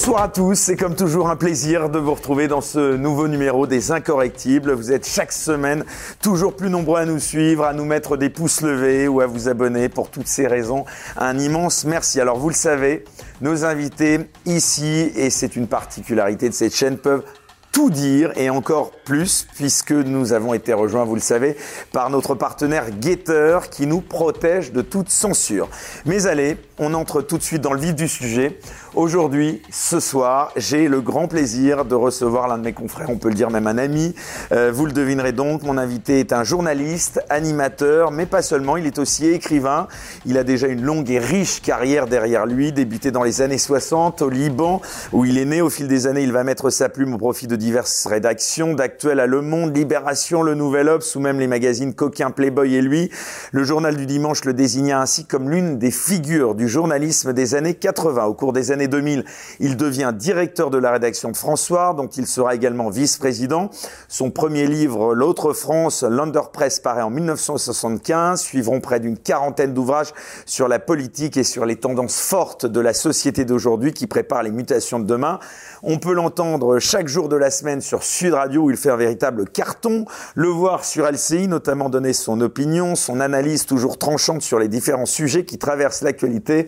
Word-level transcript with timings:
Bonsoir 0.00 0.22
à 0.22 0.28
tous, 0.28 0.54
c'est 0.54 0.76
comme 0.76 0.94
toujours 0.96 1.28
un 1.28 1.36
plaisir 1.36 1.90
de 1.90 1.98
vous 1.98 2.14
retrouver 2.14 2.48
dans 2.48 2.62
ce 2.62 2.96
nouveau 2.96 3.28
numéro 3.28 3.66
des 3.66 3.92
Incorrectibles. 3.92 4.72
Vous 4.72 4.92
êtes 4.92 5.06
chaque 5.06 5.30
semaine 5.30 5.84
toujours 6.22 6.56
plus 6.56 6.70
nombreux 6.70 7.00
à 7.00 7.04
nous 7.04 7.18
suivre, 7.18 7.66
à 7.66 7.74
nous 7.74 7.84
mettre 7.84 8.16
des 8.16 8.30
pouces 8.30 8.62
levés 8.62 9.08
ou 9.08 9.20
à 9.20 9.26
vous 9.26 9.50
abonner. 9.50 9.90
Pour 9.90 10.08
toutes 10.08 10.26
ces 10.26 10.46
raisons, 10.46 10.86
un 11.18 11.38
immense 11.38 11.84
merci. 11.84 12.18
Alors 12.18 12.38
vous 12.38 12.48
le 12.48 12.54
savez, 12.54 13.04
nos 13.42 13.66
invités 13.66 14.20
ici, 14.46 15.12
et 15.16 15.28
c'est 15.28 15.54
une 15.54 15.66
particularité 15.66 16.48
de 16.48 16.54
cette 16.54 16.74
chaîne, 16.74 16.96
peuvent 16.96 17.24
tout 17.72 17.90
dire 17.90 18.32
et 18.36 18.50
encore 18.50 18.92
plus 19.04 19.46
puisque 19.54 19.92
nous 19.92 20.32
avons 20.32 20.54
été 20.54 20.72
rejoints, 20.72 21.04
vous 21.04 21.14
le 21.14 21.20
savez, 21.20 21.56
par 21.92 22.10
notre 22.10 22.34
partenaire 22.34 22.86
Getter 23.00 23.58
qui 23.70 23.86
nous 23.86 24.00
protège 24.00 24.72
de 24.72 24.82
toute 24.82 25.10
censure. 25.10 25.68
Mais 26.06 26.26
allez, 26.26 26.56
on 26.78 26.94
entre 26.94 27.22
tout 27.22 27.38
de 27.38 27.42
suite 27.42 27.60
dans 27.60 27.72
le 27.72 27.80
vif 27.80 27.94
du 27.94 28.08
sujet. 28.08 28.58
Aujourd'hui, 28.96 29.62
ce 29.70 30.00
soir, 30.00 30.50
j'ai 30.56 30.88
le 30.88 31.00
grand 31.00 31.28
plaisir 31.28 31.84
de 31.84 31.94
recevoir 31.94 32.48
l'un 32.48 32.58
de 32.58 32.64
mes 32.64 32.72
confrères, 32.72 33.08
on 33.08 33.18
peut 33.18 33.28
le 33.28 33.36
dire 33.36 33.48
même 33.48 33.68
un 33.68 33.78
ami. 33.78 34.16
Euh, 34.50 34.72
vous 34.74 34.84
le 34.84 34.90
devinerez 34.90 35.30
donc, 35.30 35.62
mon 35.62 35.78
invité 35.78 36.18
est 36.18 36.32
un 36.32 36.42
journaliste, 36.42 37.20
animateur, 37.30 38.10
mais 38.10 38.26
pas 38.26 38.42
seulement, 38.42 38.76
il 38.76 38.86
est 38.86 38.98
aussi 38.98 39.28
écrivain. 39.28 39.86
Il 40.26 40.36
a 40.36 40.42
déjà 40.42 40.66
une 40.66 40.82
longue 40.82 41.08
et 41.08 41.20
riche 41.20 41.62
carrière 41.62 42.08
derrière 42.08 42.46
lui, 42.46 42.72
débuté 42.72 43.12
dans 43.12 43.22
les 43.22 43.42
années 43.42 43.58
60 43.58 44.22
au 44.22 44.28
Liban, 44.28 44.82
où 45.12 45.24
il 45.24 45.38
est 45.38 45.44
né. 45.44 45.62
Au 45.62 45.70
fil 45.70 45.86
des 45.86 46.08
années, 46.08 46.24
il 46.24 46.32
va 46.32 46.42
mettre 46.42 46.70
sa 46.70 46.88
plume 46.88 47.14
au 47.14 47.18
profit 47.18 47.46
de 47.46 47.54
diverses 47.54 48.08
rédactions, 48.08 48.74
d'Actuel 48.74 49.20
à 49.20 49.26
Le 49.26 49.40
Monde, 49.40 49.76
Libération, 49.76 50.42
Le 50.42 50.56
Nouvel 50.56 50.88
Obs, 50.88 51.14
ou 51.14 51.20
même 51.20 51.38
les 51.38 51.46
magazines 51.46 51.94
Coquin, 51.94 52.32
Playboy 52.32 52.74
et 52.74 52.82
lui. 52.82 53.08
Le 53.52 53.62
journal 53.62 53.96
du 53.96 54.06
dimanche 54.06 54.44
le 54.44 54.52
désigna 54.52 55.00
ainsi 55.00 55.26
comme 55.26 55.48
l'une 55.48 55.78
des 55.78 55.92
figures 55.92 56.56
du 56.56 56.68
journalisme 56.68 57.32
des 57.32 57.54
années 57.54 57.74
80. 57.74 58.24
Au 58.24 58.34
cours 58.34 58.52
des 58.52 58.72
années 58.72 58.79
2000, 58.88 59.24
il 59.60 59.76
devient 59.76 60.12
directeur 60.14 60.70
de 60.70 60.78
la 60.78 60.92
rédaction 60.92 61.30
de 61.30 61.36
François, 61.36 61.94
dont 61.96 62.08
il 62.08 62.26
sera 62.26 62.54
également 62.54 62.90
vice-président. 62.90 63.70
Son 64.08 64.30
premier 64.30 64.66
livre, 64.66 65.14
L'autre 65.14 65.52
France, 65.52 66.02
l'Underpress, 66.02 66.80
paraît 66.80 67.02
en 67.02 67.10
1975. 67.10 68.40
Suivront 68.40 68.80
près 68.80 69.00
d'une 69.00 69.18
quarantaine 69.18 69.74
d'ouvrages 69.74 70.12
sur 70.46 70.68
la 70.68 70.78
politique 70.78 71.36
et 71.36 71.44
sur 71.44 71.66
les 71.66 71.76
tendances 71.76 72.20
fortes 72.20 72.66
de 72.66 72.80
la 72.80 72.94
société 72.94 73.44
d'aujourd'hui 73.44 73.92
qui 73.92 74.06
préparent 74.06 74.42
les 74.42 74.50
mutations 74.50 74.98
de 74.98 75.04
demain. 75.04 75.38
On 75.82 75.98
peut 75.98 76.12
l'entendre 76.12 76.78
chaque 76.78 77.08
jour 77.08 77.28
de 77.28 77.36
la 77.36 77.50
semaine 77.50 77.80
sur 77.80 78.02
Sud 78.02 78.34
Radio 78.34 78.62
où 78.62 78.70
il 78.70 78.76
fait 78.76 78.90
un 78.90 78.96
véritable 78.96 79.48
carton, 79.48 80.04
le 80.34 80.48
voir 80.48 80.84
sur 80.84 81.10
LCI, 81.10 81.48
notamment 81.48 81.88
donner 81.88 82.12
son 82.12 82.40
opinion, 82.40 82.94
son 82.94 83.20
analyse 83.20 83.66
toujours 83.66 83.98
tranchante 83.98 84.42
sur 84.42 84.58
les 84.58 84.68
différents 84.68 85.06
sujets 85.06 85.44
qui 85.44 85.58
traversent 85.58 86.02
l'actualité. 86.02 86.66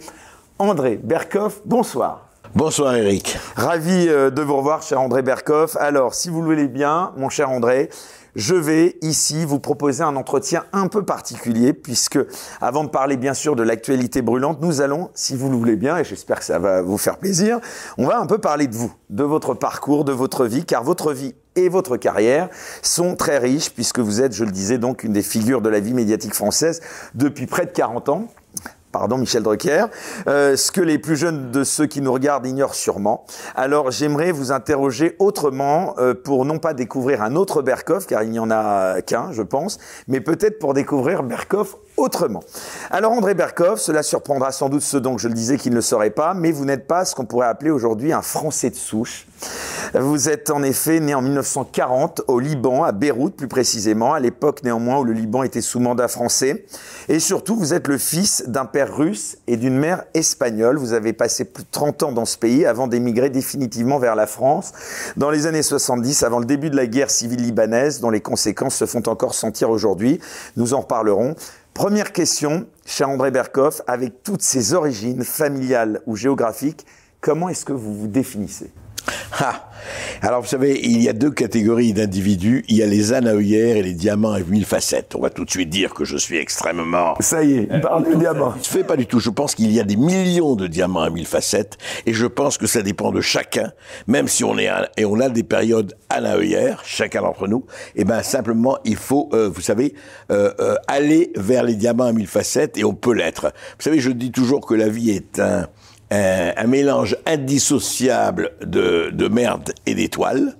André 0.58 0.98
Berkoff, 1.02 1.62
bonsoir. 1.64 2.28
Bonsoir 2.54 2.94
Eric. 2.94 3.38
Ravi 3.56 4.08
euh, 4.08 4.30
de 4.30 4.42
vous 4.42 4.56
revoir, 4.56 4.82
cher 4.82 5.00
André 5.00 5.22
Berkoff. 5.22 5.76
Alors, 5.76 6.14
si 6.14 6.28
vous 6.28 6.40
le 6.40 6.46
voulez 6.46 6.68
bien, 6.68 7.12
mon 7.16 7.30
cher 7.30 7.50
André, 7.50 7.88
je 8.36 8.54
vais 8.54 8.96
ici 9.02 9.44
vous 9.44 9.58
proposer 9.58 10.02
un 10.02 10.16
entretien 10.16 10.64
un 10.72 10.88
peu 10.88 11.02
particulier 11.02 11.72
puisque 11.72 12.18
avant 12.60 12.84
de 12.84 12.90
parler 12.90 13.16
bien 13.16 13.34
sûr 13.34 13.56
de 13.56 13.62
l'actualité 13.62 14.22
brûlante, 14.22 14.60
nous 14.60 14.80
allons, 14.80 15.10
si 15.14 15.34
vous 15.34 15.50
le 15.50 15.56
voulez 15.56 15.76
bien, 15.76 15.96
et 15.96 16.04
j'espère 16.04 16.38
que 16.38 16.44
ça 16.44 16.58
va 16.58 16.82
vous 16.82 16.98
faire 16.98 17.18
plaisir, 17.18 17.58
on 17.98 18.06
va 18.06 18.18
un 18.18 18.26
peu 18.26 18.38
parler 18.38 18.66
de 18.66 18.74
vous, 18.74 18.92
de 19.10 19.24
votre 19.24 19.54
parcours, 19.54 20.04
de 20.04 20.12
votre 20.12 20.44
vie, 20.46 20.64
car 20.64 20.84
votre 20.84 21.12
vie 21.12 21.34
et 21.56 21.68
votre 21.68 21.96
carrière 21.96 22.48
sont 22.82 23.16
très 23.16 23.38
riches 23.38 23.70
puisque 23.70 23.98
vous 23.98 24.20
êtes, 24.20 24.34
je 24.34 24.44
le 24.44 24.52
disais 24.52 24.78
donc, 24.78 25.04
une 25.04 25.12
des 25.12 25.22
figures 25.22 25.62
de 25.62 25.68
la 25.68 25.80
vie 25.80 25.94
médiatique 25.94 26.34
française 26.34 26.80
depuis 27.14 27.46
près 27.46 27.66
de 27.66 27.72
40 27.72 28.08
ans 28.08 28.28
pardon 28.92 29.16
Michel 29.16 29.42
Drucker, 29.42 29.86
euh, 30.28 30.56
ce 30.56 30.70
que 30.70 30.80
les 30.80 30.98
plus 30.98 31.16
jeunes 31.16 31.50
de 31.50 31.64
ceux 31.64 31.86
qui 31.86 32.00
nous 32.00 32.12
regardent 32.12 32.46
ignorent 32.46 32.74
sûrement. 32.74 33.24
Alors 33.56 33.90
j'aimerais 33.90 34.30
vous 34.30 34.52
interroger 34.52 35.16
autrement 35.18 35.94
euh, 35.98 36.14
pour 36.14 36.44
non 36.44 36.58
pas 36.58 36.74
découvrir 36.74 37.22
un 37.22 37.34
autre 37.34 37.62
Berkoff, 37.62 38.06
car 38.06 38.22
il 38.22 38.30
n'y 38.30 38.38
en 38.38 38.50
a 38.50 39.00
qu'un, 39.02 39.32
je 39.32 39.42
pense, 39.42 39.78
mais 40.06 40.20
peut-être 40.20 40.58
pour 40.58 40.74
découvrir 40.74 41.22
Berkoff 41.22 41.76
autrement. 42.02 42.42
Alors 42.90 43.12
André 43.12 43.34
Berkoff, 43.34 43.80
cela 43.80 44.02
surprendra 44.02 44.52
sans 44.52 44.68
doute 44.68 44.82
ceux 44.82 45.00
dont 45.00 45.18
je 45.18 45.28
le 45.28 45.34
disais 45.34 45.56
qu'ils 45.56 45.72
ne 45.72 45.76
le 45.76 45.82
sauraient 45.82 46.10
pas, 46.10 46.34
mais 46.34 46.52
vous 46.52 46.64
n'êtes 46.64 46.86
pas 46.86 47.04
ce 47.04 47.14
qu'on 47.14 47.24
pourrait 47.24 47.46
appeler 47.46 47.70
aujourd'hui 47.70 48.12
un 48.12 48.22
Français 48.22 48.70
de 48.70 48.76
souche. 48.76 49.26
Vous 49.94 50.28
êtes 50.28 50.50
en 50.50 50.62
effet 50.62 51.00
né 51.00 51.14
en 51.14 51.20
1940 51.20 52.22
au 52.28 52.40
Liban, 52.40 52.84
à 52.84 52.92
Beyrouth 52.92 53.36
plus 53.36 53.48
précisément, 53.48 54.14
à 54.14 54.20
l'époque 54.20 54.62
néanmoins 54.62 54.98
où 54.98 55.04
le 55.04 55.12
Liban 55.12 55.42
était 55.42 55.60
sous 55.60 55.80
mandat 55.80 56.08
français. 56.08 56.64
Et 57.08 57.18
surtout, 57.18 57.56
vous 57.56 57.74
êtes 57.74 57.88
le 57.88 57.98
fils 57.98 58.44
d'un 58.46 58.64
père 58.64 58.96
russe 58.96 59.36
et 59.46 59.56
d'une 59.56 59.76
mère 59.76 60.04
espagnole. 60.14 60.78
Vous 60.78 60.92
avez 60.92 61.12
passé 61.12 61.44
plus 61.44 61.64
de 61.64 61.68
30 61.70 62.04
ans 62.04 62.12
dans 62.12 62.24
ce 62.24 62.38
pays 62.38 62.64
avant 62.64 62.86
d'émigrer 62.86 63.28
définitivement 63.28 63.98
vers 63.98 64.14
la 64.14 64.26
France 64.26 64.72
dans 65.16 65.30
les 65.30 65.46
années 65.46 65.62
70, 65.62 66.22
avant 66.22 66.38
le 66.38 66.46
début 66.46 66.70
de 66.70 66.76
la 66.76 66.86
guerre 66.86 67.10
civile 67.10 67.42
libanaise, 67.42 68.00
dont 68.00 68.10
les 68.10 68.20
conséquences 68.20 68.76
se 68.76 68.86
font 68.86 69.02
encore 69.08 69.34
sentir 69.34 69.70
aujourd'hui. 69.70 70.20
Nous 70.56 70.72
en 70.74 70.80
reparlerons. 70.80 71.34
Première 71.74 72.12
question, 72.12 72.66
cher 72.84 73.08
André 73.08 73.30
Berkoff, 73.30 73.80
avec 73.86 74.22
toutes 74.22 74.42
ses 74.42 74.74
origines 74.74 75.24
familiales 75.24 76.02
ou 76.06 76.16
géographiques, 76.16 76.86
comment 77.22 77.48
est-ce 77.48 77.64
que 77.64 77.72
vous 77.72 77.94
vous 77.94 78.08
définissez? 78.08 78.70
Ah. 79.40 79.68
Alors 80.22 80.40
vous 80.40 80.48
savez, 80.48 80.78
il 80.82 81.02
y 81.02 81.08
a 81.08 81.12
deux 81.12 81.30
catégories 81.30 81.92
d'individus. 81.92 82.64
Il 82.68 82.76
y 82.76 82.82
a 82.82 82.86
les 82.86 83.12
anaïères 83.12 83.76
et 83.76 83.82
les 83.82 83.94
diamants 83.94 84.32
à 84.32 84.40
mille 84.40 84.64
facettes. 84.64 85.14
On 85.16 85.20
va 85.20 85.30
tout 85.30 85.44
de 85.44 85.50
suite 85.50 85.68
dire 85.68 85.94
que 85.94 86.04
je 86.04 86.16
suis 86.16 86.36
extrêmement... 86.36 87.16
Ça 87.20 87.42
y 87.42 87.54
est, 87.54 87.68
il 87.72 87.80
parle 87.80 88.08
de 88.08 88.14
diamants. 88.14 88.54
Je 88.62 88.68
fais 88.68 88.84
pas 88.84 88.96
du 88.96 89.06
tout. 89.06 89.18
Je 89.18 89.30
pense 89.30 89.54
qu'il 89.54 89.72
y 89.72 89.80
a 89.80 89.84
des 89.84 89.96
millions 89.96 90.54
de 90.54 90.68
diamants 90.68 91.02
à 91.02 91.10
mille 91.10 91.26
facettes. 91.26 91.76
Et 92.06 92.12
je 92.12 92.26
pense 92.26 92.58
que 92.58 92.66
ça 92.66 92.82
dépend 92.82 93.10
de 93.10 93.20
chacun. 93.20 93.72
Même 94.06 94.28
si 94.28 94.44
on 94.44 94.56
est... 94.58 94.70
Et 94.96 95.04
on 95.04 95.18
a 95.18 95.28
des 95.28 95.42
périodes 95.42 95.96
anaïères, 96.08 96.82
chacun 96.84 97.22
d'entre 97.22 97.48
nous. 97.48 97.64
Et 97.96 98.02
eh 98.02 98.04
ben 98.04 98.22
simplement, 98.22 98.78
il 98.84 98.96
faut, 98.96 99.28
euh, 99.32 99.48
vous 99.48 99.60
savez, 99.60 99.94
euh, 100.30 100.52
euh, 100.60 100.76
aller 100.86 101.32
vers 101.36 101.64
les 101.64 101.74
diamants 101.74 102.06
à 102.06 102.12
mille 102.12 102.28
facettes. 102.28 102.78
Et 102.78 102.84
on 102.84 102.94
peut 102.94 103.14
l'être. 103.14 103.52
Vous 103.78 103.82
savez, 103.82 103.98
je 103.98 104.10
dis 104.10 104.30
toujours 104.30 104.64
que 104.64 104.74
la 104.74 104.88
vie 104.88 105.10
est 105.10 105.40
un 105.40 105.66
un, 106.12 106.66
mélange 106.66 107.16
indissociable 107.26 108.52
de, 108.64 109.10
de 109.12 109.28
merde 109.28 109.72
et 109.86 109.94
d'étoiles. 109.94 110.56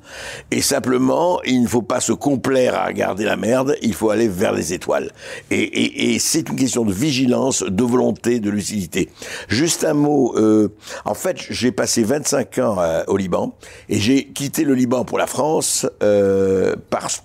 Et 0.51 0.63
simplement, 0.63 1.41
il 1.45 1.63
ne 1.63 1.69
faut 1.69 1.83
pas 1.83 2.01
se 2.01 2.13
complaire 2.13 2.75
à 2.75 2.87
regarder 2.87 3.25
la 3.25 3.37
merde, 3.37 3.77
il 3.83 3.95
faut 3.95 4.11
aller 4.11 4.29
vers 4.29 4.53
les 4.53 4.73
étoiles. 4.73 5.11
Et, 5.51 6.19
c'est 6.19 6.49
une 6.49 6.57
question 6.57 6.85
de 6.85 6.93
vigilance, 6.93 7.63
de 7.63 7.83
volonté, 7.83 8.41
de 8.41 8.51
lucidité. 8.51 9.09
Juste 9.49 9.85
un 9.85 9.95
mot. 9.95 10.35
Euh, 10.37 10.69
en 11.05 11.15
fait, 11.15 11.37
j'ai 11.51 11.73
passé 11.73 12.03
25 12.03 12.59
ans 12.59 12.77
euh, 12.79 13.03
au 13.07 13.17
Liban 13.17 13.55
et 13.89 13.99
j'ai 13.99 14.25
quitté 14.25 14.65
le 14.65 14.75
Liban 14.75 15.05
pour 15.05 15.19
la 15.19 15.27
France, 15.27 15.87
euh, 16.03 16.77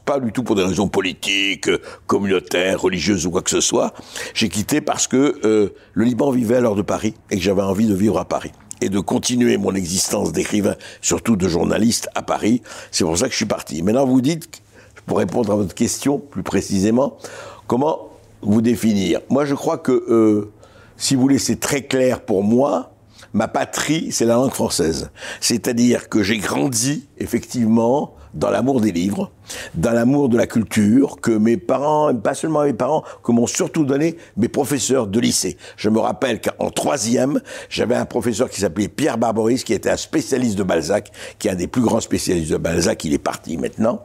pas 0.05 0.19
du 0.19 0.31
tout 0.31 0.43
pour 0.43 0.55
des 0.55 0.63
raisons 0.63 0.87
politiques, 0.87 1.69
communautaires, 2.05 2.81
religieuses 2.81 3.25
ou 3.25 3.31
quoi 3.31 3.41
que 3.41 3.49
ce 3.49 3.61
soit. 3.61 3.93
J'ai 4.33 4.49
quitté 4.49 4.81
parce 4.81 5.07
que 5.07 5.39
euh, 5.45 5.69
le 5.93 6.05
Liban 6.05 6.31
vivait 6.31 6.55
à 6.55 6.59
l'heure 6.61 6.75
de 6.75 6.81
Paris 6.81 7.13
et 7.31 7.37
que 7.37 7.41
j'avais 7.41 7.61
envie 7.61 7.87
de 7.87 7.95
vivre 7.95 8.16
à 8.19 8.25
Paris 8.25 8.51
et 8.81 8.89
de 8.89 8.99
continuer 8.99 9.57
mon 9.57 9.73
existence 9.73 10.31
d'écrivain, 10.31 10.75
surtout 11.01 11.35
de 11.35 11.47
journaliste 11.47 12.09
à 12.15 12.21
Paris. 12.21 12.61
C'est 12.91 13.03
pour 13.03 13.17
ça 13.17 13.25
que 13.25 13.31
je 13.31 13.37
suis 13.37 13.45
parti. 13.45 13.81
Maintenant, 13.81 14.05
vous 14.05 14.21
dites, 14.21 14.61
pour 15.05 15.17
répondre 15.17 15.51
à 15.51 15.55
votre 15.55 15.73
question 15.73 16.19
plus 16.19 16.43
précisément, 16.43 17.17
comment 17.65 18.09
vous 18.41 18.61
définir? 18.61 19.21
Moi, 19.29 19.45
je 19.45 19.55
crois 19.55 19.77
que, 19.77 19.91
euh, 19.91 20.51
si 20.97 21.15
vous 21.15 21.21
voulez, 21.21 21.39
c'est 21.39 21.59
très 21.59 21.83
clair 21.83 22.21
pour 22.21 22.43
moi. 22.43 22.93
Ma 23.33 23.47
patrie, 23.47 24.11
c'est 24.11 24.25
la 24.25 24.35
langue 24.35 24.51
française. 24.51 25.09
C'est-à-dire 25.41 26.09
que 26.09 26.23
j'ai 26.23 26.37
grandi, 26.37 27.07
effectivement, 27.17 28.16
dans 28.37 28.51
l'amour 28.51 28.81
des 28.81 28.91
livres, 28.91 29.31
dans 29.73 29.91
l'amour 29.91 30.29
de 30.29 30.37
la 30.37 30.45
culture 30.45 31.19
que 31.19 31.31
mes 31.31 31.57
parents, 31.57 32.13
pas 32.15 32.35
seulement 32.35 32.63
mes 32.63 32.73
parents, 32.73 33.03
que 33.23 33.31
m'ont 33.31 33.47
surtout 33.47 33.83
donné 33.83 34.17
mes 34.37 34.47
professeurs 34.47 35.07
de 35.07 35.19
lycée. 35.19 35.57
Je 35.75 35.89
me 35.89 35.99
rappelle 35.99 36.39
qu'en 36.39 36.69
troisième, 36.69 37.41
j'avais 37.69 37.95
un 37.95 38.05
professeur 38.05 38.49
qui 38.49 38.61
s'appelait 38.61 38.87
Pierre 38.87 39.17
Barboris, 39.17 39.63
qui 39.63 39.73
était 39.73 39.89
un 39.89 39.97
spécialiste 39.97 40.57
de 40.57 40.63
Balzac, 40.63 41.11
qui 41.39 41.47
est 41.47 41.51
un 41.51 41.55
des 41.55 41.67
plus 41.67 41.81
grands 41.81 41.99
spécialistes 42.01 42.51
de 42.51 42.57
Balzac, 42.57 43.03
il 43.05 43.13
est 43.13 43.17
parti 43.17 43.57
maintenant. 43.57 44.03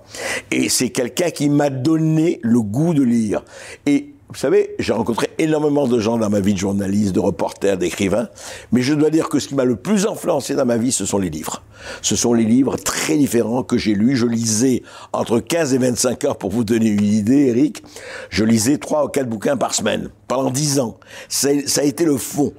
Et 0.51 0.69
c'est 0.69 0.91
quelqu'un 0.91 1.31
qui 1.31 1.49
m'a 1.49 1.71
donné 1.71 2.41
le 2.43 2.63
goût 2.63 2.95
de 2.95 3.03
lire. 3.03 3.45
Et 3.87 4.12
vous 4.33 4.39
savez, 4.39 4.75
j'ai 4.79 4.95
rencontré 4.95 5.29
énormément 5.37 5.87
de 5.87 5.99
gens 5.99 6.17
dans 6.17 6.31
ma 6.31 6.41
vie 6.41 6.55
de 6.55 6.59
journaliste, 6.59 7.15
de 7.15 7.21
reporter, 7.21 7.77
d'écrivain, 7.77 8.31
mais 8.73 8.81
je 8.81 8.95
dois 8.95 9.11
dire 9.11 9.29
que 9.29 9.39
ce 9.39 9.47
qui 9.47 9.55
m'a 9.55 9.67
le 9.67 9.77
plus 9.77 10.07
influencé 10.07 10.55
dans 10.55 10.65
ma 10.65 10.79
vie, 10.79 10.91
ce 10.91 11.05
sont 11.05 11.19
les 11.19 11.29
livres. 11.29 11.63
Ce 12.01 12.17
sont 12.17 12.33
les 12.33 12.45
livres 12.45 12.79
très 12.79 13.19
différents 13.19 13.63
que 13.63 13.77
j'ai 13.77 13.95
lus. 13.95 14.17
Je 14.17 14.27
lisais 14.27 14.85
entre 15.13 15.39
15 15.39 15.75
et 15.75 15.79
25 15.79 16.25
heures, 16.25 16.39
pour 16.39 16.51
vous 16.51 16.65
donner 16.65 16.89
une 16.89 17.05
idée, 17.05 17.49
Eric. 17.49 17.83
Je 18.31 18.45
lisais 18.45 18.79
trois 18.79 19.05
ou 19.05 19.09
quatre 19.09 19.29
bouquins 19.29 19.59
par 19.59 19.75
semaine, 19.75 20.09
pendant 20.29 20.51
dix 20.51 20.81
ans. 20.81 20.99
Ça, 21.29 21.51
ça 21.67 21.83
a 21.83 21.85
été 21.85 22.07
le 22.07 22.17
fond. 22.17 22.55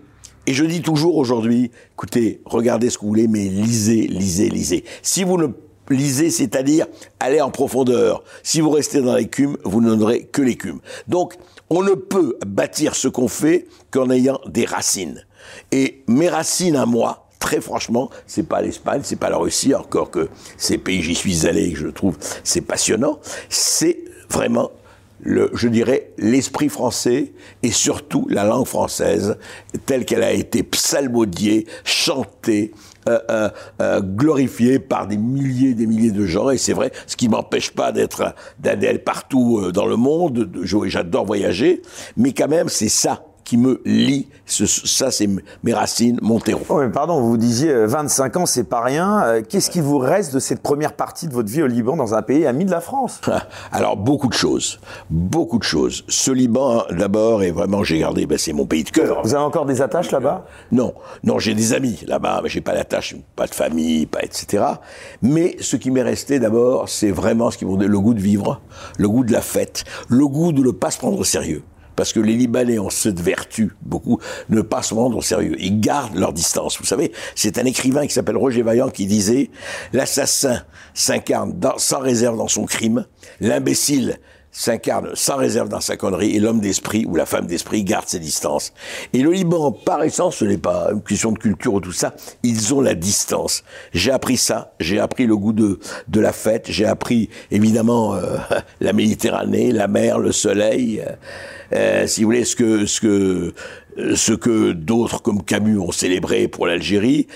Et 0.45 0.53
je 0.53 0.65
dis 0.65 0.83
toujours 0.83 1.17
aujourd'hui, 1.17 1.71
écoutez, 1.93 2.41
regardez 2.45 2.91
ce 2.91 2.99
que 2.99 3.01
vous 3.01 3.09
voulez, 3.09 3.27
mais 3.27 3.47
lisez, 3.47 4.05
lisez, 4.07 4.49
lisez. 4.49 4.83
Si 5.01 5.23
vous 5.23 5.37
ne 5.37 5.47
lisez, 5.89 6.29
c'est-à-dire 6.29 6.85
allez 7.19 7.41
en 7.41 7.49
profondeur. 7.49 8.23
Si 8.43 8.61
vous 8.61 8.69
restez 8.69 9.01
dans 9.01 9.15
l'écume, 9.15 9.57
vous 9.63 9.81
n'aurez 9.81 10.23
que 10.25 10.41
l'écume. 10.41 10.79
Donc, 11.07 11.35
on 11.69 11.81
ne 11.81 11.94
peut 11.94 12.38
bâtir 12.45 12.95
ce 12.95 13.07
qu'on 13.07 13.27
fait 13.27 13.68
qu'en 13.92 14.10
ayant 14.10 14.39
des 14.48 14.65
racines. 14.65 15.25
Et 15.71 16.04
mes 16.07 16.30
racines 16.30 16.75
à 16.75 16.86
moi, 16.86 17.27
très 17.39 17.62
franchement, 17.62 18.10
c'est 18.27 18.48
pas 18.48 18.62
l'Espagne, 18.62 19.01
c'est 19.04 19.18
pas 19.18 19.30
la 19.30 19.38
Russie, 19.38 19.75
encore 19.75 20.12
que 20.12 20.30
ces 20.57 20.77
pays, 20.77 21.01
j'y 21.01 21.15
suis 21.15 21.45
allé, 21.45 21.63
et 21.63 21.75
je 21.75 21.88
trouve, 21.88 22.18
c'est 22.44 22.62
passionnant. 22.62 23.19
C'est 23.50 24.00
vraiment 24.30 24.71
le, 25.19 25.50
je 25.54 25.68
dirais, 25.68 26.12
l'esprit 26.18 26.69
français 26.69 27.33
et 27.63 27.71
surtout 27.71 28.27
la 28.30 28.44
langue 28.44 28.68
française 28.68 29.38
telle 29.86 30.06
qu'elle 30.06 30.24
a 30.24 30.31
été 30.31 30.63
psalmodiée, 30.63 31.65
chantée, 31.83 32.71
euh, 33.07 33.19
euh, 33.29 33.50
euh, 33.81 34.01
glorifiée 34.01 34.79
par 34.79 35.07
des 35.07 35.17
milliers 35.17 35.73
des 35.73 35.88
milliers 35.88 36.11
de 36.11 36.25
gens. 36.25 36.50
Et 36.50 36.57
c'est 36.57 36.73
vrai, 36.73 36.91
ce 37.07 37.15
qui 37.15 37.29
m'empêche 37.29 37.71
pas 37.71 37.91
d'être 37.91 38.33
d'aller 38.59 38.97
partout 38.97 39.71
dans 39.71 39.85
le 39.85 39.95
monde. 39.95 40.50
J'adore 40.63 41.25
voyager, 41.25 41.81
mais 42.17 42.33
quand 42.33 42.47
même, 42.47 42.69
c'est 42.69 42.89
ça 42.89 43.25
qui 43.43 43.57
me 43.57 43.81
lie. 43.85 44.27
ça, 44.45 45.11
c'est 45.11 45.29
mes 45.63 45.73
racines, 45.73 46.19
mon 46.21 46.39
terreau. 46.39 46.63
Oh, 46.69 46.79
mais 46.79 46.89
pardon, 46.89 47.21
vous 47.21 47.37
disiez 47.37 47.85
25 47.85 48.37
ans, 48.37 48.45
c'est 48.45 48.63
pas 48.63 48.81
rien. 48.81 49.41
Qu'est-ce 49.47 49.69
qui 49.69 49.81
vous 49.81 49.97
reste 49.97 50.33
de 50.33 50.39
cette 50.39 50.61
première 50.61 50.93
partie 50.93 51.27
de 51.27 51.33
votre 51.33 51.49
vie 51.49 51.63
au 51.63 51.67
Liban, 51.67 51.95
dans 51.95 52.15
un 52.15 52.21
pays 52.21 52.45
ami 52.45 52.65
de 52.65 52.71
la 52.71 52.81
France? 52.81 53.21
Alors, 53.71 53.97
beaucoup 53.97 54.27
de 54.27 54.33
choses. 54.33 54.79
Beaucoup 55.09 55.59
de 55.59 55.63
choses. 55.63 56.03
Ce 56.07 56.31
Liban, 56.31 56.83
d'abord, 56.91 57.43
et 57.43 57.51
vraiment, 57.51 57.83
j'ai 57.83 57.99
gardé, 57.99 58.25
ben, 58.25 58.37
c'est 58.37 58.53
mon 58.53 58.65
pays 58.65 58.83
de 58.83 58.89
cœur. 58.89 59.21
Vous 59.23 59.35
avez 59.35 59.43
encore 59.43 59.65
des 59.65 59.81
attaches 59.81 60.11
là-bas? 60.11 60.45
Non. 60.71 60.93
Non, 61.23 61.39
j'ai 61.39 61.53
des 61.53 61.73
amis 61.73 61.99
là-bas, 62.07 62.41
mais 62.43 62.49
j'ai 62.49 62.61
pas 62.61 62.73
d'attache, 62.73 63.15
pas 63.35 63.47
de 63.47 63.55
famille, 63.55 64.05
pas 64.05 64.21
etc. 64.21 64.63
Mais 65.21 65.55
ce 65.59 65.75
qui 65.75 65.91
m'est 65.91 66.01
resté 66.01 66.39
d'abord, 66.39 66.89
c'est 66.89 67.11
vraiment 67.11 67.51
ce 67.51 67.57
qui 67.57 67.65
m'ont 67.65 67.77
le 67.77 67.99
goût 67.99 68.13
de 68.13 68.21
vivre, 68.21 68.61
le 68.97 69.09
goût 69.09 69.23
de 69.23 69.31
la 69.31 69.41
fête, 69.41 69.83
le 70.07 70.27
goût 70.27 70.51
de 70.51 70.61
ne 70.61 70.71
pas 70.71 70.91
se 70.91 70.97
prendre 70.97 71.19
au 71.19 71.23
sérieux 71.23 71.63
parce 71.95 72.13
que 72.13 72.19
les 72.19 72.33
Libanais 72.33 72.79
ont 72.79 72.89
cette 72.89 73.19
vertu, 73.19 73.71
beaucoup, 73.81 74.19
ne 74.49 74.61
pas 74.61 74.81
se 74.81 74.93
rendre 74.93 75.17
au 75.17 75.21
sérieux. 75.21 75.55
Ils 75.59 75.79
gardent 75.79 76.15
leur 76.15 76.33
distance. 76.33 76.77
Vous 76.79 76.85
savez, 76.85 77.11
c'est 77.35 77.57
un 77.57 77.65
écrivain 77.65 78.07
qui 78.07 78.13
s'appelle 78.13 78.37
Roger 78.37 78.61
Vaillant 78.61 78.89
qui 78.89 79.05
disait 79.05 79.49
l'assassin 79.93 80.63
s'incarne 80.93 81.59
sans 81.77 81.99
réserve 81.99 82.37
dans 82.37 82.47
son 82.47 82.65
crime, 82.65 83.05
l'imbécile 83.39 84.17
s'incarne 84.53 85.09
sans 85.15 85.35
réserve 85.35 85.67
dans 85.67 85.81
sa 85.81 85.97
connerie 85.97 86.35
et 86.35 86.39
l'homme 86.39 86.61
d'esprit 86.61 87.05
ou 87.05 87.15
la 87.15 87.25
femme 87.25 87.47
d'esprit 87.47 87.83
garde 87.83 88.07
ses 88.07 88.19
distances. 88.19 88.71
Et 89.11 89.21
le 89.21 89.31
Liban, 89.31 89.71
par 89.71 90.03
essence, 90.03 90.38
ce 90.38 90.45
n'est 90.45 90.57
pas 90.59 90.89
une 90.94 91.01
question 91.01 91.31
de 91.31 91.39
culture 91.39 91.73
ou 91.73 91.81
tout 91.81 91.91
ça, 91.91 92.13
ils 92.44 92.73
ont 92.73 92.79
la 92.79 92.94
distance. 92.94 93.63
J'ai 93.94 94.11
appris 94.11 94.38
ça, 94.38 94.73
j'ai 94.79 95.00
appris 95.00 95.25
le 95.25 95.35
goût 95.35 95.53
de, 95.53 95.79
de 96.07 96.19
la 96.19 96.31
fête, 96.31 96.67
j'ai 96.69 96.85
appris 96.85 97.29
évidemment 97.51 98.13
euh, 98.15 98.38
la 98.79 98.94
Méditerranée, 98.94 99.71
la 99.71 99.88
mer, 99.88 100.19
le 100.19 100.31
soleil, 100.31 101.03
euh, 101.73 102.05
si 102.05 102.21
vous 102.21 102.29
voulez, 102.29 102.45
ce 102.45 102.55
que, 102.55 102.85
ce 102.85 103.01
que, 103.01 103.53
ce 104.15 104.33
que 104.33 104.71
d'autres 104.71 105.21
comme 105.21 105.44
Camus 105.44 105.79
ont 105.79 105.91
célébré 105.91 106.47
pour 106.47 106.67
l'Algérie. 106.67 107.27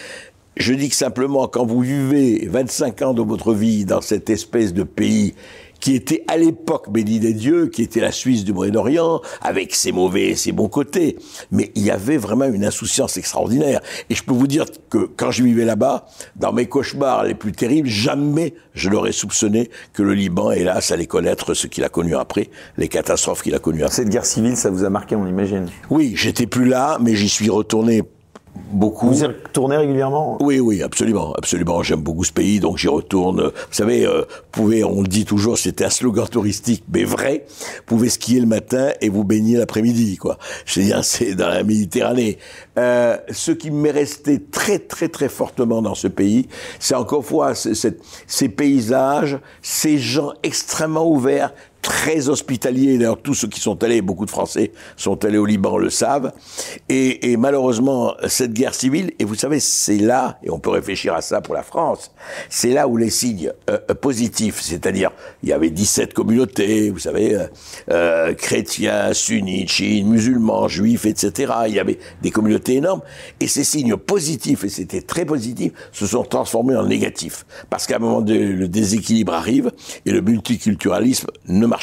Je 0.56 0.74
dis 0.74 0.90
que 0.90 0.96
simplement, 0.96 1.48
quand 1.48 1.66
vous 1.66 1.81
vivez 1.81 2.48
25 2.48 3.02
ans 3.04 3.14
de 3.14 3.22
votre 3.22 3.54
vie 3.54 3.86
dans 3.86 4.02
cette 4.02 4.30
espèce 4.30 4.74
de 4.74 4.84
pays 4.84 5.36
qui 5.80 5.96
était 5.96 6.24
à 6.28 6.38
l'époque 6.38 6.92
béni 6.92 7.20
des 7.20 7.34
dieux, 7.34 7.68
qui 7.68 7.82
était 7.84 8.00
la 8.00 8.12
Suisse 8.12 8.44
du 8.44 8.54
Moyen-Orient, 8.54 9.22
avec 9.42 9.76
ses 9.76 9.92
mauvais 9.92 10.30
et 10.30 10.36
ses 10.36 10.52
bons 10.52 10.70
côtés. 10.70 11.18
Mais 11.52 11.72
il 11.76 11.84
y 11.84 11.92
avait 11.92 12.18
vraiment 12.18 12.46
une 12.46 12.66
insouciance 12.66 13.18
extraordinaire. 13.18 13.82
Et 14.10 14.16
je 14.16 14.24
peux 14.24 14.34
vous 14.34 14.48
dire 14.48 14.66
que 14.90 15.10
quand 15.16 15.32
je 15.32 15.44
vivais 15.44 15.66
là-bas, 15.66 16.06
dans 16.36 16.54
mes 16.54 16.68
cauchemars 16.68 17.24
les 17.24 17.36
plus 17.36 17.52
terribles, 17.52 17.88
jamais 17.88 18.54
je 18.74 18.90
n'aurais 18.90 19.12
soupçonné 19.12 19.70
que 19.94 20.04
le 20.04 20.14
Liban, 20.14 20.52
hélas, 20.52 20.92
allait 20.92 21.06
connaître 21.06 21.54
ce 21.54 21.68
qu'il 21.68 21.84
a 21.84 21.90
connu 21.90 22.16
après, 22.16 22.50
les 22.78 22.88
catastrophes 22.88 23.44
qu'il 23.44 23.56
a 23.56 23.60
connues 23.60 23.84
après. 23.84 23.96
Cette 23.96 24.10
guerre 24.10 24.26
civile, 24.26 24.58
ça 24.58 24.70
vous 24.70 24.84
a 24.84 24.90
marqué, 24.90 25.16
on 25.16 25.28
imagine 25.28 25.68
Oui, 25.90 26.14
j'étais 26.16 26.48
plus 26.48 26.66
là, 26.66 26.98
mais 27.02 27.16
j'y 27.16 27.30
suis 27.30 27.50
retourné 27.50 28.04
beaucoup. 28.71 29.07
Vous 29.07 29.24
y 29.24 29.25
retournez 29.25 29.77
régulièrement? 29.77 30.38
Oui, 30.42 30.59
oui, 30.59 30.81
absolument, 30.81 31.33
absolument. 31.33 31.83
J'aime 31.83 32.01
beaucoup 32.01 32.24
ce 32.24 32.31
pays, 32.31 32.59
donc 32.59 32.77
j'y 32.77 32.88
retourne. 32.88 33.42
Vous 33.42 33.51
savez, 33.71 34.06
euh, 34.06 34.24
pouvez, 34.51 34.83
on 34.83 35.01
le 35.01 35.07
dit 35.07 35.25
toujours, 35.25 35.57
c'était 35.57 35.86
un 35.86 35.89
slogan 35.89 36.27
touristique, 36.27 36.83
mais 36.94 37.04
vrai. 37.04 37.45
Vous 37.48 37.83
pouvez 37.86 38.09
skier 38.09 38.39
le 38.39 38.48
matin 38.48 38.89
et 39.01 39.09
vous 39.09 39.24
baigner 39.24 39.57
l'après-midi, 39.57 40.18
quoi. 40.18 40.38
Je 40.65 40.80
veux 40.80 40.86
dire, 40.86 41.04
c'est 41.04 41.36
dans 41.36 41.50
la 41.50 41.63
Méditerranée. 41.63 42.38
Euh, 42.77 43.18
ce 43.31 43.51
qui 43.51 43.71
m'est 43.71 43.92
resté 43.92 44.42
très, 44.42 44.80
très, 44.80 45.09
très 45.09 45.30
fortement 45.30 45.81
dans 45.81 45.95
ce 45.95 46.07
pays, 46.07 46.48
c'est 46.80 46.95
encore 46.95 47.25
fois 47.25 47.54
ces 47.56 48.50
paysages, 48.50 49.39
ces 49.62 49.98
gens 49.98 50.33
extrêmement 50.44 51.09
ouverts, 51.09 51.54
très 51.88 52.28
hospitalier. 52.28 52.98
D'ailleurs, 52.98 53.22
tous 53.22 53.34
ceux 53.34 53.48
qui 53.48 53.62
sont 53.62 53.81
allés, 53.81 54.01
beaucoup 54.01 54.25
de 54.25 54.30
Français 54.30 54.74
sont 54.98 55.24
allés 55.24 55.38
au 55.38 55.45
Liban, 55.45 55.78
le 55.78 55.89
savent. 55.89 56.34
Et, 56.89 57.31
et 57.31 57.38
malheureusement, 57.38 58.13
cette 58.28 58.51
guerre 58.51 58.75
civile, 58.75 59.12
et 59.19 59.24
vous 59.24 59.36
savez, 59.36 59.62
c'est 59.62 59.95
là, 59.95 60.38
et 60.44 60.51
on 60.51 60.60
peut 60.60 60.69
réfléchir 60.69 61.13
à 61.13 61.22
ça 61.22 61.39
pour 61.39 61.56
la 61.56 61.63
France, 61.63 62.12
c'est 62.50 62.72
là 62.72 62.89
où 62.89 62.98
les 62.98 63.10
signes 63.10 63.54
euh, 63.69 63.78
euh, 63.89 63.94
positifs, 63.94 64.60
c'est-à-dire, 64.60 65.12
il 65.44 65.50
y 65.50 65.54
avait 65.54 65.69
17 65.69 66.13
communautés, 66.13 66.89
vous 66.89 67.00
savez, 67.00 67.36
euh, 67.36 67.48
euh, 67.90 68.33
chrétiens, 68.33 69.13
sunnites, 69.13 69.69
chiites, 69.69 70.06
musulmans, 70.06 70.68
juifs, 70.68 71.06
etc. 71.06 71.54
Il 71.68 71.74
y 71.74 71.80
avait 71.80 72.00
des 72.22 72.31
communautés 72.31 72.75
énormes. 72.75 73.01
Et 73.40 73.48
ces 73.48 73.63
signes 73.63 73.95
positifs, 73.95 74.66
et 74.66 74.69
c'était 74.69 75.01
très 75.01 75.24
positif, 75.24 75.72
se 75.94 76.06
sont 76.06 76.24
transformés 76.24 76.75
en 76.75 76.86
négatifs. 76.86 77.45
Parce 77.69 77.88
qu'à 77.88 77.95
un 77.95 78.00
moment, 78.00 78.21
donné, 78.21 78.40
le 78.40 78.68
déséquilibre 78.68 79.33
arrive, 79.33 79.71
et 80.06 80.12
le 80.12 80.19
multiculturalisme 80.19 81.28
ne 81.47 81.66
marche 81.66 81.77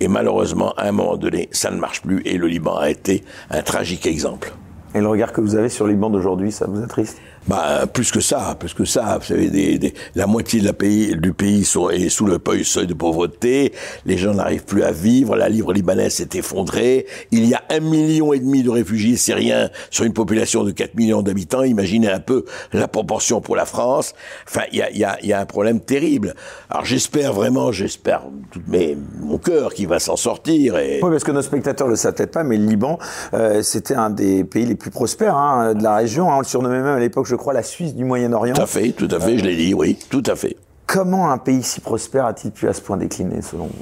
Et 0.00 0.08
malheureusement, 0.08 0.72
à 0.76 0.88
un 0.88 0.92
moment 0.92 1.16
donné, 1.16 1.48
ça 1.52 1.70
ne 1.70 1.78
marche 1.78 2.02
plus 2.02 2.22
et 2.24 2.36
le 2.36 2.46
Liban 2.46 2.76
a 2.76 2.90
été 2.90 3.24
un 3.50 3.62
tragique 3.62 4.06
exemple. 4.06 4.52
Et 4.94 5.00
le 5.00 5.08
regard 5.08 5.32
que 5.32 5.40
vous 5.40 5.56
avez 5.56 5.68
sur 5.68 5.86
le 5.86 5.92
Liban 5.92 6.10
d'aujourd'hui, 6.10 6.52
ça 6.52 6.66
vous 6.66 6.82
attriste? 6.82 7.18
Bah, 7.46 7.86
plus 7.92 8.10
que 8.10 8.20
ça, 8.20 8.56
plus 8.58 8.72
que 8.72 8.84
ça. 8.84 9.18
Vous 9.18 9.26
savez, 9.26 9.50
des, 9.50 9.78
des, 9.78 9.94
la 10.14 10.26
moitié 10.26 10.60
de 10.60 10.64
la 10.64 10.72
pays, 10.72 11.14
du 11.16 11.32
pays 11.32 11.60
est 11.62 12.08
sous 12.08 12.26
le 12.26 12.40
seuil 12.64 12.86
de 12.86 12.94
pauvreté. 12.94 13.72
Les 14.06 14.16
gens 14.16 14.34
n'arrivent 14.34 14.64
plus 14.64 14.82
à 14.82 14.92
vivre. 14.92 15.36
La 15.36 15.48
livre 15.48 15.72
libanaise 15.72 16.14
s'est 16.14 16.28
effondrée. 16.34 17.06
Il 17.30 17.44
y 17.44 17.54
a 17.54 17.62
un 17.70 17.80
million 17.80 18.32
et 18.32 18.38
demi 18.38 18.62
de 18.62 18.70
réfugiés 18.70 19.16
syriens 19.16 19.70
sur 19.90 20.04
une 20.04 20.12
population 20.12 20.64
de 20.64 20.70
4 20.70 20.94
millions 20.94 21.22
d'habitants. 21.22 21.62
Imaginez 21.62 22.10
un 22.10 22.20
peu 22.20 22.44
la 22.72 22.88
proportion 22.88 23.40
pour 23.40 23.56
la 23.56 23.66
France. 23.66 24.14
Enfin, 24.48 24.62
il 24.72 24.78
y 24.78 24.82
a, 24.82 24.90
y, 24.90 25.04
a, 25.04 25.18
y 25.22 25.32
a, 25.32 25.40
un 25.40 25.46
problème 25.46 25.80
terrible. 25.80 26.34
Alors, 26.70 26.84
j'espère 26.84 27.32
vraiment, 27.32 27.72
j'espère 27.72 28.22
tout 28.50 28.60
mes, 28.68 28.96
mon 29.20 29.38
cœur 29.38 29.74
qu'il 29.74 29.88
va 29.88 29.98
s'en 29.98 30.16
sortir. 30.16 30.78
Et... 30.78 31.00
Oui, 31.02 31.10
parce 31.10 31.24
que 31.24 31.32
nos 31.32 31.42
spectateurs 31.42 31.88
le 31.88 31.96
savent 31.96 32.14
pas, 32.14 32.44
mais 32.44 32.56
le 32.56 32.66
Liban, 32.66 32.98
euh, 33.34 33.62
c'était 33.62 33.94
un 33.94 34.10
des 34.10 34.44
pays 34.44 34.66
les 34.66 34.74
plus 34.74 34.90
prospères 34.90 35.36
hein, 35.36 35.74
de 35.74 35.82
la 35.82 35.96
région. 35.96 36.30
Hein. 36.30 36.36
On 36.36 36.38
le 36.38 36.44
surnommait 36.44 36.80
même 36.80 36.96
à 36.96 37.00
l'époque, 37.00 37.26
je 37.34 37.36
crois, 37.36 37.52
la 37.52 37.64
Suisse 37.64 37.96
du 37.96 38.04
Moyen-Orient. 38.04 38.54
Tout 38.54 38.62
à 38.62 38.66
fait, 38.66 38.92
tout 38.92 39.08
à 39.10 39.18
fait, 39.18 39.38
je 39.38 39.44
l'ai 39.44 39.56
dit, 39.56 39.74
oui, 39.74 39.98
tout 40.08 40.22
à 40.26 40.36
fait. 40.36 40.56
Comment 40.86 41.30
un 41.32 41.38
pays 41.38 41.64
si 41.64 41.80
prospère 41.80 42.26
a-t-il 42.26 42.52
pu 42.52 42.68
à 42.68 42.72
ce 42.72 42.80
point 42.80 42.96
décliner, 42.96 43.42
selon 43.42 43.64
vous? 43.64 43.72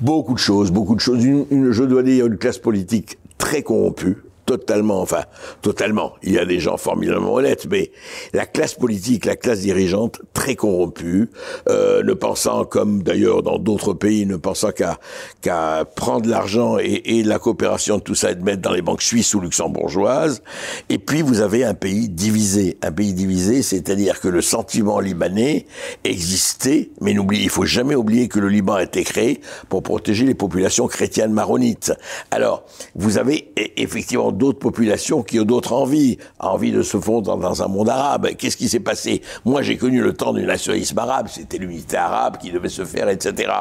Beaucoup 0.00 0.34
de 0.34 0.38
choses, 0.38 0.70
beaucoup 0.70 0.94
de 0.94 1.00
choses. 1.00 1.24
Une, 1.24 1.72
je 1.72 1.84
dois 1.84 2.02
dire, 2.02 2.26
une 2.26 2.36
classe 2.36 2.58
politique 2.58 3.18
très 3.38 3.62
corrompue, 3.62 4.18
totalement, 4.58 5.00
enfin, 5.00 5.22
totalement. 5.62 6.14
Il 6.24 6.32
y 6.32 6.38
a 6.38 6.44
des 6.44 6.58
gens 6.58 6.76
formidablement 6.76 7.34
honnêtes, 7.34 7.68
mais 7.70 7.92
la 8.32 8.46
classe 8.46 8.74
politique, 8.74 9.24
la 9.24 9.36
classe 9.36 9.60
dirigeante, 9.60 10.20
très 10.32 10.56
corrompue, 10.56 11.30
euh, 11.68 12.02
ne 12.02 12.14
pensant, 12.14 12.64
comme 12.64 13.04
d'ailleurs 13.04 13.44
dans 13.44 13.58
d'autres 13.58 13.92
pays, 13.92 14.26
ne 14.26 14.34
pensant 14.36 14.72
qu'à 14.72 14.98
qu'à 15.40 15.84
prendre 15.94 16.28
l'argent 16.28 16.78
et, 16.78 17.00
et, 17.04 17.22
la 17.22 17.38
coopération 17.38 17.98
de 17.98 18.02
tout 18.02 18.16
ça 18.16 18.32
et 18.32 18.34
de 18.34 18.42
mettre 18.42 18.60
dans 18.60 18.72
les 18.72 18.82
banques 18.82 19.02
suisses 19.02 19.34
ou 19.34 19.40
luxembourgeoises. 19.40 20.42
Et 20.88 20.98
puis 20.98 21.22
vous 21.22 21.40
avez 21.40 21.64
un 21.64 21.74
pays 21.74 22.08
divisé, 22.08 22.76
un 22.82 22.90
pays 22.90 23.14
divisé, 23.14 23.62
c'est-à-dire 23.62 24.20
que 24.20 24.26
le 24.26 24.42
sentiment 24.42 24.98
libanais 24.98 25.66
existait, 26.02 26.90
mais 27.00 27.14
n'oubliez, 27.14 27.44
il 27.44 27.50
faut 27.50 27.64
jamais 27.64 27.94
oublier 27.94 28.26
que 28.26 28.40
le 28.40 28.48
Liban 28.48 28.74
a 28.74 28.82
été 28.82 29.04
créé 29.04 29.40
pour 29.68 29.84
protéger 29.84 30.26
les 30.26 30.34
populations 30.34 30.88
chrétiennes 30.88 31.32
maronites. 31.32 31.92
Alors, 32.32 32.64
vous 32.94 33.18
avez 33.18 33.52
e, 33.58 33.62
effectivement 33.76 34.32
d'autres 34.40 34.58
populations 34.58 35.22
qui 35.22 35.38
ont 35.38 35.44
d'autres 35.44 35.72
envies, 35.72 36.18
envie 36.40 36.72
de 36.72 36.82
se 36.82 36.98
fondre 36.98 37.36
dans 37.36 37.62
un 37.62 37.68
monde 37.68 37.88
arabe. 37.88 38.30
Qu'est-ce 38.36 38.56
qui 38.56 38.68
s'est 38.68 38.80
passé? 38.80 39.22
Moi, 39.44 39.62
j'ai 39.62 39.76
connu 39.76 40.00
le 40.00 40.14
temps 40.14 40.32
du 40.32 40.42
nationalisme 40.42 40.98
arabe, 40.98 41.28
c'était 41.30 41.58
l'unité 41.58 41.96
arabe 41.96 42.38
qui 42.38 42.50
devait 42.50 42.68
se 42.68 42.84
faire, 42.84 43.08
etc. 43.08 43.52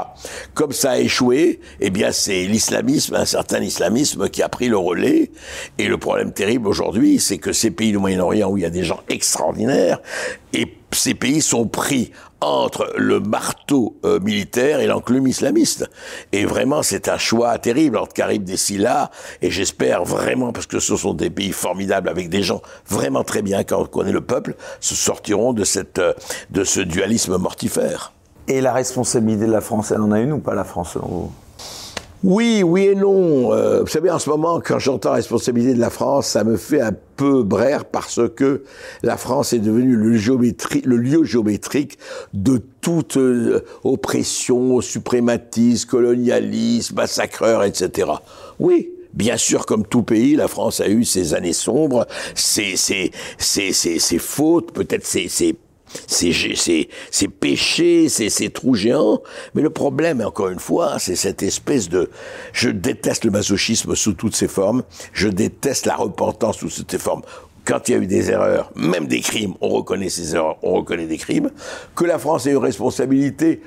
Comme 0.56 0.72
ça 0.72 0.92
a 0.92 0.98
échoué, 0.98 1.60
eh 1.82 1.90
bien, 1.92 2.12
c'est 2.12 2.46
l'islamisme, 2.46 3.14
un 3.16 3.26
certain 3.26 3.62
islamisme 3.62 4.30
qui 4.30 4.42
a 4.42 4.50
pris 4.50 4.70
le 4.70 4.78
relais. 4.78 5.30
Et 5.78 5.88
le 5.88 5.98
problème 5.98 6.32
terrible 6.32 6.68
aujourd'hui, 6.68 7.20
c'est 7.20 7.38
que 7.38 7.54
ces 7.54 7.70
pays 7.70 7.92
du 7.92 7.98
Moyen-Orient 7.98 8.50
où 8.50 8.58
il 8.58 8.64
y 8.64 8.66
a 8.66 8.72
des 8.72 8.86
gens 8.86 9.02
extraordinaires, 9.10 10.00
et 10.54 10.79
ces 10.92 11.14
pays 11.14 11.42
sont 11.42 11.68
pris 11.68 12.12
entre 12.42 12.94
le 12.98 13.20
marteau 13.20 13.98
euh, 14.06 14.20
militaire 14.20 14.80
et 14.80 14.88
l'enclume 14.88 15.28
islamiste. 15.28 15.90
Et 16.32 16.46
vraiment, 16.46 16.84
c'est 16.84 17.10
un 17.10 17.18
choix 17.18 17.58
terrible 17.58 17.98
entre 17.98 18.14
Carib 18.14 18.44
des 18.44 18.58
Silla, 18.58 19.12
et 19.42 19.52
j'espère 19.52 20.06
vraiment, 20.06 20.54
parce 20.54 20.66
que 20.66 20.80
ce 20.80 20.96
sont 20.96 21.14
des 21.14 21.30
pays 21.30 21.52
formidables 21.52 22.08
avec 22.08 22.30
des 22.30 22.42
gens 22.42 22.62
vraiment 22.88 23.24
très 23.24 23.42
bien, 23.42 23.64
quand 23.64 23.82
on 23.82 23.86
connaît 23.86 24.12
le 24.12 24.22
peuple, 24.22 24.56
se 24.80 24.96
sortiront 24.96 25.54
de 25.54 25.64
cette, 25.64 26.00
euh, 26.00 26.14
de 26.50 26.64
ce 26.64 26.80
dualisme 26.80 27.38
mortifère. 27.38 28.14
Et 28.48 28.62
la 28.62 28.74
responsabilité 28.74 29.46
de 29.46 29.52
la 29.52 29.62
France, 29.62 29.92
elle 29.92 30.02
en 30.02 30.12
a 30.12 30.20
une 30.20 30.34
ou 30.34 30.40
pas 30.40 30.56
la 30.56 30.64
France, 30.64 30.94
selon 30.94 31.08
vous? 31.08 31.32
Oui, 32.24 32.64
oui 32.64 32.88
et 32.88 32.96
non. 32.96 33.54
Euh, 33.54 33.82
vous 33.82 33.88
savez, 33.88 34.12
en 34.12 34.20
ce 34.20 34.30
moment, 34.30 34.60
quand 34.60 34.78
j'entends 34.78 35.14
responsabilité 35.14 35.74
de 35.74 35.80
la 35.80 35.90
France, 35.90 36.28
ça 36.28 36.44
me 36.44 36.58
fait 36.58 36.82
un 36.82 36.92
peu 37.16 37.44
braire 37.44 37.86
parce 37.86 38.20
que 38.36 38.64
la 39.04 39.16
France 39.16 39.54
est 39.54 39.60
devenue 39.60 39.96
le, 39.96 40.10
le 40.10 40.98
lieu 40.98 41.24
géométrique 41.24 41.98
de 42.34 42.62
toute 42.82 43.16
euh, 43.16 43.64
oppression, 43.86 44.82
suprématisme, 44.82 45.90
colonialisme, 45.90 46.96
massacreur, 46.96 47.64
etc. 47.64 48.10
Oui, 48.60 48.90
Bien 49.14 49.38
sûr, 49.38 49.66
comme 49.66 49.88
tout 49.88 50.04
pays, 50.04 50.36
la 50.36 50.48
France 50.48 50.82
a 50.82 50.88
eu 50.88 51.04
ses 51.04 51.34
années 51.34 51.54
sombres, 51.54 52.06
ses, 52.36 52.76
ses, 52.78 53.12
ses, 53.40 53.74
ses 53.74 54.20
fautes, 54.20 54.72
peut-être 54.72 55.04
ses, 55.04 55.56
ses, 56.08 57.28
péchés, 57.28 58.10
ses, 58.10 58.50
trous 58.50 58.76
géants. 58.76 59.22
Mais 59.54 59.62
le 59.62 59.70
problème, 59.70 60.22
encore 60.22 60.50
une 60.50 60.60
fois, 60.60 61.00
c'est 61.00 61.16
cette 61.16 61.44
espèce 61.44 61.90
de... 61.90 62.10
Je 62.54 62.70
déteste 62.70 63.26
le 63.26 63.32
masochisme 63.32 63.96
sous 63.96 64.14
toutes 64.14 64.36
ses 64.36 64.48
formes, 64.48 64.84
je 65.14 65.28
déteste 65.28 65.86
la 65.86 65.96
repentance 65.96 66.58
sous 66.58 66.70
toutes 66.70 66.92
ses 66.92 67.00
formes. 67.00 67.22
Quand 67.66 67.88
il 67.88 67.92
y 67.92 67.96
a 67.96 67.98
eu 68.00 68.08
des 68.08 68.32
erreurs, 68.32 68.72
même 68.76 69.08
des 69.08 69.20
crimes, 69.20 69.54
on 69.62 69.70
reconnaît 69.70 70.10
ces 70.10 70.36
erreurs, 70.36 70.58
on 70.64 70.74
reconnaît 70.74 71.06
des 71.06 71.18
crimes, 71.18 71.52
que 71.96 72.06
la 72.06 72.18
France 72.18 72.48
ait 72.48 72.52
une 72.52 72.58
responsabilité 72.58 73.62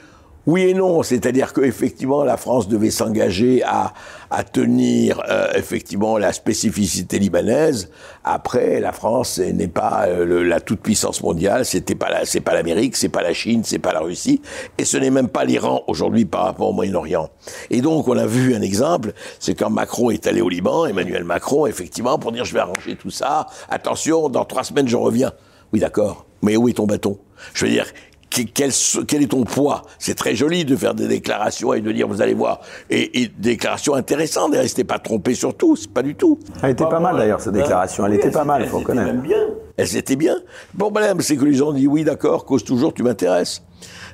oui 0.46 0.62
et 0.62 0.74
non, 0.74 1.02
c'est-à-dire 1.02 1.52
qu'effectivement 1.52 2.24
la 2.24 2.36
France 2.36 2.68
devait 2.68 2.90
s'engager 2.90 3.62
à, 3.62 3.92
à 4.30 4.44
tenir 4.44 5.22
euh, 5.28 5.52
effectivement 5.54 6.18
la 6.18 6.32
spécificité 6.32 7.18
libanaise. 7.18 7.90
Après, 8.24 8.80
la 8.80 8.92
France 8.92 9.38
n'est 9.38 9.68
pas 9.68 10.06
euh, 10.06 10.44
la 10.44 10.60
toute 10.60 10.80
puissance 10.80 11.22
mondiale, 11.22 11.64
c'était 11.64 11.94
pas 11.94 12.08
la, 12.08 12.24
c'est 12.24 12.40
pas 12.40 12.54
l'Amérique, 12.54 12.96
c'est 12.96 13.08
pas 13.08 13.22
la 13.22 13.32
Chine, 13.32 13.62
c'est 13.64 13.78
pas 13.78 13.92
la 13.92 14.00
Russie, 14.00 14.42
et 14.78 14.84
ce 14.84 14.96
n'est 14.96 15.10
même 15.10 15.28
pas 15.28 15.44
l'Iran 15.44 15.82
aujourd'hui 15.86 16.24
par 16.24 16.44
rapport 16.44 16.70
au 16.70 16.72
Moyen-Orient. 16.72 17.28
Et 17.70 17.80
donc 17.80 18.08
on 18.08 18.16
a 18.16 18.26
vu 18.26 18.54
un 18.54 18.62
exemple, 18.62 19.12
c'est 19.38 19.54
quand 19.54 19.70
Macron 19.70 20.10
est 20.10 20.26
allé 20.26 20.40
au 20.40 20.48
Liban, 20.48 20.86
Emmanuel 20.86 21.24
Macron 21.24 21.66
effectivement 21.66 22.18
pour 22.18 22.32
dire 22.32 22.44
je 22.44 22.54
vais 22.54 22.60
arranger 22.60 22.96
tout 22.96 23.10
ça. 23.10 23.46
Attention, 23.68 24.28
dans 24.28 24.44
trois 24.44 24.64
semaines 24.64 24.88
je 24.88 24.96
reviens. 24.96 25.32
Oui 25.72 25.80
d'accord, 25.80 26.26
mais 26.42 26.56
où 26.56 26.68
est 26.68 26.74
ton 26.74 26.86
bâton? 26.86 27.18
Je 27.54 27.64
veux 27.64 27.70
dire, 27.70 27.86
quel, 28.32 28.70
quel, 29.06 29.22
est 29.22 29.26
ton 29.26 29.44
poids? 29.44 29.82
C'est 29.98 30.14
très 30.14 30.34
joli 30.34 30.64
de 30.64 30.76
faire 30.76 30.94
des 30.94 31.08
déclarations 31.08 31.74
et 31.74 31.80
de 31.80 31.92
dire, 31.92 32.08
vous 32.08 32.22
allez 32.22 32.34
voir, 32.34 32.60
et, 32.90 33.22
et 33.22 33.28
déclarations 33.38 33.94
intéressantes, 33.94 34.54
et 34.54 34.58
restez 34.58 34.84
pas 34.84 34.98
trompés 34.98 35.34
sur 35.34 35.56
tout, 35.56 35.76
c'est 35.76 35.90
pas 35.90 36.02
du 36.02 36.14
tout. 36.14 36.38
Elle 36.62 36.70
était 36.70 36.84
pas, 36.84 37.00
mal 37.00 37.16
d'ailleurs, 37.16 37.40
cette 37.40 37.54
déclaration, 37.54 38.06
elle 38.06 38.14
était 38.14 38.30
pas 38.30 38.44
mal, 38.44 38.62
il 38.62 38.68
faut 38.68 38.78
reconnaître. 38.78 39.10
Elle 39.10 39.20
bien. 39.20 39.46
Elle 39.76 39.96
était 39.96 40.16
bien. 40.16 40.36
Bon, 40.74 40.90
problème, 40.90 41.20
c'est 41.20 41.36
que 41.36 41.44
les 41.44 41.54
gens 41.54 41.72
disent, 41.72 41.88
oui, 41.88 42.04
d'accord, 42.04 42.44
cause 42.44 42.64
toujours, 42.64 42.92
tu 42.94 43.02
m'intéresses. 43.02 43.62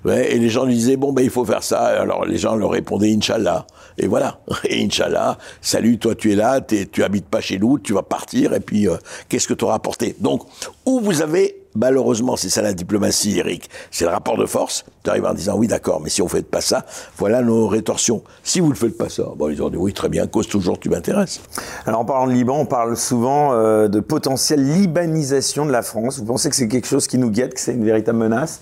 Ouais, 0.05 0.33
et 0.33 0.39
les 0.39 0.49
gens 0.49 0.67
disaient, 0.67 0.97
bon, 0.97 1.13
ben, 1.13 1.23
il 1.23 1.31
faut 1.31 1.45
faire 1.45 1.63
ça. 1.63 1.81
Alors, 1.81 2.25
les 2.25 2.39
gens 2.39 2.55
leur 2.57 2.71
répondaient, 2.71 3.13
Inch'Allah. 3.13 3.67
Et 3.99 4.07
voilà. 4.07 4.41
Et 4.65 4.83
Inch'Allah, 4.85 5.39
salut, 5.61 5.99
toi, 5.99 6.15
tu 6.15 6.33
es 6.33 6.37
là, 6.37 6.61
tu 6.61 7.03
habites 7.03 7.29
pas 7.29 7.41
chez 7.41 7.59
nous, 7.59 7.79
tu 7.79 7.93
vas 7.93 8.03
partir, 8.03 8.55
et 8.55 8.61
puis, 8.61 8.89
euh, 8.89 8.97
qu'est-ce 9.29 9.49
que 9.49 9.55
tu 9.55 9.65
auras 9.65 9.75
apporté? 9.75 10.17
Donc, 10.21 10.43
où 10.87 11.01
vous 11.01 11.23
avez 11.23 11.57
Malheureusement, 11.81 12.35
c'est 12.35 12.49
ça 12.49 12.61
la 12.61 12.73
diplomatie, 12.73 13.39
Eric. 13.39 13.71
C'est 13.93 14.05
le 14.05 14.11
rapport 14.11 14.37
de 14.37 14.47
force. 14.47 14.85
Tu 15.05 15.11
arrives 15.11 15.25
en 15.25 15.33
disant 15.33 15.57
oui, 15.57 15.69
d'accord, 15.69 16.01
mais 16.03 16.11
si 16.11 16.21
on 16.21 16.25
ne 16.25 16.31
fait 16.31 16.43
pas 16.43 16.61
ça, 16.61 16.85
voilà 17.17 17.41
nos 17.41 17.69
rétorsions. 17.69 18.25
Si 18.43 18.59
vous 18.59 18.71
ne 18.71 18.75
faites 18.75 18.99
pas 18.99 19.09
ça, 19.09 19.23
bon, 19.37 19.49
ils 19.49 19.63
ont 19.63 19.71
dit 19.71 19.77
oui, 19.77 19.93
très 19.93 20.09
bien, 20.09 20.27
cause 20.27 20.49
toujours, 20.49 20.81
tu 20.81 20.89
m'intéresses. 20.89 21.41
Alors 21.87 22.01
en 22.01 22.05
parlant 22.05 22.27
de 22.27 22.33
Liban, 22.33 22.59
on 22.59 22.67
parle 22.67 22.97
souvent 22.97 23.53
euh, 23.53 23.87
de 23.87 24.01
potentielle 24.01 24.69
libanisation 24.69 25.67
de 25.67 25.71
la 25.71 25.83
France. 25.83 26.19
Vous 26.19 26.25
pensez 26.25 26.51
que 26.51 26.57
c'est 26.57 26.67
quelque 26.67 26.89
chose 26.89 27.07
qui 27.07 27.17
nous 27.17 27.31
guette, 27.31 27.55
que 27.55 27.61
c'est 27.61 27.75
une 27.75 27.85
véritable 27.85 28.19
menace? 28.19 28.61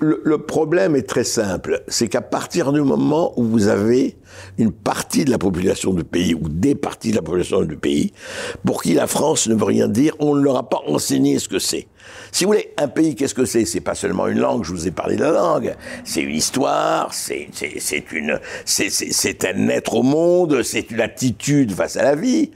Le, 0.00 0.38
problème 0.38 0.96
est 0.96 1.08
très 1.08 1.24
simple, 1.24 1.82
c'est 1.88 2.08
qu'à 2.08 2.20
partir 2.20 2.72
du 2.72 2.80
moment 2.82 3.32
où 3.38 3.44
vous 3.44 3.68
avez 3.68 4.16
une 4.58 4.72
partie 4.72 5.24
de 5.24 5.30
la 5.30 5.38
population 5.38 5.92
du 5.92 6.04
pays 6.04 6.34
ou 6.34 6.48
des 6.48 6.74
parties 6.74 7.10
de 7.10 7.16
la 7.16 7.22
population 7.22 7.62
du 7.62 7.76
pays 7.76 8.12
pour 8.64 8.82
qui 8.82 8.94
la 8.94 9.06
France 9.06 9.48
ne 9.48 9.54
veut 9.54 9.64
rien 9.64 9.88
dire, 9.88 10.14
on 10.18 10.34
ne 10.34 10.42
leur 10.42 10.56
a 10.56 10.68
pas 10.68 10.80
enseigné 10.86 11.38
ce 11.38 11.48
que 11.48 11.58
c'est. 11.58 11.86
Si 12.32 12.44
vous 12.44 12.50
voulez, 12.50 12.72
un 12.76 12.88
pays, 12.88 13.14
qu'est-ce 13.14 13.34
que 13.34 13.44
c'est? 13.44 13.64
C'est 13.64 13.80
pas 13.80 13.94
seulement 13.94 14.26
une 14.26 14.38
langue. 14.38 14.64
Je 14.64 14.72
vous 14.72 14.88
ai 14.88 14.90
parlé 14.90 15.16
de 15.16 15.22
la 15.22 15.32
langue. 15.32 15.76
C'est 16.04 16.22
une 16.22 16.34
histoire. 16.34 17.12
C'est 17.12 17.48
une 18.12 18.40
c'est 18.64 19.44
un 19.44 19.68
être 19.68 19.94
au 19.94 20.02
monde. 20.02 20.62
C'est 20.62 20.90
une 20.90 21.00
attitude 21.00 21.72
face 21.72 21.96
à 21.96 22.02
la 22.02 22.16
vie. 22.16 22.50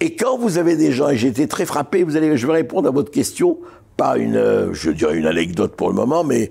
Et 0.00 0.14
quand 0.14 0.36
vous 0.36 0.58
avez 0.58 0.76
des 0.76 0.92
gens, 0.92 1.08
et 1.08 1.16
j'ai 1.16 1.28
été 1.28 1.48
très 1.48 1.64
frappé, 1.64 2.02
vous 2.02 2.16
allez, 2.16 2.36
je 2.36 2.46
vais 2.46 2.52
répondre 2.52 2.86
à 2.86 2.90
votre 2.90 3.10
question 3.10 3.58
pas 3.96 4.18
une, 4.18 4.36
euh, 4.36 4.72
je 4.72 4.90
dirais 4.90 5.16
une 5.16 5.26
anecdote 5.26 5.76
pour 5.76 5.88
le 5.88 5.94
moment, 5.94 6.24
mais 6.24 6.50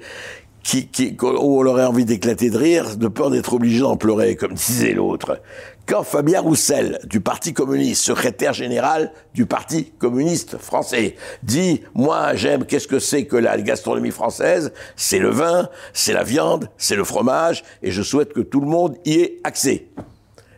qui, 0.64 0.88
qui, 0.88 1.16
où 1.22 1.62
on 1.62 1.66
aurait 1.66 1.86
envie 1.86 2.06
d'éclater 2.06 2.50
de 2.50 2.58
rire, 2.58 2.98
de 2.98 3.08
peur 3.08 3.30
d'être 3.30 3.54
obligé 3.54 3.82
d'en 3.82 3.98
pleurer, 3.98 4.36
comme 4.36 4.54
disait 4.54 4.94
l'autre. 4.94 5.40
Quand 5.86 6.02
Fabien 6.02 6.42
Roussel, 6.42 7.00
du 7.04 7.22
Parti 7.22 7.54
communiste, 7.54 8.04
secrétaire 8.04 8.54
général 8.54 9.12
du 9.36 9.46
Parti 9.46 9.92
communiste 10.00 10.58
français, 10.58 11.16
dit 11.44 11.82
«Moi, 11.94 12.34
j'aime, 12.34 12.66
qu'est-ce 12.66 12.88
que 12.88 12.98
c'est 12.98 13.26
que 13.26 13.36
la 13.36 13.62
gastronomie 13.62 14.10
française? 14.10 14.74
C'est 14.96 15.20
le 15.20 15.30
vin, 15.30 15.70
c'est 15.94 16.14
la 16.14 16.24
viande, 16.24 16.72
c'est 16.78 16.96
le 16.96 17.04
fromage, 17.04 17.64
et 17.84 17.92
je 17.92 18.02
souhaite 18.02 18.34
que 18.34 18.40
tout 18.42 18.62
le 18.62 18.68
monde 18.68 18.98
y 19.06 19.20
ait 19.20 19.38
accès.» 19.44 19.90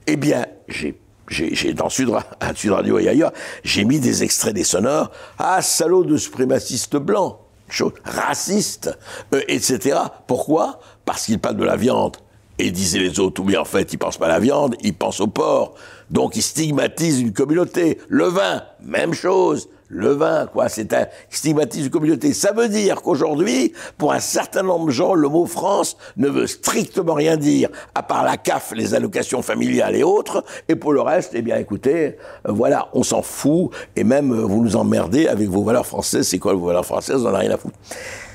Eh 0.07 0.15
bien, 0.15 0.45
j'ai 0.69 0.97
j'ai 1.29 1.73
dans 1.73 1.89
Sud, 1.89 2.09
Radio 2.39 2.99
et 2.99 3.09
ailleurs, 3.09 3.33
j'ai 3.63 3.83
mis 3.83 3.99
des 3.99 4.23
extraits 4.23 4.53
des 4.53 4.63
sonores. 4.63 5.11
Ah, 5.37 5.61
salaud 5.61 6.03
de 6.03 6.17
suprémaciste 6.17 6.97
blanc, 6.97 7.39
chose 7.69 7.93
raciste, 8.03 8.97
euh, 9.33 9.41
etc. 9.47 9.99
Pourquoi? 10.27 10.79
Parce 11.05 11.25
qu'il 11.25 11.39
parle 11.39 11.57
de 11.57 11.65
la 11.65 11.75
viande. 11.75 12.17
Et 12.59 12.71
disaient 12.71 12.99
les 12.99 13.19
autres, 13.19 13.43
oui, 13.43 13.55
en 13.55 13.65
fait, 13.65 13.93
ils 13.93 13.97
pensent 13.97 14.17
pas 14.17 14.25
à 14.25 14.29
la 14.29 14.39
viande, 14.39 14.75
ils 14.81 14.93
pensent 14.93 15.19
au 15.19 15.27
porc. 15.27 15.75
Donc, 16.09 16.35
ils 16.35 16.41
stigmatisent 16.41 17.21
une 17.21 17.33
communauté. 17.33 17.99
Le 18.07 18.25
vin, 18.25 18.63
même 18.81 19.13
chose 19.13 19.69
le 19.89 20.09
vin, 20.13 20.47
quoi. 20.47 20.69
C'est 20.69 20.93
un 20.93 21.07
stigmatisme 21.29 21.85
de 21.85 21.89
communauté. 21.89 22.33
Ça 22.33 22.51
veut 22.51 22.69
dire 22.69 23.01
qu'aujourd'hui, 23.01 23.73
pour 23.97 24.13
un 24.13 24.19
certain 24.19 24.63
nombre 24.63 24.87
de 24.87 24.91
gens, 24.91 25.13
le 25.13 25.29
mot 25.29 25.45
France 25.45 25.97
ne 26.17 26.27
veut 26.27 26.47
strictement 26.47 27.13
rien 27.13 27.37
dire, 27.37 27.69
à 27.95 28.03
part 28.03 28.23
la 28.23 28.37
CAF, 28.37 28.73
les 28.75 28.93
allocations 28.93 29.41
familiales 29.41 29.95
et 29.95 30.03
autres. 30.03 30.43
Et 30.67 30.75
pour 30.75 30.93
le 30.93 31.01
reste, 31.01 31.31
eh 31.33 31.41
bien, 31.41 31.57
écoutez, 31.57 32.17
euh, 32.47 32.51
voilà, 32.51 32.89
on 32.93 33.03
s'en 33.03 33.21
fout. 33.21 33.71
Et 33.95 34.03
même, 34.03 34.31
euh, 34.31 34.45
vous 34.45 34.63
nous 34.63 34.75
emmerdez 34.75 35.27
avec 35.27 35.47
vos 35.49 35.63
valeurs 35.63 35.85
françaises. 35.85 36.27
C'est 36.27 36.39
quoi 36.39 36.53
vos 36.53 36.67
valeurs 36.67 36.85
françaises? 36.85 37.21
On 37.25 37.29
n'en 37.29 37.35
a 37.35 37.39
rien 37.39 37.51
à 37.51 37.57
foutre. 37.57 37.75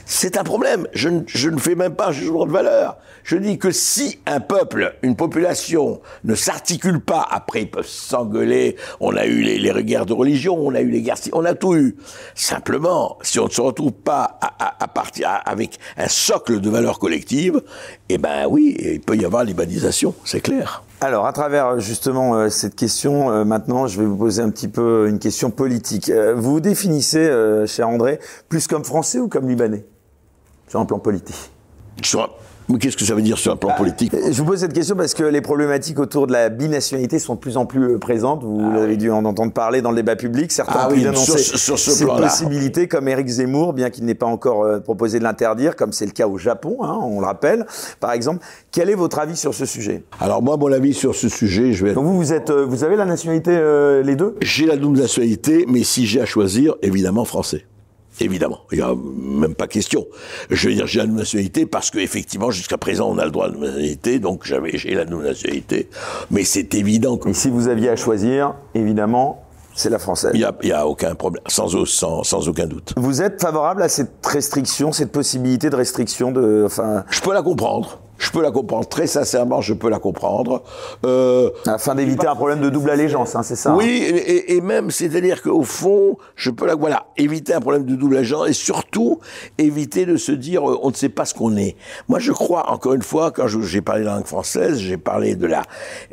C'est 0.05 0.37
un 0.37 0.45
problème. 0.45 0.87
Je, 0.93 1.09
ne 1.09 1.59
fais 1.59 1.75
même 1.75 1.95
pas 1.95 2.09
un 2.09 2.13
jugement 2.13 2.47
de 2.47 2.53
valeur. 2.53 2.97
Je 3.25 3.37
dis 3.37 3.59
que 3.59 3.71
si 3.71 4.19
un 4.27 4.41
peuple, 4.41 4.97
une 5.03 5.17
population 5.17 6.01
ne 6.25 6.35
s'articule 6.35 7.01
pas, 7.01 7.27
après 7.31 7.63
ils 7.63 7.71
peuvent 7.71 7.87
s'engueuler, 7.87 8.77
on 9.01 9.17
a 9.17 9.27
eu 9.27 9.43
les, 9.43 9.85
guerres 9.85 10.07
de 10.07 10.13
religion, 10.13 10.57
on 10.59 10.75
a 10.75 10.81
eu 10.81 10.91
les 10.91 11.03
guerres, 11.03 11.19
on 11.33 11.45
a 11.45 11.55
tout 11.55 11.77
eu. 11.77 11.97
Simplement, 12.35 13.19
si 13.23 13.39
on 13.39 13.45
ne 13.45 13.51
se 13.51 13.61
retrouve 13.61 13.93
pas 13.93 14.39
à, 14.41 14.89
partir 14.89 15.41
avec 15.45 15.79
un 15.97 16.09
socle 16.09 16.61
de 16.61 16.69
valeurs 16.69 16.99
collectives, 16.99 17.63
eh 18.09 18.19
ben 18.19 18.47
oui, 18.49 18.77
il 18.79 19.01
peut 19.01 19.17
y 19.17 19.25
avoir 19.25 19.45
l'urbanisation, 19.45 20.15
c'est 20.25 20.41
clair. 20.41 20.83
Alors, 21.01 21.27
à 21.27 21.33
travers 21.33 21.81
justement 21.81 22.37
euh, 22.37 22.49
cette 22.49 22.77
question, 22.77 23.29
euh, 23.29 23.45
maintenant, 23.45 23.89
je 23.89 23.99
vais 23.99 24.07
vous 24.07 24.17
poser 24.17 24.41
un 24.41 24.51
petit 24.51 24.69
peu 24.69 25.09
une 25.09 25.19
question 25.19 25.51
politique. 25.51 26.09
Euh, 26.11 26.33
vous 26.37 26.53
vous 26.53 26.61
définissez, 26.61 27.29
cher 27.67 27.89
André, 27.89 28.21
plus 28.49 28.69
comme 28.69 28.85
français 28.85 29.19
ou 29.19 29.27
comme 29.27 29.49
libanais? 29.49 29.85
Sur 30.73 30.81
un 30.81 30.87
plan 30.87 30.99
politique 30.99 31.53
qu'est-ce 32.79 32.97
que 32.97 33.05
ça 33.05 33.15
veut 33.15 33.23
dire 33.23 33.39
sur 33.39 33.53
un 33.53 33.57
plan 33.57 33.71
bah, 33.71 33.77
politique 33.77 34.13
Je 34.15 34.39
vous 34.39 34.45
pose 34.45 34.61
cette 34.61 34.73
question 34.73 34.97
parce 34.97 35.15
que 35.15 35.25
les 35.25 35.41
problématiques 35.41 35.99
autour 35.99 36.27
de 36.27 36.33
la 36.33 36.49
binationalité 36.49 37.19
sont 37.19 37.35
de 37.35 37.41
plus 37.41 37.57
en 37.57 37.67
plus 37.67 37.95
euh, 37.95 37.99
présentes. 37.99 38.43
Vous 38.43 38.61
ah 38.75 38.83
avez 38.83 38.97
dû 38.97 39.11
en 39.11 39.25
entendre 39.25 39.53
parler 39.53 39.83
dans 39.83 39.91
le 39.91 39.97
débat 39.97 40.17
public. 40.17 40.53
Certains 40.53 40.81
ah, 40.83 40.89
oui, 40.91 41.03
sur, 41.15 41.39
sur 41.39 41.79
ce 41.79 41.91
cette 41.91 42.09
possibilité, 42.09 42.89
comme 42.89 43.09
Éric 43.09 43.29
Zemmour, 43.29 43.73
bien 43.73 43.91
qu'il 43.91 44.05
n'ait 44.05 44.15
pas 44.15 44.27
encore 44.27 44.65
euh, 44.65 44.81
proposé 44.81 45.19
de 45.19 45.25
l'interdire, 45.25 45.77
comme 45.77 45.93
c'est 45.93 46.07
le 46.07 46.13
cas 46.13 46.27
au 46.27 46.39
Japon, 46.39 46.79
hein, 46.83 46.99
on 47.03 47.21
le 47.21 47.27
rappelle, 47.27 47.67
par 48.01 48.13
exemple. 48.13 48.45
Quel 48.71 48.91
est 48.91 48.95
votre 48.95 49.19
avis 49.19 49.37
sur 49.37 49.55
ce 49.55 49.67
sujet? 49.67 50.05
Alors 50.21 50.43
moi, 50.43 50.57
mon 50.57 50.73
avis 50.73 50.95
sur 50.95 51.15
ce 51.15 51.29
sujet, 51.29 51.73
je 51.73 51.85
vais. 51.85 51.93
Donc 51.95 52.05
vous, 52.05 52.17
vous 52.17 52.33
êtes, 52.33 52.51
euh, 52.51 52.65
vous 52.65 52.85
avez 52.85 52.97
la 52.97 53.05
nationalité 53.05 53.53
les 54.03 54.17
deux? 54.17 54.37
J'ai 54.41 54.67
la 54.67 54.77
double 54.77 54.99
nationalité, 54.99 55.67
mais 55.69 55.83
si 55.83 56.07
j'ai 56.07 56.21
à 56.21 56.27
choisir, 56.27 56.75
évidemment 56.83 57.25
français. 57.25 57.65
Évidemment, 58.21 58.61
il 58.71 58.79
n'y 58.79 58.85
a 58.85 58.95
même 58.95 59.55
pas 59.55 59.67
question. 59.67 60.07
Je 60.51 60.69
veux 60.69 60.75
dire, 60.75 60.87
j'ai 60.87 61.01
la 61.01 61.07
nationalité 61.07 61.67
parce 61.67 61.91
qu'effectivement, 61.91 62.51
jusqu'à 62.51 62.79
présent, 62.79 63.09
on 63.11 63.19
a 63.19 63.25
le 63.25 63.31
droit 63.31 63.49
de 63.51 63.57
nationalité, 63.57 64.19
donc 64.19 64.45
j'avais, 64.45 64.77
j'ai 64.77 64.95
la 64.95 65.05
nationalité. 65.05 65.89
Mais 66.31 66.45
c'est 66.45 66.75
évident 66.75 67.17
que... 67.17 67.31
Et 67.31 67.35
si 67.35 67.49
vous 67.49 67.69
aviez 67.69 67.89
à 67.89 67.97
choisir, 67.97 68.55
évidemment, 68.75 69.43
c'est 69.75 69.91
la 69.91 69.99
française. 69.99 70.33
Il 70.35 70.41
n'y 70.41 70.45
a, 70.45 70.55
y 70.63 70.73
a, 70.73 70.87
aucun 70.87 71.15
problème, 71.15 71.43
sans, 71.47 71.69
sans, 71.87 72.23
sans, 72.23 72.49
aucun 72.49 72.67
doute. 72.67 72.93
Vous 72.97 73.23
êtes 73.23 73.41
favorable 73.41 73.83
à 73.83 73.89
cette 73.89 74.25
restriction, 74.27 74.93
cette 74.93 75.13
possibilité 75.13 75.71
de 75.71 75.77
restriction 75.77 76.31
de... 76.31 76.65
Enfin... 76.67 77.05
Je 77.11 77.21
peux 77.23 77.33
la 77.33 77.43
comprendre. 77.43 77.99
Je 78.23 78.31
peux 78.31 78.41
la 78.41 78.53
comprendre, 78.53 78.87
très 78.87 79.09
sincèrement, 79.09 79.61
je 79.61 79.75
peux 79.75 79.91
la 79.91 79.99
comprendre. 79.99 80.63
Euh, 81.05 81.51
Afin 81.67 81.97
d'éviter 81.97 82.29
un 82.29 82.37
problème 82.37 82.61
de 82.61 82.71
double 82.71 82.91
allégeance, 82.91 83.35
hein, 83.35 83.43
c'est 83.43 83.57
ça 83.57 83.75
Oui, 83.75 83.89
et, 83.89 84.55
et, 84.55 84.61
même, 84.61 84.93
c'est-à-dire 84.93 85.43
qu'au 85.43 85.65
fond, 85.65 86.17
je 86.37 86.51
peux 86.51 86.67
la, 86.67 86.77
voilà, 86.77 87.07
éviter 87.17 87.53
un 87.53 87.61
problème 87.61 87.85
de 87.85 87.97
double 87.97 88.19
allégeance 88.19 88.49
et 88.49 88.53
surtout 88.53 89.19
éviter 89.59 90.07
de 90.07 90.17
se 90.17 90.31
dire 90.31 90.71
euh, 90.71 90.79
on 90.85 90.91
ne 90.91 90.95
sait 90.95 91.09
pas 91.09 91.25
ce 91.25 91.35
qu'on 91.35 91.57
est. 91.57 91.75
Moi, 92.09 92.21
je 92.21 92.31
crois, 92.31 92.71
encore 92.71 92.95
une 92.95 93.03
fois, 93.03 93.33
quand 93.33 93.49
j'ai 93.49 93.81
parlé 93.81 94.03
de 94.03 94.07
la 94.07 94.15
langue 94.15 94.27
française, 94.27 94.79
j'ai 94.79 94.99
parlé 94.99 95.35
de 95.35 95.49
la, 95.49 95.65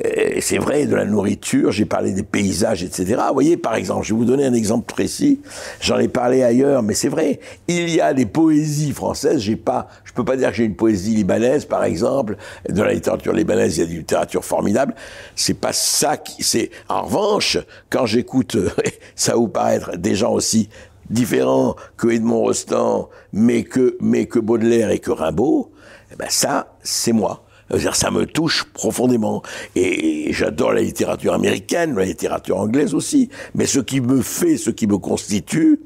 euh, 0.04 0.40
c'est 0.40 0.58
vrai, 0.58 0.86
de 0.86 0.96
la 0.96 1.04
nourriture, 1.04 1.70
j'ai 1.70 1.84
parlé 1.86 2.10
des 2.10 2.24
paysages, 2.24 2.82
etc. 2.82 3.22
Vous 3.28 3.34
voyez, 3.34 3.56
par 3.56 3.76
exemple, 3.76 4.04
je 4.04 4.14
vais 4.14 4.18
vous 4.18 4.24
donner 4.24 4.46
un 4.46 4.54
exemple 4.54 4.92
précis. 4.92 5.40
J'en 5.80 5.98
ai 5.98 6.08
parlé 6.08 6.42
ailleurs, 6.42 6.82
mais 6.82 6.94
c'est 6.94 7.08
vrai. 7.08 7.38
Il 7.68 7.88
y 7.88 8.00
a 8.00 8.14
des 8.14 8.26
poésies 8.26 8.90
françaises. 8.90 9.38
J'ai 9.38 9.54
pas, 9.54 9.86
je 10.02 10.12
peux 10.12 10.24
pas 10.24 10.34
dire 10.36 10.50
que 10.50 10.56
j'ai 10.56 10.64
une 10.64 10.74
poésie 10.74 11.14
libanaise, 11.14 11.66
par 11.66 11.84
exemple 11.84 11.99
de 12.02 12.82
la 12.82 12.92
littérature 12.92 13.32
libanaise, 13.32 13.76
il 13.76 13.84
y 13.84 13.86
a 13.86 13.90
une 13.90 13.98
littérature 13.98 14.44
formidable. 14.44 14.94
C'est 15.36 15.54
pas 15.54 15.72
ça 15.72 16.16
qui, 16.16 16.42
c'est, 16.42 16.70
en 16.88 17.02
revanche, 17.02 17.58
quand 17.88 18.06
j'écoute, 18.06 18.56
ça 19.14 19.34
vous 19.34 19.48
paraître 19.48 19.96
des 19.96 20.14
gens 20.14 20.32
aussi 20.32 20.68
différents 21.08 21.76
que 21.96 22.08
Edmond 22.08 22.40
Rostand, 22.40 23.08
mais 23.32 23.64
que, 23.64 23.96
mais 24.00 24.26
que 24.26 24.38
Baudelaire 24.38 24.90
et 24.90 24.98
que 24.98 25.10
Rimbaud, 25.10 25.72
eh 26.12 26.16
ben 26.16 26.28
ça, 26.28 26.74
c'est 26.82 27.12
moi 27.12 27.44
ça 27.78 28.10
me 28.10 28.26
touche 28.26 28.64
profondément. 28.64 29.42
Et 29.76 30.32
j'adore 30.32 30.72
la 30.72 30.80
littérature 30.80 31.34
américaine, 31.34 31.94
la 31.96 32.04
littérature 32.04 32.58
anglaise 32.58 32.94
aussi. 32.94 33.30
Mais 33.54 33.66
ce 33.66 33.78
qui 33.80 34.00
me 34.00 34.22
fait, 34.22 34.56
ce 34.56 34.70
qui 34.70 34.86
me 34.86 34.98
constitue, 34.98 35.80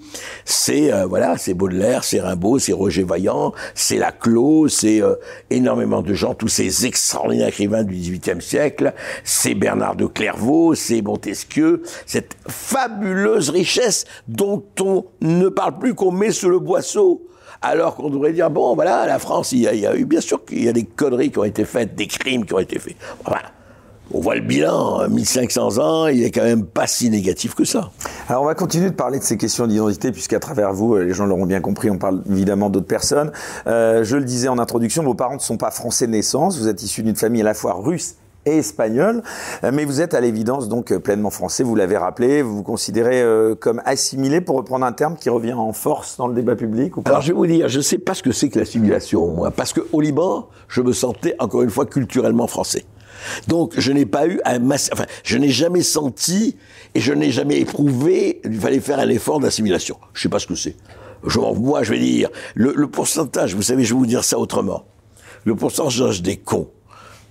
c'est 0.45 0.93
euh, 0.93 1.07
voilà, 1.07 1.37
c'est 1.37 1.55
Baudelaire, 1.55 2.05
c'est 2.05 2.21
Rimbaud, 2.21 2.59
c'est 2.59 2.73
Roger 2.73 3.05
Vaillant, 3.05 3.53
c'est 3.75 3.99
Laclos, 3.99 4.69
c'est 4.69 5.03
euh, 5.03 5.15
énormément 5.51 6.03
de 6.03 6.15
gens, 6.15 6.35
tous 6.35 6.49
ces 6.49 6.87
extraordinaires 6.87 7.49
écrivains 7.49 7.85
du 7.85 7.95
XVIIIe 7.95 8.41
siècle. 8.41 8.95
C'est 9.25 9.55
Bernard 9.55 9.97
de 9.97 10.07
Clairvaux, 10.07 10.75
c'est 10.75 11.03
Montesquieu, 11.03 11.83
cette 12.07 12.37
fabuleuse 12.49 13.51
richesse 13.51 14.05
dont 14.29 14.65
on 14.81 15.05
ne 15.21 15.49
parle 15.49 15.79
plus 15.79 15.95
qu'on 15.95 16.13
met 16.13 16.31
sous 16.31 16.49
le 16.49 16.59
boisseau 16.59 17.27
alors 17.65 17.97
qu'on 17.97 18.11
devrait 18.11 18.33
dire, 18.33 18.51
bon, 18.51 18.75
voilà, 18.75 19.07
la 19.07 19.19
France, 19.19 19.53
il 19.53 19.61
y, 19.61 19.87
a, 19.87 19.97
eu, 19.97 20.05
bien 20.05 20.21
sûr 20.21 20.45
qu'il 20.45 20.63
y 20.63 20.69
a 20.69 20.73
des 20.73 20.85
conneries 20.85 21.31
qui 21.31 21.39
ont 21.39 21.45
été 21.45 21.65
faites, 21.65 21.95
des 21.95 22.07
crimes 22.07 22.45
qui 22.45 22.55
ont 22.55 22.59
été 22.59 22.79
faits. 22.79 22.97
Voilà. 23.25 23.43
On 24.13 24.21
voit 24.21 24.35
le 24.35 24.43
bilan, 24.43 25.09
1500 25.09 25.79
ans, 25.79 26.07
il 26.09 26.25
est 26.25 26.31
quand 26.31 26.43
même 26.43 26.67
pas 26.67 26.87
si 26.87 27.09
négatif 27.09 27.55
que 27.55 27.65
ça. 27.65 27.91
Alors 28.29 28.43
on 28.43 28.47
va 28.47 28.55
continuer 28.55 28.91
de 28.91 28.95
parler 28.95 29.19
de 29.19 29.25
ces 29.25 29.39
questions 29.39 29.67
d'identité, 29.67 30.13
puisqu'à 30.13 30.39
travers 30.39 30.75
vous, 30.75 30.95
les 30.99 31.15
gens 31.15 31.25
l'auront 31.25 31.47
bien 31.47 31.63
compris, 31.63 31.89
on 31.89 31.97
parle 31.97 32.23
évidemment 32.31 32.69
d'autres 32.69 32.87
personnes. 32.87 33.33
Euh, 33.67 34.05
je 34.05 34.17
le 34.19 34.25
disais 34.25 34.49
en 34.49 34.59
introduction, 34.59 35.03
vos 35.03 35.15
parents 35.15 35.37
ne 35.37 35.41
sont 35.41 35.57
pas 35.57 35.71
français 35.71 36.07
de 36.07 36.13
naissance, 36.13 36.59
vous 36.59 36.69
êtes 36.69 36.83
issus 36.83 37.03
d'une 37.03 37.17
famille 37.17 37.41
à 37.41 37.45
la 37.45 37.55
fois 37.55 37.73
russe 37.73 38.17
et 38.47 38.59
espagnol, 38.59 39.23
euh, 39.63 39.71
mais 39.73 39.85
vous 39.85 40.01
êtes 40.01 40.15
à 40.15 40.21
l'évidence 40.21 40.69
donc 40.69 40.93
euh, 40.93 40.99
pleinement 40.99 41.31
français, 41.31 41.63
vous 41.63 41.75
l'avez 41.75 41.97
rappelé, 41.97 42.43
vous 42.43 42.57
vous 42.57 42.63
considérez 42.63 43.23
euh, 43.23 43.55
comme 43.55 43.81
assimilé, 43.85 44.41
pour 44.41 44.57
reprendre 44.57 44.85
un 44.85 44.93
terme 44.93 45.17
qui 45.17 45.31
revient 45.31 45.55
en 45.55 45.73
force 45.73 46.17
dans 46.17 46.29
le 46.29 46.35
débat 46.35 46.57
public 46.57 46.97
ou 46.97 47.03
pas? 47.03 47.11
Alors 47.11 47.23
je 47.23 47.29
vais 47.29 47.35
vous 47.35 47.47
dire, 47.47 47.69
je 47.69 47.79
ne 47.79 47.83
sais 47.83 47.99
pas 47.99 48.15
ce 48.15 48.23
que 48.23 48.33
c'est 48.33 48.49
que 48.49 48.59
l'assimilation, 48.59 49.27
moi, 49.29 49.51
parce 49.51 49.73
qu'au 49.73 50.01
Liban, 50.01 50.49
je 50.69 50.81
me 50.81 50.93
sentais 50.93 51.35
encore 51.39 51.63
une 51.63 51.71
fois 51.71 51.87
culturellement 51.87 52.47
français. 52.47 52.85
Donc 53.49 53.73
je 53.79 53.93
n'ai 53.93 54.07
pas 54.07 54.27
eu 54.27 54.41
un 54.45 54.71
enfin 54.71 55.07
je 55.23 55.39
n'ai 55.39 55.49
jamais 55.49 55.83
senti 55.83 56.57
et 56.95 57.01
je 57.01 57.13
n'ai 57.13 57.31
jamais 57.31 57.61
éprouvé 57.61 58.41
qu'il 58.43 58.61
fallait 58.61 58.81
faire 58.81 58.99
un 58.99 59.09
effort 59.09 59.41
d'assimilation. 59.41 59.97
Je 60.13 60.23
sais 60.23 60.29
pas 60.29 60.39
ce 60.39 60.47
que 60.47 60.55
c'est. 60.55 60.77
moi 61.57 61.83
je 61.83 61.91
vais 61.93 61.99
dire 61.99 62.29
le, 62.55 62.73
le 62.75 62.87
pourcentage, 62.89 63.55
vous 63.55 63.63
savez, 63.63 63.85
je 63.85 63.95
vais 63.95 63.99
vous 63.99 64.07
dire 64.07 64.25
ça 64.25 64.39
autrement. 64.39 64.85
Le 65.45 65.55
pourcentage 65.55 66.23
des 66.23 66.37
cons 66.37 66.69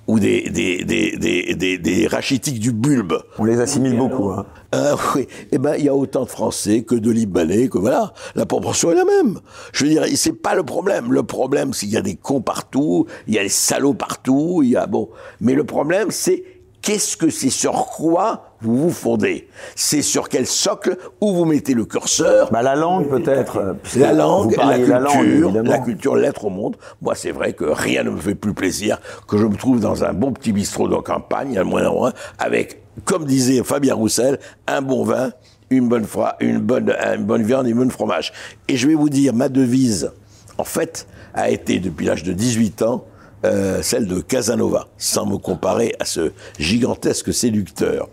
ou 0.08 0.20
des, 0.20 0.50
des, 0.50 0.84
des, 0.84 1.56
des, 1.56 1.78
des, 1.78 2.08
rachitiques 2.08 2.60
du 2.60 2.72
bulbe. 2.72 3.18
On 3.40 3.46
les 3.46 3.60
assimile 3.60 3.98
beaucoup. 3.98 4.30
Hein. 4.32 4.46
Euh, 4.76 4.96
oui, 5.16 5.28
eh 5.52 5.58
ben 5.58 5.76
il 5.78 5.86
y 5.86 5.90
a 5.90 5.96
autant 5.96 6.24
de 6.24 6.30
Français 6.30 6.84
que 6.84 6.96
de 6.96 7.12
Libanais, 7.12 7.70
que 7.70 7.78
voilà, 7.78 8.14
la 8.36 8.46
proportion 8.46 8.92
est 8.92 8.96
la 8.96 9.06
même. 9.06 9.40
Je 9.72 9.86
veux 9.86 9.92
dire, 9.92 10.06
c'est 10.16 10.34
pas 10.34 10.56
le 10.56 10.64
problème. 10.64 11.14
Le 11.14 11.24
problème, 11.24 11.74
c'est 11.74 11.86
qu'il 11.86 11.96
y 11.96 11.98
a 11.98 12.02
des 12.02 12.16
cons 12.16 12.42
partout, 12.42 13.06
il 13.28 13.36
y 13.36 13.40
a 13.40 13.44
des 13.44 13.50
salauds 13.50 13.94
partout, 13.94 14.62
il 14.64 14.72
y 14.72 14.76
a 14.76 14.88
bon. 14.88 15.10
Mais 15.40 15.54
le 15.54 15.64
problème, 15.64 16.12
c'est 16.12 16.44
qu'est-ce 16.82 17.16
que 17.16 17.30
c'est 17.30 17.50
sur 17.50 17.86
quoi 17.86 18.53
vous 18.64 18.78
vous 18.78 18.92
fondez 18.92 19.48
C'est 19.76 20.02
sur 20.02 20.30
quel 20.30 20.48
socle 20.48 20.98
où 21.22 21.34
vous 21.34 21.46
mettez 21.46 21.74
le 21.74 21.86
curseur 21.86 22.50
bah, 22.52 22.62
La 22.62 22.76
langue 22.76 23.10
peut-être. 23.10 23.76
La 23.98 24.14
langue, 24.14 24.56
la 24.58 24.78
culture, 24.78 25.64
la, 25.64 25.80
culture, 25.80 26.16
l'être 26.16 26.46
au 26.46 26.50
monde. 26.50 26.78
Moi, 27.02 27.16
c'est 27.16 27.32
vrai 27.32 27.54
que 27.54 27.66
rien 27.66 28.04
ne 28.04 28.12
me 28.12 28.20
fait 28.20 28.36
plus 28.36 28.54
plaisir 28.54 29.00
que 29.28 29.38
je 29.38 29.46
me 29.46 29.56
trouve 29.56 29.80
dans 29.80 30.04
un 30.04 30.14
bon 30.14 30.32
petit 30.32 30.52
bistrot 30.52 30.88
de 30.88 30.96
campagne, 30.96 31.58
à 31.58 31.64
moins 31.64 31.84
moins, 31.90 32.14
avec, 32.40 32.82
comme 33.06 33.26
disait 33.26 33.64
Fabien 33.64 33.96
Roussel, 33.96 34.40
un 34.68 34.82
bon 34.82 35.04
vin, 35.04 35.32
une 35.70 35.88
bonne, 35.88 36.06
une 36.40 36.60
bonne, 36.60 36.96
une 37.16 37.24
bonne 37.24 37.44
viande 37.44 37.68
et 37.68 37.72
un 37.72 37.76
bon 37.76 37.90
fromage. 37.90 38.32
Et 38.68 38.78
je 38.78 38.88
vais 38.88 38.96
vous 38.96 39.10
dire, 39.10 39.34
ma 39.34 39.50
devise, 39.50 40.12
en 40.58 40.64
fait, 40.64 41.08
a 41.34 41.50
été 41.50 41.80
depuis 41.80 42.06
l'âge 42.06 42.24
de 42.24 42.34
18 42.34 42.82
ans, 42.84 43.06
euh, 43.46 43.82
celle 43.82 44.08
de 44.08 44.20
Casanova, 44.20 44.88
sans 44.98 45.26
me 45.26 45.38
comparer 45.38 45.94
à 46.00 46.06
ce 46.06 46.32
gigantesque 46.60 47.34
séducteur. 47.34 48.10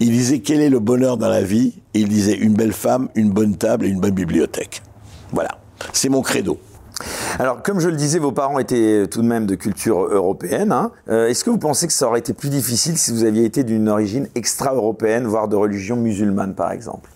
Il 0.00 0.10
disait 0.10 0.40
quel 0.40 0.60
est 0.60 0.70
le 0.70 0.80
bonheur 0.80 1.16
dans 1.16 1.28
la 1.28 1.42
vie? 1.42 1.74
Il 1.94 2.08
disait 2.08 2.34
une 2.34 2.54
belle 2.54 2.72
femme, 2.72 3.08
une 3.14 3.30
bonne 3.30 3.56
table 3.56 3.86
et 3.86 3.88
une 3.88 4.00
bonne 4.00 4.14
bibliothèque. 4.14 4.82
Voilà, 5.32 5.58
c'est 5.92 6.08
mon 6.08 6.22
credo. 6.22 6.58
Alors, 7.38 7.62
comme 7.62 7.80
je 7.80 7.88
le 7.88 7.96
disais, 7.96 8.18
vos 8.18 8.32
parents 8.32 8.58
étaient 8.58 9.06
tout 9.06 9.22
de 9.22 9.26
même 9.26 9.46
de 9.46 9.54
culture 9.54 10.02
européenne. 10.04 10.72
Hein. 10.72 10.92
Euh, 11.08 11.28
est-ce 11.28 11.44
que 11.44 11.50
vous 11.50 11.58
pensez 11.58 11.86
que 11.86 11.92
ça 11.92 12.06
aurait 12.06 12.20
été 12.20 12.32
plus 12.32 12.50
difficile 12.50 12.98
si 12.98 13.10
vous 13.10 13.24
aviez 13.24 13.44
été 13.44 13.64
d'une 13.64 13.88
origine 13.88 14.28
extra-européenne, 14.34 15.26
voire 15.26 15.48
de 15.48 15.56
religion 15.56 15.96
musulmane, 15.96 16.54
par 16.54 16.72
exemple? 16.72 17.08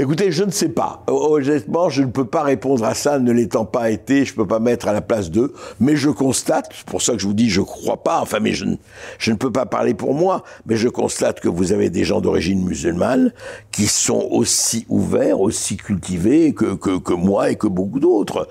Écoutez, 0.00 0.30
je 0.30 0.44
ne 0.44 0.52
sais 0.52 0.68
pas. 0.68 1.02
Honnêtement, 1.08 1.90
je 1.90 2.04
ne 2.04 2.10
peux 2.12 2.24
pas 2.24 2.44
répondre 2.44 2.84
à 2.84 2.94
ça, 2.94 3.18
ne 3.18 3.32
l'étant 3.32 3.64
pas 3.64 3.90
été, 3.90 4.24
je 4.24 4.30
ne 4.30 4.36
peux 4.36 4.46
pas 4.46 4.60
mettre 4.60 4.86
à 4.86 4.92
la 4.92 5.00
place 5.00 5.28
d'eux, 5.28 5.52
mais 5.80 5.96
je 5.96 6.08
constate, 6.08 6.70
c'est 6.72 6.86
pour 6.86 7.02
ça 7.02 7.14
que 7.14 7.18
je 7.18 7.26
vous 7.26 7.34
dis 7.34 7.50
je 7.50 7.62
crois 7.62 7.96
pas, 7.96 8.20
enfin 8.20 8.38
mais 8.38 8.52
je 8.52 8.64
ne, 8.64 9.36
peux 9.36 9.50
pas 9.50 9.66
parler 9.66 9.94
pour 9.94 10.14
moi, 10.14 10.44
mais 10.66 10.76
je 10.76 10.88
constate 10.88 11.40
que 11.40 11.48
vous 11.48 11.72
avez 11.72 11.90
des 11.90 12.04
gens 12.04 12.20
d'origine 12.20 12.64
musulmane 12.64 13.32
qui 13.72 13.88
sont 13.88 14.28
aussi 14.30 14.86
ouverts, 14.88 15.40
aussi 15.40 15.76
cultivés 15.76 16.54
que, 16.54 17.12
moi 17.14 17.50
et 17.50 17.56
que 17.56 17.66
beaucoup 17.66 17.98
d'autres. 17.98 18.46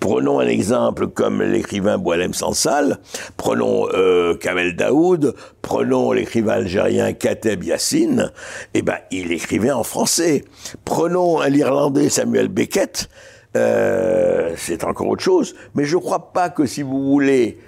Prenons 0.00 0.40
un 0.40 0.48
exemple 0.48 1.08
comme 1.08 1.42
l'écrivain 1.42 1.98
Boalem 1.98 2.32
Sansal, 2.32 2.98
prenons 3.36 3.88
euh, 3.92 4.36
Kamel 4.36 4.74
Daoud, 4.74 5.34
prenons 5.62 6.12
l'écrivain 6.12 6.54
algérien 6.54 7.12
Kateb 7.12 7.64
Yassine, 7.64 8.30
eh 8.74 8.82
ben 8.82 8.98
il 9.10 9.32
écrivait 9.32 9.70
en 9.70 9.84
français. 9.84 10.44
Prenons 10.84 11.40
l'Irlandais 11.42 12.10
Samuel 12.10 12.48
Beckett, 12.48 13.08
euh, 13.56 14.54
c'est 14.56 14.84
encore 14.84 15.08
autre 15.08 15.22
chose, 15.22 15.54
mais 15.74 15.84
je 15.84 15.96
ne 15.96 16.00
crois 16.00 16.32
pas 16.32 16.50
que 16.50 16.66
si 16.66 16.82
vous 16.82 17.02
voulez 17.02 17.58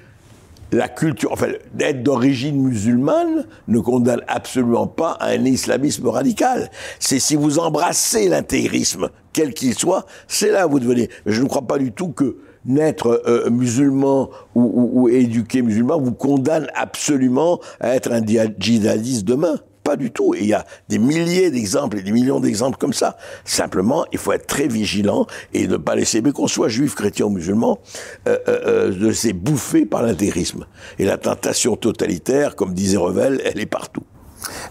la 0.72 0.88
culture, 0.88 1.30
enfin, 1.32 1.48
d'être 1.72 2.02
d'origine 2.02 2.60
musulmane 2.60 3.46
ne 3.68 3.78
condamne 3.78 4.22
absolument 4.26 4.86
pas 4.86 5.16
un 5.20 5.44
islamisme 5.44 6.08
radical. 6.08 6.70
C'est 6.98 7.20
si 7.20 7.36
vous 7.36 7.58
embrassez 7.58 8.28
l'intégrisme, 8.28 9.10
quel 9.32 9.54
qu'il 9.54 9.74
soit, 9.74 10.06
c'est 10.26 10.50
là 10.50 10.66
où 10.66 10.72
vous 10.72 10.80
devenez. 10.80 11.10
Je 11.26 11.42
ne 11.42 11.48
crois 11.48 11.66
pas 11.66 11.78
du 11.78 11.92
tout 11.92 12.08
que 12.08 12.38
naître 12.66 13.22
euh, 13.26 13.50
musulman 13.50 14.30
ou, 14.54 14.90
ou, 14.92 15.08
éduqué 15.08 15.62
musulman 15.62 16.00
vous 16.00 16.12
condamne 16.12 16.68
absolument 16.74 17.60
à 17.80 17.94
être 17.94 18.10
un 18.12 18.22
djihadiste 18.58 19.24
demain. 19.24 19.56
Pas 19.82 19.96
du 19.96 20.10
tout. 20.10 20.34
Il 20.34 20.46
y 20.46 20.54
a 20.54 20.64
des 20.88 20.98
milliers 20.98 21.50
d'exemples 21.50 21.98
et 21.98 22.02
des 22.02 22.10
millions 22.10 22.40
d'exemples 22.40 22.78
comme 22.78 22.94
ça. 22.94 23.18
Simplement, 23.44 24.06
il 24.12 24.18
faut 24.18 24.32
être 24.32 24.46
très 24.46 24.66
vigilant 24.66 25.26
et 25.52 25.66
ne 25.66 25.76
pas 25.76 25.94
laisser, 25.94 26.22
mais 26.22 26.32
qu'on 26.32 26.46
soit 26.46 26.68
juif, 26.68 26.94
chrétien 26.94 27.26
ou 27.26 27.30
musulman, 27.30 27.78
euh, 28.26 28.38
euh, 28.48 28.60
euh 28.66 28.90
de 28.90 29.12
se 29.12 29.28
bouffer 29.32 29.84
par 29.84 30.02
l'intégrisme. 30.02 30.64
Et 30.98 31.04
la 31.04 31.18
tentation 31.18 31.76
totalitaire, 31.76 32.56
comme 32.56 32.72
disait 32.72 32.96
Revel, 32.96 33.42
elle 33.44 33.60
est 33.60 33.66
partout. 33.66 34.04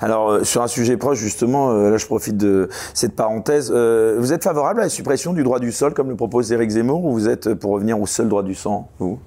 Alors, 0.01 0.31
euh, 0.31 0.43
sur 0.43 0.62
un 0.62 0.67
sujet 0.67 0.97
proche, 0.97 1.19
justement, 1.19 1.73
là 1.73 1.97
je 1.97 2.05
profite 2.05 2.38
de 2.38 2.69
cette 2.93 3.15
parenthèse, 3.15 3.71
vous 3.71 4.33
êtes 4.33 4.43
favorable 4.43 4.81
à 4.81 4.83
la 4.83 4.89
suppression 4.89 5.33
du 5.33 5.43
droit 5.43 5.59
du 5.59 5.71
sol, 5.71 5.93
comme 5.93 6.09
le 6.09 6.15
propose 6.15 6.51
Éric 6.51 6.71
Zemmour, 6.71 7.03
ou 7.05 7.12
vous 7.12 7.29
êtes 7.29 7.53
pour 7.53 7.71
revenir 7.71 7.99
au 7.99 8.05
seul 8.05 8.27
droit 8.27 8.43
du 8.43 8.55
sang, 8.55 8.89
vous? 8.99 9.19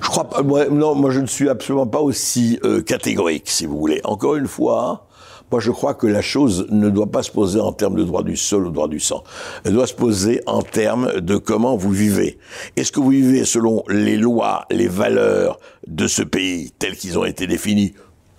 Je 0.00 1.10
je 1.10 1.20
ne 1.20 1.26
suis 1.26 1.48
absolument 1.48 1.86
pas 1.86 2.00
aussi 2.00 2.58
catégorique, 2.86 3.48
si 3.48 3.66
vous 3.66 3.78
voulez. 3.78 4.00
Encore 4.04 4.36
une 4.36 4.46
fois, 4.48 5.06
moi, 5.52 5.60
je 5.60 5.70
crois 5.70 5.92
que 5.92 6.06
la 6.06 6.22
chose 6.22 6.66
ne 6.70 6.88
doit 6.88 7.10
pas 7.10 7.22
se 7.22 7.30
poser 7.30 7.60
en 7.60 7.72
termes 7.72 7.96
de 7.96 8.04
droit 8.04 8.22
du 8.22 8.38
sol 8.38 8.66
ou 8.66 8.70
droit 8.70 8.88
du 8.88 9.00
sang. 9.00 9.22
Elle 9.64 9.74
doit 9.74 9.86
se 9.86 9.92
poser 9.92 10.40
en 10.46 10.62
termes 10.62 11.20
de 11.20 11.36
comment 11.36 11.76
vous 11.76 11.90
vivez. 11.90 12.38
Est-ce 12.76 12.90
que 12.90 13.00
vous 13.00 13.10
vivez 13.10 13.44
selon 13.44 13.84
les 13.88 14.16
lois, 14.16 14.64
les 14.70 14.88
valeurs 14.88 15.60
de 15.86 16.06
ce 16.06 16.22
pays 16.22 16.72
telles 16.78 16.96
qu'ils 16.96 17.18
ont 17.18 17.26
été 17.26 17.46
définies 17.46 17.92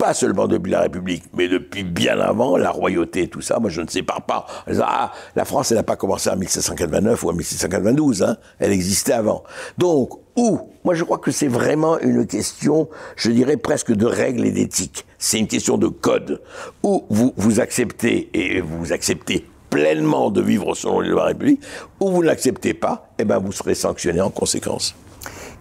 pas 0.03 0.13
seulement 0.13 0.49
depuis 0.49 0.73
la 0.73 0.81
République, 0.81 1.23
mais 1.33 1.47
depuis 1.47 1.85
bien 1.85 2.19
avant, 2.19 2.57
la 2.57 2.71
royauté, 2.71 3.29
tout 3.29 3.39
ça, 3.39 3.59
moi 3.59 3.69
je 3.69 3.79
ne 3.79 3.87
sépare 3.87 4.23
pas. 4.23 4.45
Ah, 4.81 5.13
la 5.33 5.45
France, 5.45 5.71
elle 5.71 5.77
n'a 5.77 5.83
pas 5.83 5.95
commencé 5.95 6.29
en 6.29 6.35
1789 6.35 7.23
ou 7.23 7.29
en 7.29 7.33
1692, 7.33 8.21
hein, 8.21 8.35
elle 8.59 8.73
existait 8.73 9.13
avant. 9.13 9.45
Donc, 9.77 10.19
ou, 10.35 10.59
moi 10.83 10.93
je 10.93 11.05
crois 11.05 11.19
que 11.19 11.31
c'est 11.31 11.47
vraiment 11.47 11.97
une 11.99 12.27
question, 12.27 12.89
je 13.15 13.31
dirais 13.31 13.55
presque 13.55 13.93
de 13.93 14.05
règles 14.05 14.45
et 14.45 14.51
d'éthique. 14.51 15.05
C'est 15.19 15.39
une 15.39 15.47
question 15.47 15.77
de 15.77 15.87
code. 15.87 16.41
Ou 16.83 17.05
vous, 17.09 17.33
vous 17.37 17.61
acceptez, 17.61 18.29
et 18.33 18.59
vous 18.59 18.91
acceptez 18.91 19.47
pleinement 19.69 20.31
de 20.31 20.41
vivre 20.41 20.75
selon 20.75 20.99
les 20.99 21.11
lois 21.11 21.21
de 21.21 21.27
la 21.27 21.29
République, 21.29 21.61
ou 22.01 22.11
vous 22.11 22.23
ne 22.23 22.27
l'acceptez 22.27 22.73
pas, 22.73 23.07
et 23.17 23.21
eh 23.21 23.23
ben 23.25 23.39
vous 23.39 23.53
serez 23.53 23.73
sanctionné 23.73 24.19
en 24.19 24.31
conséquence. 24.31 24.95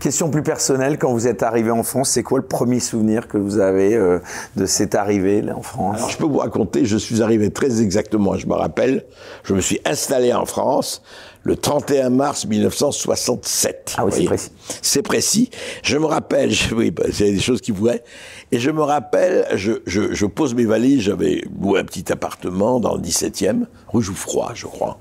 Question 0.03 0.31
plus 0.31 0.43
personnelle, 0.43 0.99
quand 0.99 1.13
vous 1.13 1.29
êtes 1.29 1.45
arrivé 1.45 1.71
en 1.71 1.85
France, 1.85 2.11
c'est 2.11 2.25
quoi 2.25 2.41
le 2.41 2.45
premier 2.45 2.81
souvenir 2.81 3.29
que 3.29 3.39
vous 3.39 3.61
avez 3.61 3.95
euh, 3.95 4.19
de 4.57 4.67
cette 4.67 4.97
arrivée 4.97 5.43
là, 5.43 5.57
en 5.57 5.63
France? 5.63 5.97
Alors 5.97 6.11
je 6.11 6.19
peux 6.19 6.25
vous 6.25 6.39
raconter, 6.39 6.85
je 6.85 6.97
suis 6.97 7.23
arrivé 7.23 7.51
très 7.51 7.81
exactement, 7.81 8.37
je 8.37 8.49
me 8.49 8.55
rappelle, 8.55 9.05
je 9.45 9.55
me 9.55 9.61
suis 9.61 9.79
installé 9.85 10.33
en 10.33 10.45
France 10.45 11.05
le 11.45 11.55
31 11.55 12.11
mars 12.11 12.47
1967. 12.47 13.95
Ah 13.97 14.05
oui, 14.05 14.11
c'est 14.13 14.25
précis. 14.25 14.51
C'est 14.83 15.03
précis. 15.03 15.51
Je 15.85 15.97
me 15.99 16.07
rappelle, 16.07 16.51
je, 16.51 16.75
oui, 16.75 16.91
bah, 16.91 17.05
c'est 17.13 17.31
des 17.31 17.39
choses 17.39 17.61
qui 17.61 17.71
pourraient. 17.71 18.03
Et 18.51 18.59
je 18.59 18.73
me 18.73 18.83
rappelle, 18.83 19.47
je, 19.55 19.83
je, 19.87 20.13
je 20.13 20.27
pose 20.27 20.57
mes 20.57 20.65
valises, 20.65 21.03
j'avais 21.03 21.45
loué 21.61 21.79
un 21.79 21.85
petit 21.85 22.11
appartement 22.11 22.81
dans 22.81 22.97
le 22.97 23.01
17e, 23.01 23.67
rue 23.87 24.03
Jouffroy, 24.03 24.51
je 24.57 24.67
crois. 24.67 24.99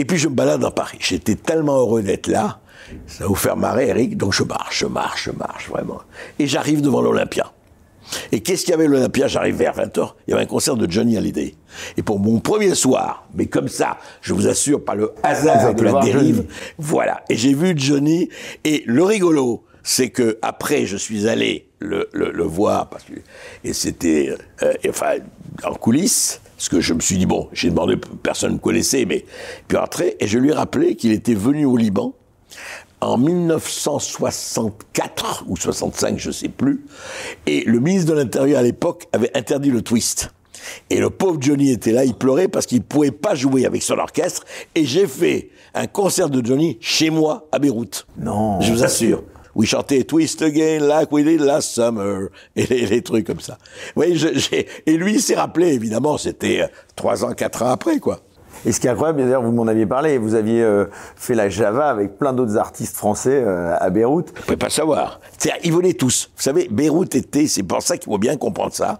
Et 0.00 0.04
puis 0.04 0.18
je 0.18 0.26
me 0.26 0.34
balade 0.34 0.62
dans 0.62 0.72
Paris. 0.72 0.98
J'étais 0.98 1.36
tellement 1.36 1.78
heureux 1.78 2.02
d'être 2.02 2.26
là 2.26 2.58
ça 3.06 3.24
va 3.24 3.28
vous 3.28 3.34
faire 3.34 3.56
marrer, 3.56 3.88
Eric. 3.88 4.16
Donc 4.16 4.32
je 4.32 4.42
marche, 4.42 4.80
je 4.80 4.86
marche, 4.86 5.24
je 5.24 5.30
marche, 5.30 5.68
vraiment. 5.68 6.00
Et 6.38 6.46
j'arrive 6.46 6.80
devant 6.80 7.00
l'Olympia. 7.00 7.52
Et 8.32 8.40
qu'est-ce 8.40 8.64
qu'il 8.64 8.72
y 8.72 8.74
avait 8.74 8.84
à 8.84 8.88
l'Olympia? 8.88 9.28
J'arrive 9.28 9.56
vers 9.56 9.76
20h, 9.76 10.12
il 10.26 10.30
y 10.30 10.34
avait 10.34 10.42
un 10.42 10.46
concert 10.46 10.76
de 10.76 10.90
Johnny 10.90 11.16
Hallyday. 11.16 11.54
Et 11.96 12.02
pour 12.02 12.18
mon 12.18 12.38
premier 12.40 12.74
soir, 12.74 13.26
mais 13.34 13.46
comme 13.46 13.68
ça, 13.68 13.98
je 14.20 14.34
vous 14.34 14.46
assure, 14.46 14.84
pas 14.84 14.94
le 14.94 15.12
hasard 15.22 15.74
de 15.74 15.82
la 15.82 16.00
dérive, 16.00 16.46
voilà. 16.78 17.24
Et 17.28 17.36
j'ai 17.36 17.54
vu 17.54 17.74
Johnny, 17.76 18.28
et 18.64 18.82
le 18.86 19.02
rigolo, 19.04 19.64
c'est 19.82 20.10
que 20.10 20.38
après, 20.42 20.86
je 20.86 20.96
suis 20.96 21.28
allé 21.28 21.68
le, 21.78 22.08
le, 22.12 22.44
voir, 22.44 22.88
parce 22.88 23.04
que, 23.04 23.12
et 23.64 23.72
c'était, 23.72 24.34
euh, 24.62 24.72
enfin, 24.88 25.16
en 25.62 25.74
coulisses, 25.74 26.40
parce 26.56 26.68
que 26.68 26.80
je 26.80 26.94
me 26.94 27.00
suis 27.00 27.18
dit, 27.18 27.26
bon, 27.26 27.48
j'ai 27.52 27.68
demandé, 27.68 27.96
personne 28.22 28.50
ne 28.50 28.54
me 28.54 28.60
connaissait, 28.60 29.04
mais 29.04 29.24
puis 29.68 29.76
après, 29.76 30.16
et 30.20 30.26
je 30.26 30.38
lui 30.38 30.50
ai 30.50 30.54
rappelé 30.54 30.96
qu'il 30.96 31.12
était 31.12 31.34
venu 31.34 31.66
au 31.66 31.76
Liban, 31.76 32.14
en 33.04 33.18
1964 33.18 35.44
ou 35.46 35.56
65, 35.56 36.18
je 36.18 36.30
sais 36.30 36.48
plus, 36.48 36.86
et 37.46 37.64
le 37.64 37.80
ministre 37.80 38.12
de 38.12 38.18
l'Intérieur 38.18 38.60
à 38.60 38.62
l'époque 38.62 39.08
avait 39.12 39.36
interdit 39.36 39.70
le 39.70 39.82
twist. 39.82 40.30
Et 40.88 40.98
le 40.98 41.10
pauvre 41.10 41.36
Johnny 41.40 41.70
était 41.70 41.92
là, 41.92 42.06
il 42.06 42.14
pleurait 42.14 42.48
parce 42.48 42.64
qu'il 42.64 42.78
ne 42.78 42.84
pouvait 42.84 43.10
pas 43.10 43.34
jouer 43.34 43.66
avec 43.66 43.82
son 43.82 43.98
orchestre. 43.98 44.46
Et 44.74 44.86
j'ai 44.86 45.06
fait 45.06 45.50
un 45.74 45.86
concert 45.86 46.30
de 46.30 46.42
Johnny 46.44 46.78
chez 46.80 47.10
moi 47.10 47.46
à 47.52 47.58
Beyrouth. 47.58 48.06
Non. 48.18 48.62
Je 48.62 48.72
vous 48.72 48.82
assure. 48.82 49.24
Où 49.54 49.62
il 49.62 49.68
chantait 49.68 50.04
Twist 50.04 50.40
Again 50.40 50.78
like 50.80 51.12
we 51.12 51.22
did 51.22 51.40
last 51.40 51.68
summer. 51.70 52.28
Et 52.56 52.64
les, 52.66 53.02
trucs 53.02 53.26
comme 53.26 53.40
ça. 53.40 53.58
Oui, 53.94 54.18
et 54.86 54.96
lui, 54.96 55.14
il 55.14 55.20
s'est 55.20 55.36
rappelé, 55.36 55.74
évidemment, 55.74 56.16
c'était 56.18 56.62
euh, 56.62 56.66
trois 56.96 57.24
ans, 57.24 57.34
quatre 57.34 57.62
ans 57.62 57.70
après, 57.70 57.98
quoi. 57.98 58.20
Et 58.66 58.72
ce 58.72 58.80
qui 58.80 58.86
est 58.86 58.90
incroyable, 58.90 59.22
d'ailleurs, 59.22 59.42
vous 59.42 59.52
m'en 59.52 59.66
aviez 59.66 59.86
parlé, 59.86 60.18
vous 60.18 60.34
aviez 60.34 60.62
euh, 60.62 60.86
fait 61.16 61.34
la 61.34 61.48
Java 61.48 61.88
avec 61.88 62.18
plein 62.18 62.32
d'autres 62.32 62.56
artistes 62.56 62.96
français 62.96 63.42
euh, 63.44 63.76
à 63.78 63.90
Beyrouth. 63.90 64.32
Vous 64.34 64.42
pouvez 64.42 64.56
pas 64.56 64.70
savoir. 64.70 65.20
Ils 65.62 65.72
venaient 65.72 65.92
tous. 65.94 66.30
Vous 66.36 66.42
savez, 66.42 66.68
Beyrouth 66.70 67.14
était, 67.14 67.46
c'est 67.46 67.62
pour 67.62 67.82
ça 67.82 67.96
qu'il 67.96 68.10
faut 68.10 68.18
bien 68.18 68.36
comprendre 68.36 68.72
ça. 68.72 68.98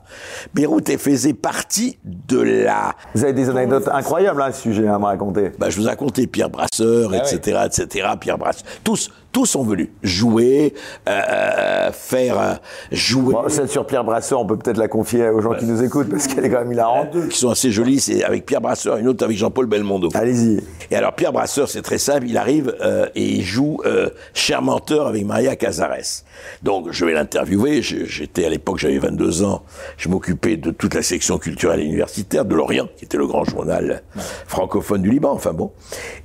Beyrouth 0.55 0.97
faisait 0.99 1.33
partie 1.33 1.99
de 2.05 2.41
la. 2.41 2.95
Vous 3.15 3.25
avez 3.25 3.33
des 3.33 3.49
anecdotes 3.49 3.89
incroyables 3.89 4.43
à 4.43 4.53
ce 4.53 4.63
sujet 4.63 4.87
à 4.87 4.99
me 4.99 5.05
raconter. 5.05 5.53
Bah, 5.59 5.71
je 5.71 5.81
vous 5.81 5.87
ai 5.87 5.91
raconté 5.91 6.27
Pierre 6.27 6.51
Brasseur, 6.51 7.15
etc., 7.15 7.57
ah 7.61 7.67
etc. 7.67 8.09
Pierre 8.21 8.39
Brasseur, 8.39 8.65
tous, 8.83 9.11
tous 9.35 9.47
sont 9.47 9.65
venus 9.65 9.89
jouer, 10.03 10.75
euh, 11.09 11.91
faire 11.93 12.61
jouer. 12.93 13.35
Bon, 13.35 13.49
celle 13.49 13.69
sur 13.69 13.85
Pierre 13.85 14.05
Brasseur, 14.05 14.41
on 14.41 14.47
peut 14.47 14.57
peut-être 14.57 14.79
la 14.79 14.87
confier 14.87 15.29
aux 15.29 15.41
gens 15.41 15.55
qui 15.55 15.67
nous 15.67 15.83
écoutent 15.83 16.09
parce 16.09 16.29
qu'elle 16.29 16.45
est 16.45 16.51
quand 16.51 16.61
même 16.61 16.73
hilarante. 16.73 17.11
Deux 17.13 17.27
qui 17.27 17.39
sont 17.39 17.51
assez 17.51 17.73
jolies, 17.73 17.99
c'est 17.99 18.23
avec 18.23 18.47
Pierre 18.47 18.61
Brasseur, 18.61 18.97
une 18.97 19.09
autre 19.09 19.25
avec 19.25 19.37
Jean-Paul 19.37 19.67
Belmondo. 19.67 20.09
Allez-y. 20.15 20.63
Et 20.91 20.97
alors 20.97 21.15
Pierre 21.15 21.33
Brasseur, 21.33 21.69
c'est 21.69 21.83
très 21.83 21.99
simple, 21.99 22.27
il 22.29 22.37
arrive 22.39 22.75
euh, 22.81 23.09
et 23.17 23.25
il 23.25 23.43
joue 23.43 23.79
euh, 23.85 24.09
Cher 24.35 24.63
menteur 24.63 25.09
avec 25.09 25.27
Maria 25.27 25.57
Cazares. 25.57 26.23
Donc 26.63 26.91
je 26.91 27.05
vais 27.05 27.13
l'interviewer, 27.13 27.83
j'étais 27.83 28.45
à 28.45 28.49
l'époque, 28.49 28.79
j'avais 28.79 28.99
22 28.99 29.45
ans, 29.45 29.65
je 29.97 30.09
m'occupais 30.09 30.57
de 30.57 30.71
toute 30.71 30.95
la 30.95 31.03
section 31.03 31.39
culturelle 31.39 31.81
et 31.81 31.85
universitaire 31.85 32.45
de 32.45 32.55
l'Orient, 32.55 32.89
qui 32.97 33.05
était 33.05 33.19
le 33.19 33.27
grand 33.27 33.45
journal 33.45 34.03
francophone 34.47 35.03
du 35.03 35.11
Liban, 35.11 35.33
enfin 35.33 35.53
bon. 35.53 35.73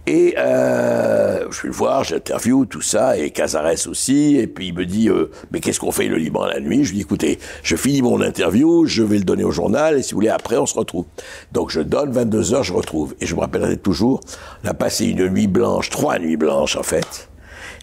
Et 0.08 0.36
euh, 0.38 1.46
je 1.52 1.62
vais 1.62 1.68
le 1.68 1.74
voir, 1.74 2.04
j'interview 2.04 2.66
tout 2.66 2.82
ça, 2.82 3.18
et 3.18 3.32
Cazares 3.32 3.88
aussi, 3.88 4.38
et 4.38 4.48
puis 4.48 4.68
il 4.68 4.74
me 4.74 4.86
dit, 4.86 5.10
euh, 5.10 5.30
mais 5.52 5.60
qu'est-ce 5.60 5.80
qu'on 5.80 5.92
fait 5.92 6.08
le 6.08 6.18
Liban 6.18 6.46
la 6.46 6.60
nuit? 6.60 6.84
Je 6.84 6.90
lui 6.90 6.98
dis, 6.98 7.04
écoutez, 7.04 7.40
je 7.64 7.76
finis 7.76 8.02
mon 8.02 8.22
interview, 8.22 8.86
je 8.86 9.04
vais 9.04 9.18
le 9.18 9.24
donner 9.24 9.44
au 9.44 9.52
journal, 9.52 9.98
et 9.98 10.02
si 10.02 10.14
vous 10.14 10.18
voulez, 10.18 10.30
après 10.30 10.58
on 10.58 10.66
se 10.66 10.76
retrouve. 10.76 11.06
Donc 11.52 11.70
je 11.70 11.82
donne 11.82 12.12
22 12.12 12.54
heures, 12.54 12.64
je 12.64 12.74
retrouve. 12.74 13.16
Et 13.22 13.26
je 13.26 13.36
me 13.36 13.42
rappellerai 13.42 13.78
toujours, 13.78 14.22
on 14.64 14.68
a 14.68 14.74
passé 14.74 15.06
une 15.06 15.28
nuit 15.28 15.48
blanche, 15.48 15.90
trois 15.90 16.20
nuits 16.20 16.38
blanches 16.38 16.76
en 16.76 16.84
fait, 16.84 17.29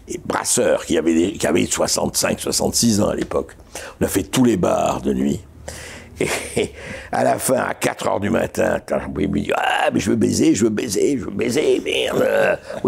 et 0.09 0.21
Brasseur, 0.25 0.85
qui 0.85 0.99
avait, 0.99 1.33
qui 1.33 1.47
avait 1.47 1.67
65, 1.67 2.41
66 2.41 3.01
ans 3.01 3.09
à 3.09 3.17
l'époque. 3.17 3.57
On 4.01 4.05
a 4.05 4.09
fait 4.09 4.23
tous 4.23 4.45
les 4.45 4.57
bars 4.57 5.01
de 5.01 5.13
nuit. 5.13 5.41
Et 6.19 6.73
à 7.13 7.25
la 7.25 7.39
fin, 7.39 7.57
à 7.57 7.75
4 7.75 8.09
heures 8.09 8.21
du 8.21 8.31
matin, 8.31 8.81
il 9.19 9.29
me 9.29 9.41
dit 9.41 9.53
Ah, 9.55 9.91
mais 9.93 10.01
je 10.01 10.11
veux 10.11 10.17
baiser, 10.17 10.55
je 10.55 10.65
veux 10.65 10.71
baiser, 10.71 11.19
je 11.19 11.25
veux 11.25 11.31
baiser, 11.31 11.81
merde. 11.85 12.27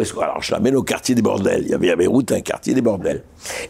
Est-ce 0.01 0.15
que... 0.15 0.21
Alors, 0.21 0.43
je 0.43 0.53
l'amène 0.53 0.77
au 0.77 0.83
quartier 0.83 1.15
des 1.15 1.21
bordels. 1.21 1.63
Il 1.65 1.69
y 1.69 1.75
avait 1.75 1.91
à 1.91 1.97
Beyrouth 1.97 2.33
un 2.33 2.41
quartier 2.41 2.73
des 2.73 2.81
bordels. 2.81 3.23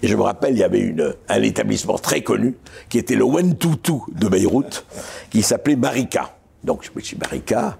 Et 0.03 0.07
je 0.07 0.15
me 0.15 0.23
rappelle, 0.23 0.53
il 0.53 0.59
y 0.59 0.65
avait 0.65 0.79
une, 0.79 1.15
un 1.29 1.43
établissement 1.43 1.99
très 1.99 2.23
connu, 2.23 2.55
qui 2.89 2.99
était 2.99 3.17
le 3.17 3.25
Wentutu 3.25 3.95
de 4.13 4.29
Beyrouth, 4.29 4.87
qui 5.31 5.43
s'appelait 5.43 5.77
Barika. 5.77 6.37
Donc, 6.63 6.85
je 6.85 6.91
me 6.95 7.01
suis 7.01 7.17
Barika? 7.17 7.79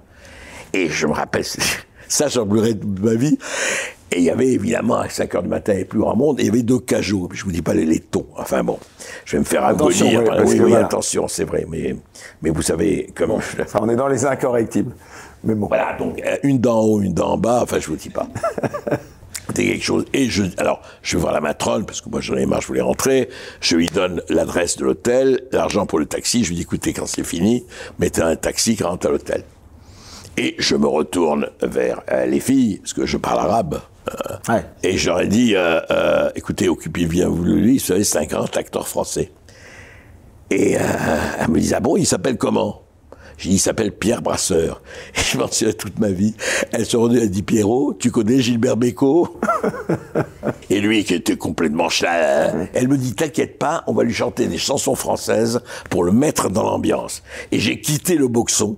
Et 0.73 0.89
je 0.89 1.07
me 1.07 1.13
rappelle, 1.13 1.45
ça, 2.09 2.29
j'en 2.29 2.45
toute 2.45 3.01
ma 3.01 3.15
vie. 3.15 3.39
Et 4.11 4.19
il 4.19 4.25
y 4.25 4.31
avait 4.31 4.49
évidemment, 4.49 4.97
à 4.97 5.09
5 5.09 5.35
heures 5.35 5.43
du 5.43 5.49
matin, 5.49 5.75
et 5.75 5.85
plus 5.85 5.99
grand 5.99 6.17
monde, 6.17 6.37
il 6.39 6.47
y 6.47 6.49
avait 6.49 6.63
deux 6.63 6.79
cajots. 6.79 7.29
Je 7.33 7.45
vous 7.45 7.53
dis 7.53 7.61
pas 7.61 7.75
les 7.75 7.85
laitons. 7.85 8.27
Enfin 8.37 8.65
bon, 8.65 8.79
je 9.27 9.37
vais 9.37 9.41
me 9.41 9.45
faire 9.45 9.65
agonie. 9.65 10.17
Oui, 10.47 10.61
oui, 10.61 10.75
attention, 10.75 11.29
c'est 11.29 11.45
vrai. 11.45 11.67
Mais, 11.69 11.95
mais 12.41 12.51
vous 12.51 12.63
savez 12.63 13.11
comment 13.15 13.37
Enfin, 13.37 13.81
on 13.83 13.89
est 13.89 13.97
dans 13.97 14.09
les 14.09 14.25
incorrectibles. 14.25 14.95
Mais 15.45 15.55
bon. 15.55 15.67
Voilà, 15.67 15.95
donc 15.99 16.23
euh, 16.25 16.37
une 16.43 16.59
dent 16.59 16.81
en 16.81 16.85
haut, 16.85 17.01
une 17.01 17.13
dent 17.13 17.33
en 17.33 17.39
bas. 17.39 17.61
Enfin, 17.63 17.79
je 17.81 17.87
vous 17.89 17.97
dis 17.97 18.11
pas. 18.11 18.29
C'était 19.49 19.65
quelque 19.65 19.85
chose. 19.85 20.05
Et 20.13 20.29
je, 20.29 20.45
alors, 20.59 20.83
je 21.03 21.17
vais 21.17 21.21
voir 21.21 21.33
la 21.33 21.41
matrone, 21.41 21.85
parce 21.87 22.01
que 22.01 22.09
moi 22.09 22.21
j'en 22.21 22.37
ai 22.37 22.47
marre, 22.47 22.61
je 22.61 22.67
voulais 22.67 22.81
rentrer. 22.81 23.29
Je 23.61 23.77
lui 23.77 23.87
donne 23.89 24.23
l'adresse 24.29 24.77
de 24.77 24.85
l'hôtel, 24.85 25.41
l'argent 25.53 25.87
pour 25.87 25.99
le 25.99 26.07
taxi. 26.07 26.45
Je 26.45 26.51
lui 26.51 26.57
dis, 26.57 26.63
écoutez, 26.63 26.93
quand 26.93 27.07
c'est 27.07 27.25
fini, 27.25 27.65
mettez 27.99 28.23
un 28.23 28.37
taxi 28.37 28.77
qui 28.77 28.83
rentre 28.83 29.07
à 29.07 29.11
l'hôtel. 29.11 29.45
Et 30.37 30.55
je 30.59 30.77
me 30.77 30.87
retourne 30.87 31.49
vers 31.63 32.03
euh, 32.13 32.27
les 32.27 32.41
filles, 32.41 32.79
parce 32.79 32.93
que 32.93 33.07
je 33.07 33.17
parle 33.17 33.41
arabe. 33.41 33.81
Euh, 34.49 34.61
et 34.83 34.97
j'aurais 34.99 35.27
dit, 35.27 35.55
euh, 35.55 35.81
euh, 35.91 36.31
écoutez, 36.35 36.69
occupez 36.69 37.07
bien 37.07 37.29
vous 37.29 37.45
lui, 37.45 37.79
vous 37.79 37.85
savez, 37.85 38.05
c'est 38.05 38.19
un 38.19 38.27
grand 38.27 38.57
acteur 38.57 38.87
français. 38.87 39.33
Et 40.51 40.73
elle 40.73 41.51
me 41.51 41.61
dit, 41.61 41.75
ah 41.75 41.81
bon, 41.81 41.97
il 41.97 42.07
s'appelle 42.07 42.39
comment? 42.39 42.83
J'ai 43.37 43.51
dit, 43.51 43.57
il 43.57 43.61
s'appelle 43.61 43.93
Pierre 43.93 44.23
Brasseur. 44.23 44.83
Et 45.15 45.21
je 45.21 45.39
m'en 45.39 45.47
souviens 45.47 45.75
toute 45.75 45.99
ma 45.99 46.09
vie. 46.09 46.35
Elle 46.73 46.87
se 46.87 46.97
rendue, 46.97 47.19
elle 47.19 47.31
dit, 47.31 47.43
Pierrot, 47.43 47.95
tu 47.95 48.11
connais 48.11 48.41
Gilbert 48.41 48.79
Bécaud? 48.79 49.39
Et 50.71 50.81
lui, 50.81 51.05
qui 51.05 51.15
était 51.15 51.37
complètement 51.37 51.91
chat, 51.91 52.53
elle 52.73 52.89
me 52.89 52.97
dit, 52.97 53.15
t'inquiète 53.15 53.59
pas, 53.59 53.85
on 53.87 53.93
va 53.93 54.05
lui 54.05 54.15
chanter 54.15 54.47
des 54.47 54.59
chansons 54.59 54.95
françaises 54.95 55.61
pour 55.91 56.03
le 56.03 56.13
mettre 56.13 56.49
dans 56.49 56.65
l'ambiance. 56.65 57.23
Et 57.53 57.61
j'ai 57.61 57.81
quitté 57.81 58.17
le 58.17 58.27
boxon 58.27 58.77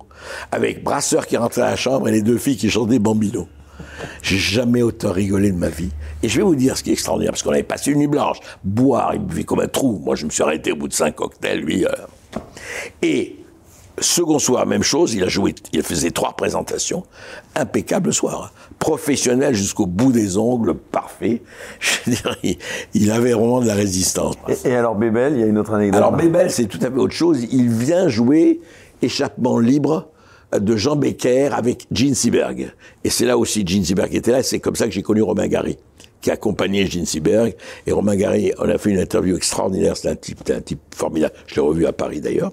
avec 0.50 0.82
Brasseur 0.82 1.26
qui 1.26 1.36
rentrait 1.36 1.62
à 1.62 1.70
la 1.70 1.76
chambre 1.76 2.08
et 2.08 2.12
les 2.12 2.22
deux 2.22 2.38
filles 2.38 2.56
qui 2.56 2.68
chantaient 2.68 2.98
Bambino. 2.98 3.48
J'ai 4.22 4.38
jamais 4.38 4.82
autant 4.82 5.12
rigolé 5.12 5.50
de 5.50 5.56
ma 5.56 5.68
vie. 5.68 5.90
Et 6.22 6.28
je 6.28 6.36
vais 6.36 6.42
vous 6.42 6.54
dire 6.54 6.76
ce 6.76 6.82
qui 6.82 6.90
est 6.90 6.94
extraordinaire, 6.94 7.32
parce 7.32 7.42
qu'on 7.42 7.52
avait 7.52 7.62
passé 7.62 7.90
une 7.92 7.98
nuit 7.98 8.06
blanche. 8.06 8.38
Boire, 8.64 9.14
il 9.14 9.20
buvait 9.20 9.44
comme 9.44 9.60
un 9.60 9.68
trou. 9.68 10.00
Moi, 10.04 10.16
je 10.16 10.26
me 10.26 10.30
suis 10.30 10.42
arrêté 10.42 10.72
au 10.72 10.76
bout 10.76 10.88
de 10.88 10.92
cinq 10.92 11.16
cocktails, 11.16 11.60
lui. 11.60 11.84
Euh. 11.84 11.90
Et 13.02 13.36
second 14.00 14.38
soir, 14.38 14.66
même 14.66 14.82
chose, 14.82 15.14
il 15.14 15.22
a 15.24 15.28
joué, 15.28 15.54
il 15.72 15.82
faisait 15.82 16.10
trois 16.10 16.32
présentations. 16.32 17.04
Impeccable 17.54 18.12
soir. 18.12 18.52
Professionnel 18.78 19.54
jusqu'au 19.54 19.86
bout 19.86 20.12
des 20.12 20.36
ongles, 20.36 20.74
parfait. 20.74 21.42
Je 21.80 21.90
veux 22.06 22.16
dire, 22.16 22.58
il, 22.94 23.10
avait 23.10 23.32
vraiment 23.32 23.60
de 23.60 23.66
la 23.66 23.74
résistance. 23.74 24.34
Et, 24.64 24.74
alors 24.74 24.94
Bébel, 24.94 25.34
il 25.34 25.40
y 25.40 25.42
a 25.42 25.46
une 25.46 25.58
autre 25.58 25.74
anecdote. 25.74 25.98
Alors 25.98 26.12
Bébel, 26.12 26.50
c'est 26.50 26.66
tout 26.66 26.78
à 26.82 26.90
fait 26.90 26.98
autre 26.98 27.14
chose. 27.14 27.44
Il 27.50 27.68
vient 27.68 28.08
jouer 28.08 28.60
échappement 29.02 29.58
libre 29.58 30.08
de 30.58 30.76
Jean 30.76 30.96
Becker 30.96 31.50
avec 31.52 31.86
Gene 31.92 32.14
Seberg. 32.14 32.72
Et 33.04 33.10
c'est 33.10 33.26
là 33.26 33.38
aussi 33.38 33.66
Gene 33.66 33.84
Seberg 33.84 34.14
était 34.14 34.32
là, 34.32 34.42
c'est 34.42 34.60
comme 34.60 34.76
ça 34.76 34.86
que 34.86 34.92
j'ai 34.92 35.02
connu 35.02 35.22
Romain 35.22 35.48
Gary, 35.48 35.78
qui 36.20 36.30
accompagnait 36.30 36.86
Gene 36.86 37.06
Seberg. 37.06 37.54
Et 37.86 37.92
Romain 37.92 38.16
Gary, 38.16 38.52
on 38.58 38.68
a 38.68 38.78
fait 38.78 38.90
une 38.90 39.00
interview 39.00 39.36
extraordinaire, 39.36 39.96
c'est 39.96 40.08
un 40.08 40.16
type, 40.16 40.40
un 40.50 40.60
type 40.60 40.80
formidable, 40.94 41.34
je 41.46 41.54
l'ai 41.56 41.60
revu 41.60 41.86
à 41.86 41.92
Paris 41.92 42.20
d'ailleurs. 42.20 42.52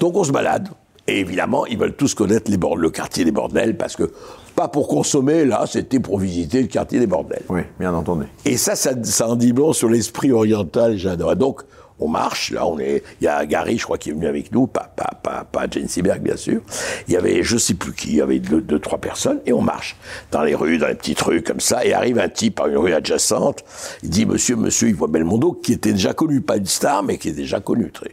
Donc 0.00 0.16
on 0.16 0.24
se 0.24 0.32
balade, 0.32 0.68
et 1.08 1.20
évidemment, 1.20 1.64
ils 1.64 1.78
veulent 1.78 1.96
tous 1.96 2.14
connaître 2.14 2.50
les 2.50 2.58
le 2.58 2.90
quartier 2.90 3.24
des 3.24 3.32
bordels, 3.32 3.78
parce 3.78 3.96
que 3.96 4.12
pas 4.54 4.68
pour 4.68 4.88
consommer, 4.88 5.46
là, 5.46 5.64
c'était 5.66 6.00
pour 6.00 6.18
visiter 6.18 6.60
le 6.60 6.68
quartier 6.68 6.98
des 6.98 7.06
bordels. 7.06 7.44
Oui, 7.48 7.62
bien 7.80 7.94
entendu. 7.94 8.26
Et 8.44 8.58
ça, 8.58 8.76
ça, 8.76 8.92
ça 9.02 9.28
en 9.28 9.36
dit 9.36 9.52
bon 9.52 9.72
sur 9.72 9.88
l'esprit 9.88 10.32
oriental, 10.32 10.98
j'adore. 10.98 11.34
Donc, 11.36 11.62
on 12.00 12.08
marche, 12.08 12.52
là, 12.52 12.66
on 12.66 12.78
est, 12.78 13.02
il 13.20 13.24
y 13.24 13.28
a 13.28 13.44
Gary, 13.46 13.78
je 13.78 13.84
crois, 13.84 13.98
qui 13.98 14.10
est 14.10 14.12
venu 14.12 14.26
avec 14.26 14.52
nous, 14.52 14.66
pas, 14.66 14.92
pas, 14.94 15.10
pas, 15.22 15.44
pas 15.50 15.66
Jane 15.70 15.88
Seberg, 15.88 16.20
bien 16.20 16.36
sûr. 16.36 16.60
Il 17.08 17.14
y 17.14 17.16
avait, 17.16 17.42
je 17.42 17.58
sais 17.58 17.74
plus 17.74 17.92
qui, 17.92 18.08
il 18.08 18.16
y 18.16 18.20
avait 18.20 18.38
deux, 18.38 18.78
trois 18.78 18.98
personnes, 18.98 19.40
et 19.46 19.52
on 19.52 19.62
marche 19.62 19.96
dans 20.30 20.42
les 20.42 20.54
rues, 20.54 20.78
dans 20.78 20.88
les 20.88 20.94
petites 20.94 21.20
rues 21.20 21.42
comme 21.42 21.60
ça, 21.60 21.84
et 21.84 21.92
arrive 21.92 22.18
un 22.18 22.28
type 22.28 22.60
à 22.60 22.68
une 22.68 22.76
rue 22.76 22.92
adjacente, 22.92 23.64
il 24.02 24.10
dit, 24.10 24.26
monsieur, 24.26 24.56
monsieur, 24.56 24.88
il 24.88 24.94
voit 24.94 25.08
Belmondo, 25.08 25.52
qui 25.52 25.72
était 25.72 25.92
déjà 25.92 26.14
connu, 26.14 26.40
pas 26.40 26.56
une 26.56 26.66
star, 26.66 27.02
mais 27.02 27.18
qui 27.18 27.28
est 27.30 27.32
déjà 27.32 27.60
connu, 27.60 27.90
très. 27.90 28.12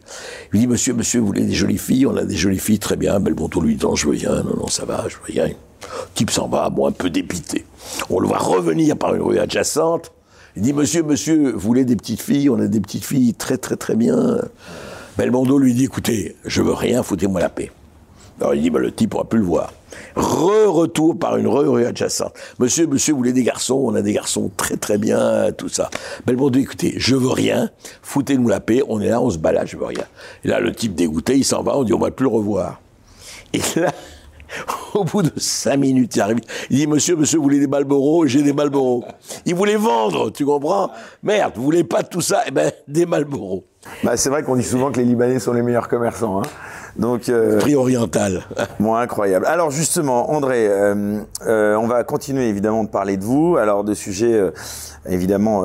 Il 0.53 0.59
dit, 0.59 0.67
monsieur, 0.67 0.93
monsieur, 0.93 1.19
vous 1.19 1.27
voulez 1.27 1.45
des 1.45 1.53
jolies 1.53 1.77
filles? 1.77 2.05
On 2.05 2.17
a 2.17 2.23
des 2.23 2.35
jolies 2.35 2.59
filles, 2.59 2.79
très 2.79 2.95
bien. 2.95 3.19
Belmondo 3.19 3.61
lui 3.61 3.75
dit, 3.75 3.85
non, 3.85 3.95
je 3.95 4.07
veux 4.07 4.13
rien, 4.13 4.43
non, 4.43 4.55
non, 4.57 4.67
ça 4.67 4.85
va, 4.85 5.05
je 5.07 5.15
veux 5.15 5.23
rien. 5.25 5.47
Le 5.47 5.53
type 6.15 6.31
s'en 6.31 6.47
va, 6.47 6.69
moi, 6.69 6.89
un 6.89 6.91
peu 6.91 7.09
dépité. 7.09 7.65
On 8.09 8.19
le 8.19 8.27
voit 8.27 8.39
revenir 8.39 8.97
par 8.97 9.13
une 9.13 9.21
rue 9.21 9.37
adjacente, 9.37 10.11
il 10.55 10.61
dit, 10.61 10.73
monsieur, 10.73 11.03
monsieur, 11.03 11.51
vous 11.51 11.59
voulez 11.59 11.85
des 11.85 11.95
petites 11.95 12.21
filles 12.21 12.49
On 12.49 12.59
a 12.59 12.67
des 12.67 12.79
petites 12.79 13.05
filles 13.05 13.33
très, 13.33 13.57
très, 13.57 13.75
très 13.75 13.95
bien. 13.95 14.39
Belmondo 15.17 15.57
lui 15.57 15.73
dit, 15.73 15.85
écoutez, 15.85 16.35
je 16.45 16.61
veux 16.61 16.73
rien, 16.73 17.03
foutez-moi 17.03 17.41
la 17.41 17.49
paix. 17.49 17.71
Alors 18.39 18.53
il 18.53 18.61
dit, 18.61 18.69
bah, 18.69 18.79
le 18.79 18.91
type 18.91 19.11
pourra 19.11 19.25
plus 19.25 19.39
le 19.39 19.45
voir. 19.45 19.71
Re-retour 20.15 21.17
par 21.17 21.37
une 21.37 21.47
rue 21.47 21.85
adjacente. 21.85 22.33
Monsieur, 22.59 22.85
monsieur, 22.87 23.13
vous 23.13 23.19
voulez 23.19 23.33
des 23.33 23.43
garçons 23.43 23.81
On 23.85 23.95
a 23.95 24.01
des 24.01 24.13
garçons 24.13 24.51
très 24.55 24.75
très 24.75 24.97
bien, 24.97 25.51
tout 25.57 25.69
ça. 25.69 25.89
Belmondo, 26.25 26.59
écoutez, 26.59 26.93
je 26.97 27.15
veux 27.15 27.29
rien, 27.29 27.69
foutez-nous 28.01 28.47
la 28.47 28.59
paix, 28.59 28.81
on 28.87 28.99
est 28.99 29.09
là, 29.09 29.21
on 29.21 29.29
se 29.29 29.37
balade, 29.37 29.67
je 29.67 29.77
veux 29.77 29.85
rien. 29.85 30.03
Et 30.43 30.49
là, 30.49 30.59
le 30.59 30.73
type 30.73 30.95
dégoûté, 30.95 31.37
il 31.37 31.45
s'en 31.45 31.63
va, 31.63 31.77
on 31.77 31.83
dit, 31.83 31.93
on 31.93 31.99
va 31.99 32.11
plus 32.11 32.23
le 32.23 32.31
revoir. 32.31 32.81
Et 33.53 33.61
là, 33.77 33.93
au 34.93 35.03
bout 35.03 35.23
de 35.23 35.31
cinq 35.37 35.77
minutes, 35.77 36.15
il 36.15 36.21
arrive. 36.21 36.39
Il 36.69 36.77
dit, 36.77 36.87
monsieur, 36.87 37.15
monsieur, 37.15 37.37
vous 37.37 37.43
voulez 37.43 37.59
des 37.59 37.67
Malboro 37.67 38.25
J'ai 38.27 38.43
des 38.43 38.53
Malboro. 38.53 39.03
Il 39.45 39.55
voulait 39.55 39.75
vendre, 39.75 40.31
tu 40.31 40.45
comprends? 40.45 40.91
Merde, 41.23 41.53
vous 41.55 41.63
voulez 41.63 41.83
pas 41.83 42.03
tout 42.03 42.21
ça? 42.21 42.43
Eh 42.47 42.51
ben, 42.51 42.71
des 42.87 43.05
Malboro. 43.05 43.63
Bah, 44.03 44.17
c'est 44.17 44.29
vrai 44.29 44.43
qu'on 44.43 44.55
dit 44.55 44.63
souvent 44.63 44.91
que 44.91 44.97
les 44.97 45.05
Libanais 45.05 45.39
sont 45.39 45.53
les 45.53 45.61
meilleurs 45.61 45.87
commerçants. 45.87 46.41
Hein. 46.41 46.47
Donc, 46.97 47.27
euh, 47.29 47.59
Prix 47.59 47.75
oriental. 47.75 48.43
bon, 48.79 48.95
incroyable. 48.95 49.45
Alors 49.45 49.69
justement, 49.69 50.31
André, 50.31 50.67
euh, 50.67 51.19
euh, 51.45 51.75
on 51.75 51.87
va 51.87 52.03
continuer 52.03 52.47
évidemment 52.47 52.83
de 52.83 52.89
parler 52.89 53.17
de 53.17 53.23
vous, 53.23 53.57
alors 53.57 53.83
de 53.83 53.93
sujets 53.93 54.51
évidemment 55.07 55.63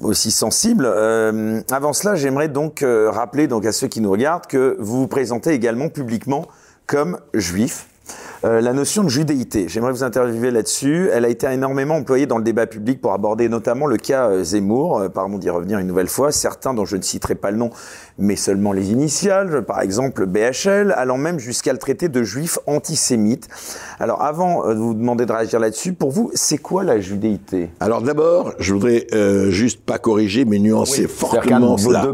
aussi 0.00 0.30
sensibles. 0.30 0.86
Avant 0.86 1.92
cela, 1.92 2.16
j'aimerais 2.16 2.48
donc 2.48 2.84
rappeler 2.84 3.46
donc 3.46 3.64
à 3.66 3.72
ceux 3.72 3.86
qui 3.86 4.00
nous 4.00 4.10
regardent 4.10 4.46
que 4.46 4.76
vous 4.80 5.00
vous 5.00 5.08
présentez 5.08 5.50
également 5.50 5.88
publiquement 5.88 6.46
comme 6.86 7.18
juif. 7.34 7.86
Euh, 8.44 8.60
la 8.60 8.72
notion 8.72 9.02
de 9.02 9.08
judéité, 9.08 9.66
j'aimerais 9.68 9.90
vous 9.90 10.04
interviewer 10.04 10.52
là-dessus. 10.52 11.08
Elle 11.12 11.24
a 11.24 11.28
été 11.28 11.46
énormément 11.50 11.96
employée 11.96 12.26
dans 12.26 12.38
le 12.38 12.44
débat 12.44 12.66
public 12.66 13.00
pour 13.00 13.12
aborder 13.12 13.48
notamment 13.48 13.86
le 13.86 13.96
cas 13.96 14.28
euh, 14.28 14.44
Zemmour. 14.44 14.98
Euh, 14.98 15.08
pardon 15.08 15.38
d'y 15.38 15.50
revenir 15.50 15.80
une 15.80 15.88
nouvelle 15.88 16.08
fois. 16.08 16.30
Certains 16.30 16.72
dont 16.72 16.84
je 16.84 16.96
ne 16.96 17.02
citerai 17.02 17.34
pas 17.34 17.50
le 17.50 17.56
nom, 17.56 17.70
mais 18.16 18.36
seulement 18.36 18.72
les 18.72 18.92
initiales, 18.92 19.64
par 19.64 19.80
exemple 19.80 20.26
BHL, 20.26 20.92
allant 20.96 21.18
même 21.18 21.40
jusqu'à 21.40 21.72
le 21.72 21.78
traiter 21.78 22.08
de 22.08 22.22
juif 22.22 22.58
antisémite. 22.66 23.48
Alors 23.98 24.22
avant 24.22 24.68
de 24.68 24.78
vous 24.78 24.94
demander 24.94 25.26
de 25.26 25.32
réagir 25.32 25.58
là-dessus, 25.58 25.92
pour 25.92 26.12
vous, 26.12 26.30
c'est 26.34 26.58
quoi 26.58 26.84
la 26.84 27.00
judéité? 27.00 27.70
Alors 27.80 28.02
d'abord, 28.02 28.52
je 28.60 28.72
voudrais 28.72 29.06
euh, 29.14 29.50
juste 29.50 29.80
pas 29.84 29.98
corriger, 29.98 30.44
mais 30.44 30.60
nuancer 30.60 31.02
oui, 31.02 31.08
fortement 31.08 31.76
cela. 31.76 32.06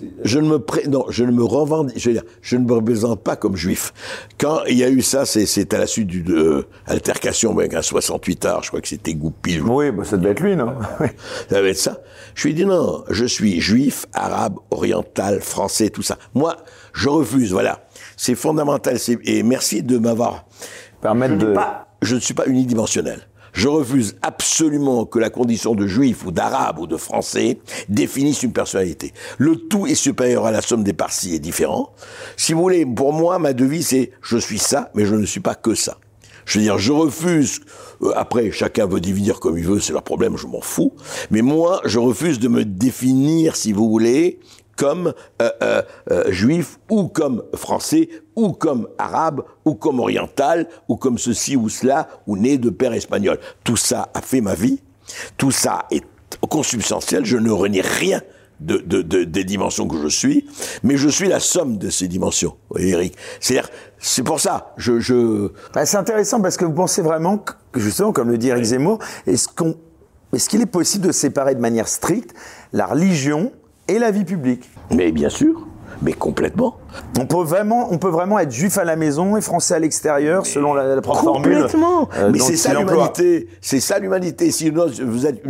Deux 0.00 0.08
je 0.24 0.38
ne 0.38 0.48
me 0.48 0.58
pré... 0.58 0.86
non, 0.88 1.04
je 1.08 1.24
ne 1.24 1.30
me 1.30 1.42
revendique, 1.44 1.98
je 1.98 2.08
veux 2.08 2.14
dire, 2.14 2.24
je 2.42 2.56
ne 2.56 2.64
me 2.64 2.72
représente 2.72 3.22
pas 3.22 3.36
comme 3.36 3.56
juif. 3.56 3.92
Quand 4.38 4.60
il 4.68 4.76
y 4.76 4.84
a 4.84 4.88
eu 4.88 5.02
ça, 5.02 5.26
c'est 5.26 5.74
à 5.74 5.78
la 5.78 5.86
suite 5.86 6.08
d'une 6.08 6.32
euh, 6.32 6.66
altercation 6.86 7.56
avec 7.56 7.74
un 7.74 7.82
68 7.82 8.44
art, 8.44 8.62
je 8.62 8.68
crois 8.68 8.80
que 8.80 8.88
c'était 8.88 9.14
Goupil. 9.14 9.62
Oui, 9.62 9.90
bah, 9.90 10.04
ça 10.04 10.16
devait 10.16 10.30
être 10.30 10.40
lui, 10.40 10.56
non? 10.56 10.74
Ça 11.48 11.56
devait 11.56 11.70
être 11.70 11.78
ça. 11.78 11.98
Je 12.34 12.44
lui 12.44 12.50
ai 12.50 12.54
dit 12.54 12.66
non, 12.66 13.04
je 13.08 13.24
suis 13.24 13.60
juif, 13.60 14.06
arabe, 14.12 14.56
oriental, 14.70 15.40
français, 15.40 15.90
tout 15.90 16.02
ça. 16.02 16.18
Moi, 16.34 16.56
je 16.92 17.08
refuse, 17.08 17.52
voilà. 17.52 17.80
C'est 18.16 18.34
fondamental, 18.34 18.96
et 19.24 19.42
merci 19.42 19.82
de 19.82 19.98
m'avoir 19.98 20.44
permettre 21.00 21.38
de... 21.38 21.52
Pas, 21.52 21.88
je 22.02 22.14
ne 22.14 22.20
suis 22.20 22.34
pas 22.34 22.46
unidimensionnel. 22.46 23.20
Je 23.58 23.66
refuse 23.66 24.14
absolument 24.22 25.04
que 25.04 25.18
la 25.18 25.30
condition 25.30 25.74
de 25.74 25.88
juif 25.88 26.24
ou 26.24 26.30
d'arabe 26.30 26.78
ou 26.78 26.86
de 26.86 26.96
français 26.96 27.58
définisse 27.88 28.44
une 28.44 28.52
personnalité. 28.52 29.12
Le 29.36 29.56
tout 29.56 29.88
est 29.88 29.96
supérieur 29.96 30.46
à 30.46 30.52
la 30.52 30.60
somme 30.60 30.84
des 30.84 30.92
parties 30.92 31.34
et 31.34 31.40
différent. 31.40 31.92
Si 32.36 32.52
vous 32.52 32.62
voulez, 32.62 32.86
pour 32.86 33.12
moi, 33.12 33.40
ma 33.40 33.54
devise 33.54 33.88
c'est 33.88 34.12
je 34.22 34.38
suis 34.38 34.60
ça, 34.60 34.92
mais 34.94 35.06
je 35.06 35.16
ne 35.16 35.26
suis 35.26 35.40
pas 35.40 35.56
que 35.56 35.74
ça. 35.74 35.98
Je 36.44 36.60
veux 36.60 36.64
dire, 36.66 36.78
je 36.78 36.92
refuse. 36.92 37.60
Euh, 38.00 38.12
après, 38.14 38.52
chacun 38.52 38.86
veut 38.86 39.00
définir 39.00 39.40
comme 39.40 39.58
il 39.58 39.64
veut, 39.64 39.80
c'est 39.80 39.92
leur 39.92 40.04
problème, 40.04 40.36
je 40.36 40.46
m'en 40.46 40.60
fous. 40.60 40.92
Mais 41.32 41.42
moi, 41.42 41.80
je 41.84 41.98
refuse 41.98 42.38
de 42.38 42.46
me 42.46 42.64
définir, 42.64 43.56
si 43.56 43.72
vous 43.72 43.90
voulez, 43.90 44.38
comme 44.78 45.12
euh, 45.42 45.50
euh, 45.62 45.82
euh, 46.10 46.30
juif 46.30 46.78
ou 46.88 47.08
comme 47.08 47.42
français 47.54 48.08
ou 48.36 48.52
comme 48.52 48.88
arabe 48.96 49.42
ou 49.64 49.74
comme 49.74 49.98
oriental 49.98 50.68
ou 50.88 50.96
comme 50.96 51.18
ceci 51.18 51.56
ou 51.56 51.68
cela 51.68 52.08
ou 52.26 52.36
né 52.36 52.56
de 52.56 52.70
père 52.70 52.92
espagnol. 52.94 53.38
Tout 53.64 53.76
ça 53.76 54.08
a 54.14 54.22
fait 54.22 54.40
ma 54.40 54.54
vie. 54.54 54.80
Tout 55.36 55.50
ça 55.50 55.86
est 55.90 56.04
consubstantiel. 56.48 57.24
Je 57.24 57.36
ne 57.36 57.50
renie 57.50 57.80
rien 57.80 58.22
de, 58.60 58.78
de, 58.78 59.02
de, 59.02 59.24
des 59.24 59.44
dimensions 59.44 59.88
que 59.88 60.00
je 60.00 60.08
suis, 60.08 60.48
mais 60.82 60.96
je 60.96 61.08
suis 61.08 61.28
la 61.28 61.40
somme 61.40 61.78
de 61.78 61.90
ces 61.90 62.08
dimensions, 62.08 62.56
Eric. 62.76 63.16
C'est-à-dire, 63.40 63.70
c'est 63.98 64.22
pour 64.22 64.40
ça, 64.40 64.74
je... 64.76 64.98
je... 64.98 65.52
Bah, 65.74 65.86
c'est 65.86 65.96
intéressant 65.96 66.40
parce 66.40 66.56
que 66.56 66.64
vous 66.64 66.72
pensez 66.72 67.02
vraiment 67.02 67.38
que, 67.38 67.52
justement, 67.80 68.12
comme 68.12 68.30
le 68.30 68.38
dit 68.38 68.48
Eric 68.48 68.64
Zemmour, 68.64 68.98
est-ce 69.28 69.48
qu'on, 69.48 69.76
est-ce 70.32 70.48
qu'il 70.48 70.60
est 70.60 70.66
possible 70.66 71.06
de 71.06 71.12
séparer 71.12 71.54
de 71.54 71.60
manière 71.60 71.86
stricte 71.86 72.34
la 72.72 72.86
religion 72.86 73.52
et 73.88 73.98
la 73.98 74.10
vie 74.10 74.24
publique. 74.24 74.70
Mais 74.94 75.10
bien 75.12 75.30
sûr, 75.30 75.66
mais 76.02 76.12
complètement. 76.12 76.76
On 77.18 77.26
peut 77.26 77.42
vraiment, 77.42 77.88
on 77.92 77.98
peut 77.98 78.08
vraiment 78.08 78.38
être 78.38 78.50
juif 78.50 78.78
à 78.78 78.84
la 78.84 78.96
maison 78.96 79.36
et 79.36 79.40
français 79.40 79.74
à 79.74 79.78
l'extérieur, 79.78 80.46
selon 80.46 80.72
la, 80.74 80.94
la 80.94 81.00
propre 81.00 81.32
complètement. 81.32 82.08
formule. 82.08 82.08
Euh, 82.18 82.30
mais 82.32 82.38
c'est 82.38 82.56
ça 82.56 82.74
l'humanité. 82.74 83.48
C'est 83.60 83.80
ça 83.80 83.98
l'humanité. 83.98 84.50
Sinon, 84.50 84.86
vous 85.04 85.26
êtes 85.26 85.42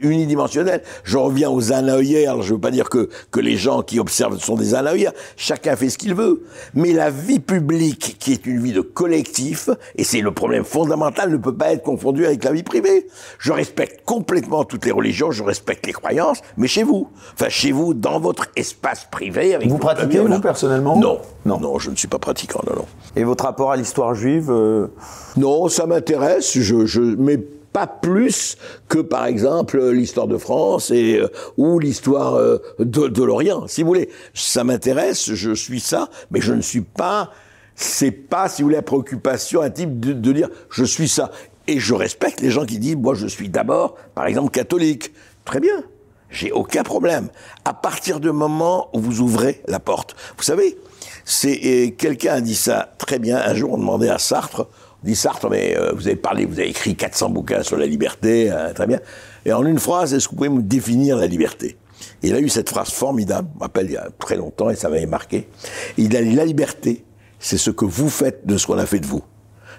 unidimensionnel. 0.00 0.82
Je 1.04 1.16
reviens 1.16 1.50
aux 1.50 1.72
anaïères. 1.72 2.42
Je 2.42 2.54
veux 2.54 2.60
pas 2.60 2.70
dire 2.70 2.88
que, 2.88 3.08
que 3.30 3.40
les 3.40 3.56
gens 3.56 3.82
qui 3.82 4.00
observent 4.00 4.38
sont 4.38 4.56
des 4.56 4.74
anaïères. 4.74 5.12
Chacun 5.36 5.76
fait 5.76 5.90
ce 5.90 5.98
qu'il 5.98 6.14
veut. 6.14 6.44
Mais 6.74 6.92
la 6.92 7.10
vie 7.10 7.40
publique, 7.40 8.16
qui 8.18 8.32
est 8.32 8.46
une 8.46 8.60
vie 8.60 8.72
de 8.72 8.80
collectif, 8.80 9.70
et 9.96 10.04
c'est 10.04 10.20
le 10.20 10.32
problème 10.32 10.64
fondamental, 10.64 11.30
ne 11.30 11.36
peut 11.36 11.54
pas 11.54 11.72
être 11.72 11.82
confondue 11.82 12.26
avec 12.26 12.44
la 12.44 12.52
vie 12.52 12.62
privée. 12.62 13.06
Je 13.38 13.52
respecte 13.52 14.04
complètement 14.04 14.64
toutes 14.64 14.86
les 14.86 14.92
religions, 14.92 15.30
je 15.30 15.42
respecte 15.42 15.86
les 15.86 15.92
croyances, 15.92 16.40
mais 16.56 16.66
chez 16.66 16.82
vous. 16.82 17.08
Enfin, 17.34 17.48
chez 17.48 17.72
vous, 17.72 17.94
dans 17.94 18.20
votre 18.20 18.46
espace 18.56 19.06
privé. 19.10 19.54
Avec 19.54 19.68
vous 19.68 19.78
pratiquez, 19.78 20.18
vous, 20.18 20.40
personnellement? 20.64 20.96
Non. 20.96 21.20
non. 21.44 21.60
Non, 21.60 21.78
je 21.78 21.90
ne 21.90 21.96
suis 21.96 22.08
pas 22.08 22.18
pratiquant, 22.18 22.60
non, 22.66 22.76
non. 22.76 22.86
Et 23.16 23.24
votre 23.24 23.44
rapport 23.44 23.72
à 23.72 23.76
l'histoire 23.76 24.14
juive 24.14 24.50
euh... 24.50 24.88
Non, 25.36 25.68
ça 25.68 25.86
m'intéresse, 25.86 26.58
je, 26.58 26.86
je, 26.86 27.00
mais 27.00 27.38
pas 27.38 27.86
plus 27.86 28.56
que, 28.88 28.98
par 28.98 29.26
exemple, 29.26 29.90
l'histoire 29.90 30.28
de 30.28 30.38
France 30.38 30.90
et, 30.90 31.18
euh, 31.18 31.28
ou 31.56 31.78
l'histoire 31.78 32.34
euh, 32.34 32.58
de, 32.78 33.08
de 33.08 33.22
l'Orient, 33.22 33.66
si 33.66 33.82
vous 33.82 33.88
voulez. 33.88 34.08
Ça 34.32 34.64
m'intéresse, 34.64 35.32
je 35.32 35.52
suis 35.52 35.80
ça, 35.80 36.08
mais 36.30 36.40
je 36.40 36.52
ne 36.52 36.60
suis 36.60 36.82
pas, 36.82 37.30
c'est 37.74 38.12
pas, 38.12 38.48
si 38.48 38.62
vous 38.62 38.66
voulez, 38.66 38.76
la 38.76 38.82
préoccupation 38.82 39.60
intime 39.60 39.98
de, 39.98 40.12
de 40.12 40.32
dire 40.32 40.48
je 40.70 40.84
suis 40.84 41.08
ça. 41.08 41.30
Et 41.66 41.80
je 41.80 41.94
respecte 41.94 42.42
les 42.42 42.50
gens 42.50 42.66
qui 42.66 42.78
disent, 42.78 42.96
moi, 42.96 43.14
je 43.14 43.26
suis 43.26 43.48
d'abord, 43.48 43.96
par 44.14 44.26
exemple, 44.26 44.50
catholique. 44.50 45.12
Très 45.44 45.60
bien. 45.60 45.82
J'ai 46.30 46.52
aucun 46.52 46.82
problème. 46.82 47.28
À 47.64 47.74
partir 47.74 48.20
du 48.20 48.32
moment 48.32 48.88
où 48.92 49.00
vous 49.00 49.20
ouvrez 49.20 49.62
la 49.68 49.78
porte. 49.78 50.16
Vous 50.36 50.42
savez, 50.42 50.76
c'est 51.24 51.94
quelqu'un 51.96 52.34
a 52.34 52.40
dit 52.40 52.54
ça 52.54 52.92
très 52.98 53.18
bien. 53.18 53.38
Un 53.38 53.54
jour, 53.54 53.72
on 53.72 53.78
demandait 53.78 54.08
à 54.08 54.18
Sartre, 54.18 54.66
on 55.02 55.06
dit 55.06 55.16
Sartre, 55.16 55.48
mais 55.48 55.76
euh, 55.76 55.92
vous 55.92 56.06
avez 56.06 56.16
parlé, 56.16 56.44
vous 56.44 56.58
avez 56.58 56.68
écrit 56.68 56.96
400 56.96 57.30
bouquins 57.30 57.62
sur 57.62 57.76
la 57.76 57.86
liberté, 57.86 58.50
hein, 58.50 58.72
très 58.74 58.86
bien. 58.86 59.00
Et 59.44 59.52
en 59.52 59.64
une 59.64 59.78
phrase, 59.78 60.12
est-ce 60.14 60.26
que 60.26 60.30
vous 60.32 60.36
pouvez 60.36 60.48
me 60.48 60.62
définir 60.62 61.16
la 61.16 61.26
liberté? 61.26 61.76
Il 62.22 62.34
a 62.34 62.40
eu 62.40 62.48
cette 62.48 62.70
phrase 62.70 62.90
formidable, 62.90 63.48
je 63.60 63.80
me 63.80 63.86
il 63.86 63.92
y 63.92 63.96
a 63.96 64.08
très 64.18 64.36
longtemps, 64.36 64.70
et 64.70 64.76
ça 64.76 64.88
m'avait 64.88 65.06
marqué. 65.06 65.48
Il 65.96 66.16
a 66.16 66.22
dit 66.22 66.34
la 66.34 66.44
liberté, 66.44 67.04
c'est 67.38 67.58
ce 67.58 67.70
que 67.70 67.84
vous 67.84 68.08
faites 68.08 68.46
de 68.46 68.56
ce 68.56 68.66
qu'on 68.66 68.78
a 68.78 68.86
fait 68.86 69.00
de 69.00 69.06
vous. 69.06 69.22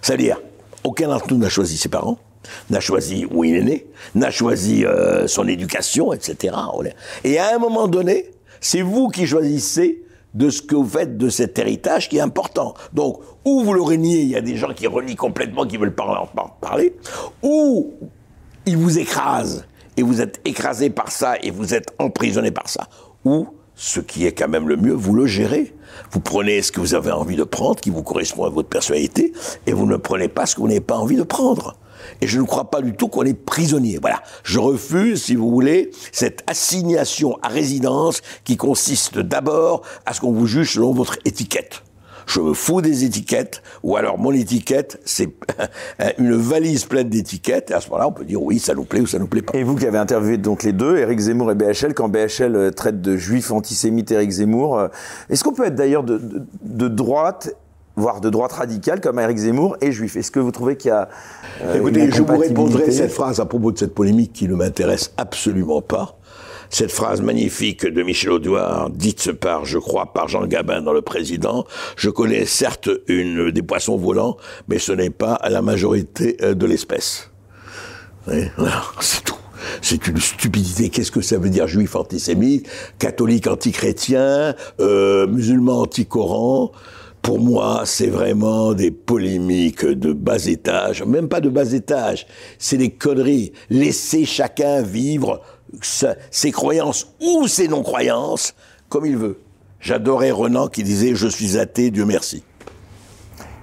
C'est-à-dire, 0.02 0.40
aucun 0.84 1.08
d'entre 1.08 1.32
nous 1.32 1.38
n'a 1.38 1.50
choisi 1.50 1.78
ses 1.78 1.90
parents 1.90 2.20
n'a 2.70 2.80
choisi 2.80 3.26
où 3.32 3.44
il 3.44 3.56
est 3.56 3.64
né, 3.64 3.86
n'a 4.16 4.32
choisi 4.32 4.86
euh, 4.86 5.28
son 5.28 5.48
éducation, 5.48 6.14
etc. 6.14 6.56
Et 7.24 7.38
à 7.40 7.56
un 7.56 7.60
moment 7.60 7.88
donné, 7.88 8.32
c'est 8.62 8.82
vous 8.82 9.10
qui 9.10 9.28
choisissez 9.28 10.04
de 10.34 10.50
ce 10.50 10.62
que 10.62 10.76
vous 10.76 10.88
faites 10.88 11.18
de 11.18 11.30
cet 11.30 11.58
héritage 11.58 12.10
qui 12.10 12.18
est 12.18 12.22
important. 12.22 12.74
Donc, 12.94 13.22
ou 13.46 13.64
vous 13.64 13.74
le 13.74 13.82
reniez, 13.82 14.22
il 14.22 14.30
y 14.30 14.36
a 14.36 14.42
des 14.42 14.58
gens 14.58 14.74
qui 14.74 14.86
renient 14.86 15.16
complètement, 15.16 15.66
qui 15.66 15.78
veulent 15.78 15.96
pas 15.96 16.30
en 16.36 16.48
parler, 16.60 16.94
ou 17.42 17.94
il 18.66 18.78
vous 18.78 19.00
écrase, 19.00 19.66
et 19.98 20.04
vous 20.04 20.22
êtes 20.22 20.42
écrasé 20.46 20.90
par 20.90 21.12
ça, 21.12 21.36
et 21.42 21.52
vous 21.52 21.74
êtes 21.74 21.94
emprisonné 22.00 22.52
par 22.52 22.68
ça, 22.68 22.88
ou 23.24 23.48
ce 23.76 24.00
qui 24.00 24.26
est 24.26 24.34
quand 24.34 24.50
même 24.50 24.68
le 24.68 24.78
mieux, 24.78 24.94
vous 24.94 25.14
le 25.14 25.26
gérez. 25.26 25.74
Vous 26.12 26.20
prenez 26.20 26.62
ce 26.62 26.72
que 26.72 26.80
vous 26.80 26.94
avez 26.94 27.12
envie 27.12 27.36
de 27.36 27.44
prendre, 27.44 27.80
qui 27.80 27.90
vous 27.90 28.04
correspond 28.04 28.44
à 28.44 28.50
votre 28.50 28.70
personnalité, 28.70 29.32
et 29.66 29.74
vous 29.74 29.86
ne 29.86 29.96
prenez 29.96 30.28
pas 30.28 30.46
ce 30.46 30.56
que 30.56 30.62
vous 30.62 30.68
n'avez 30.68 30.82
pas 30.82 30.98
envie 30.98 31.16
de 31.16 31.24
prendre. 31.24 31.78
Et 32.22 32.28
je 32.28 32.40
ne 32.40 32.46
crois 32.46 32.70
pas 32.70 32.82
du 32.82 32.94
tout 32.94 33.08
qu'on 33.08 33.24
est 33.24 33.34
prisonnier. 33.34 34.00
Voilà. 34.02 34.22
Je 34.44 34.60
refuse, 34.60 35.24
si 35.24 35.36
vous 35.36 35.50
voulez, 35.50 35.92
cette 36.12 36.44
assignation 36.48 37.38
à 37.42 37.50
résidence 37.50 38.22
qui 38.44 38.58
consiste 38.58 39.20
d'abord 39.20 39.82
à 40.06 40.14
ce 40.14 40.22
qu'on 40.22 40.32
vous 40.32 40.48
juge 40.48 40.74
selon 40.74 40.94
votre 40.94 41.18
étiquette 41.26 41.82
je 42.28 42.40
me 42.40 42.54
fous 42.54 42.82
des 42.82 43.04
étiquettes, 43.04 43.62
ou 43.84 43.98
alors 43.98 44.18
mon 44.18 44.32
étiquette, 44.32 45.00
c'est 45.06 45.30
une 46.18 46.36
valise 46.36 46.86
pleine 46.86 47.10
d'étiquettes, 47.10 47.72
et 47.72 47.74
à 47.74 47.82
ce 47.82 47.90
moment-là, 47.90 48.08
on 48.08 48.12
peut 48.12 48.26
dire 48.26 48.42
oui, 48.42 48.60
ça 48.60 48.74
nous 48.74 48.86
plaît 48.86 49.02
ou 49.02 49.08
ça 49.08 49.20
nous 49.20 49.28
plaît 49.28 49.42
pas. 49.42 49.58
Et 49.58 49.64
vous 49.64 49.76
qui 49.76 49.86
avez 49.86 49.98
interviewé 49.98 50.38
donc 50.38 50.64
les 50.64 50.74
deux, 50.74 50.98
Éric 50.98 51.20
Zemmour 51.20 51.52
et 51.52 51.56
BHL, 51.56 51.94
quand 51.94 52.10
BHL 52.10 52.56
euh, 52.56 52.72
traite 52.72 53.02
de 53.02 53.18
juif 53.18 53.52
antisémite 53.52 54.12
Éric 54.12 54.32
Zemmour, 54.32 54.78
euh, 54.78 54.88
est-ce 55.30 55.44
qu'on 55.44 55.54
peut 55.54 55.66
être 55.66 55.76
d'ailleurs 55.76 56.04
de, 56.04 56.20
de, 56.64 56.88
droite 56.88 57.56
voire 57.96 58.22
de 58.22 58.30
droite 58.30 58.54
radicale 58.54 59.02
comme 59.02 59.20
Éric 59.20 59.38
Zemmour 59.38 59.78
et 59.82 59.92
juif. 59.92 60.16
Est-ce 60.16 60.32
que 60.32 60.40
vous 60.40 60.52
trouvez 60.52 60.76
qu'il 60.76 60.90
y 60.90 60.92
a 60.92 61.10
euh, 61.64 61.76
Écoutez, 61.76 62.12
je 62.12 62.22
vous 62.22 62.38
répondrai 62.38 62.92
cette 62.92 63.12
phrase 63.12 63.40
à 63.40 63.46
propos 63.46 63.72
de 63.72 63.78
cette 63.78 63.94
polémique 63.94 64.34
qui 64.34 64.48
ne 64.48 64.56
m'intéresse 64.56 65.14
absolument 65.18 65.82
pas 65.82 66.18
cette 66.70 66.92
phrase 66.92 67.22
magnifique 67.22 67.86
de 67.86 68.04
Michel 68.04 68.32
Audouard, 68.32 68.90
dite 68.90 69.32
par, 69.32 69.66
je 69.66 69.78
crois, 69.78 70.14
par 70.14 70.28
Jean 70.28 70.46
Gabin 70.46 70.82
dans 70.82 70.94
Le 70.94 71.02
Président. 71.02 71.66
Je 71.96 72.10
connais 72.10 72.46
certes 72.46 72.90
une 73.08 73.52
des 73.52 73.62
poissons 73.62 73.98
volants, 73.98 74.38
mais 74.68 74.80
ce 74.80 74.92
n'est 74.92 75.12
pas 75.12 75.40
la 75.48 75.62
majorité 75.62 76.38
euh, 76.42 76.54
de 76.54 76.66
l'espèce. 76.66 77.30
c'est 78.28 79.24
tout. 79.24 79.36
C'est 79.82 80.08
une 80.08 80.20
stupidité. 80.20 80.90
Qu'est-ce 80.90 81.12
que 81.12 81.22
ça 81.22 81.38
veut 81.38 81.50
dire 81.50 81.68
juif 81.68 81.96
antisémite, 81.96 82.68
catholique 83.00 83.48
antichrétien, 83.48 84.56
euh, 84.80 85.28
musulman 85.28 85.82
anti-Coran? 85.82 86.72
Pour 87.26 87.40
moi, 87.40 87.82
c'est 87.86 88.06
vraiment 88.06 88.76
des 88.76 88.92
polémiques 88.92 89.84
de 89.84 90.14
bas 90.14 90.46
étage, 90.46 91.02
même 91.02 91.28
pas 91.28 91.42
de 91.42 91.50
bas 91.50 91.74
étage, 91.74 92.28
c'est 92.60 92.78
des 92.78 92.92
conneries. 92.92 93.52
Laissez 93.72 94.26
chacun 94.26 94.84
vivre 94.84 95.42
ses 95.82 96.52
croyances 96.52 97.08
ou 97.20 97.48
ses 97.48 97.68
non-croyances 97.68 98.54
comme 98.90 99.08
il 99.08 99.18
veut. 99.18 99.40
J'adorais 99.80 100.30
Renan 100.30 100.68
qui 100.68 100.84
disait 100.84 101.16
Je 101.16 101.28
suis 101.28 101.58
athée, 101.58 101.90
Dieu 101.90 102.06
merci. 102.06 102.44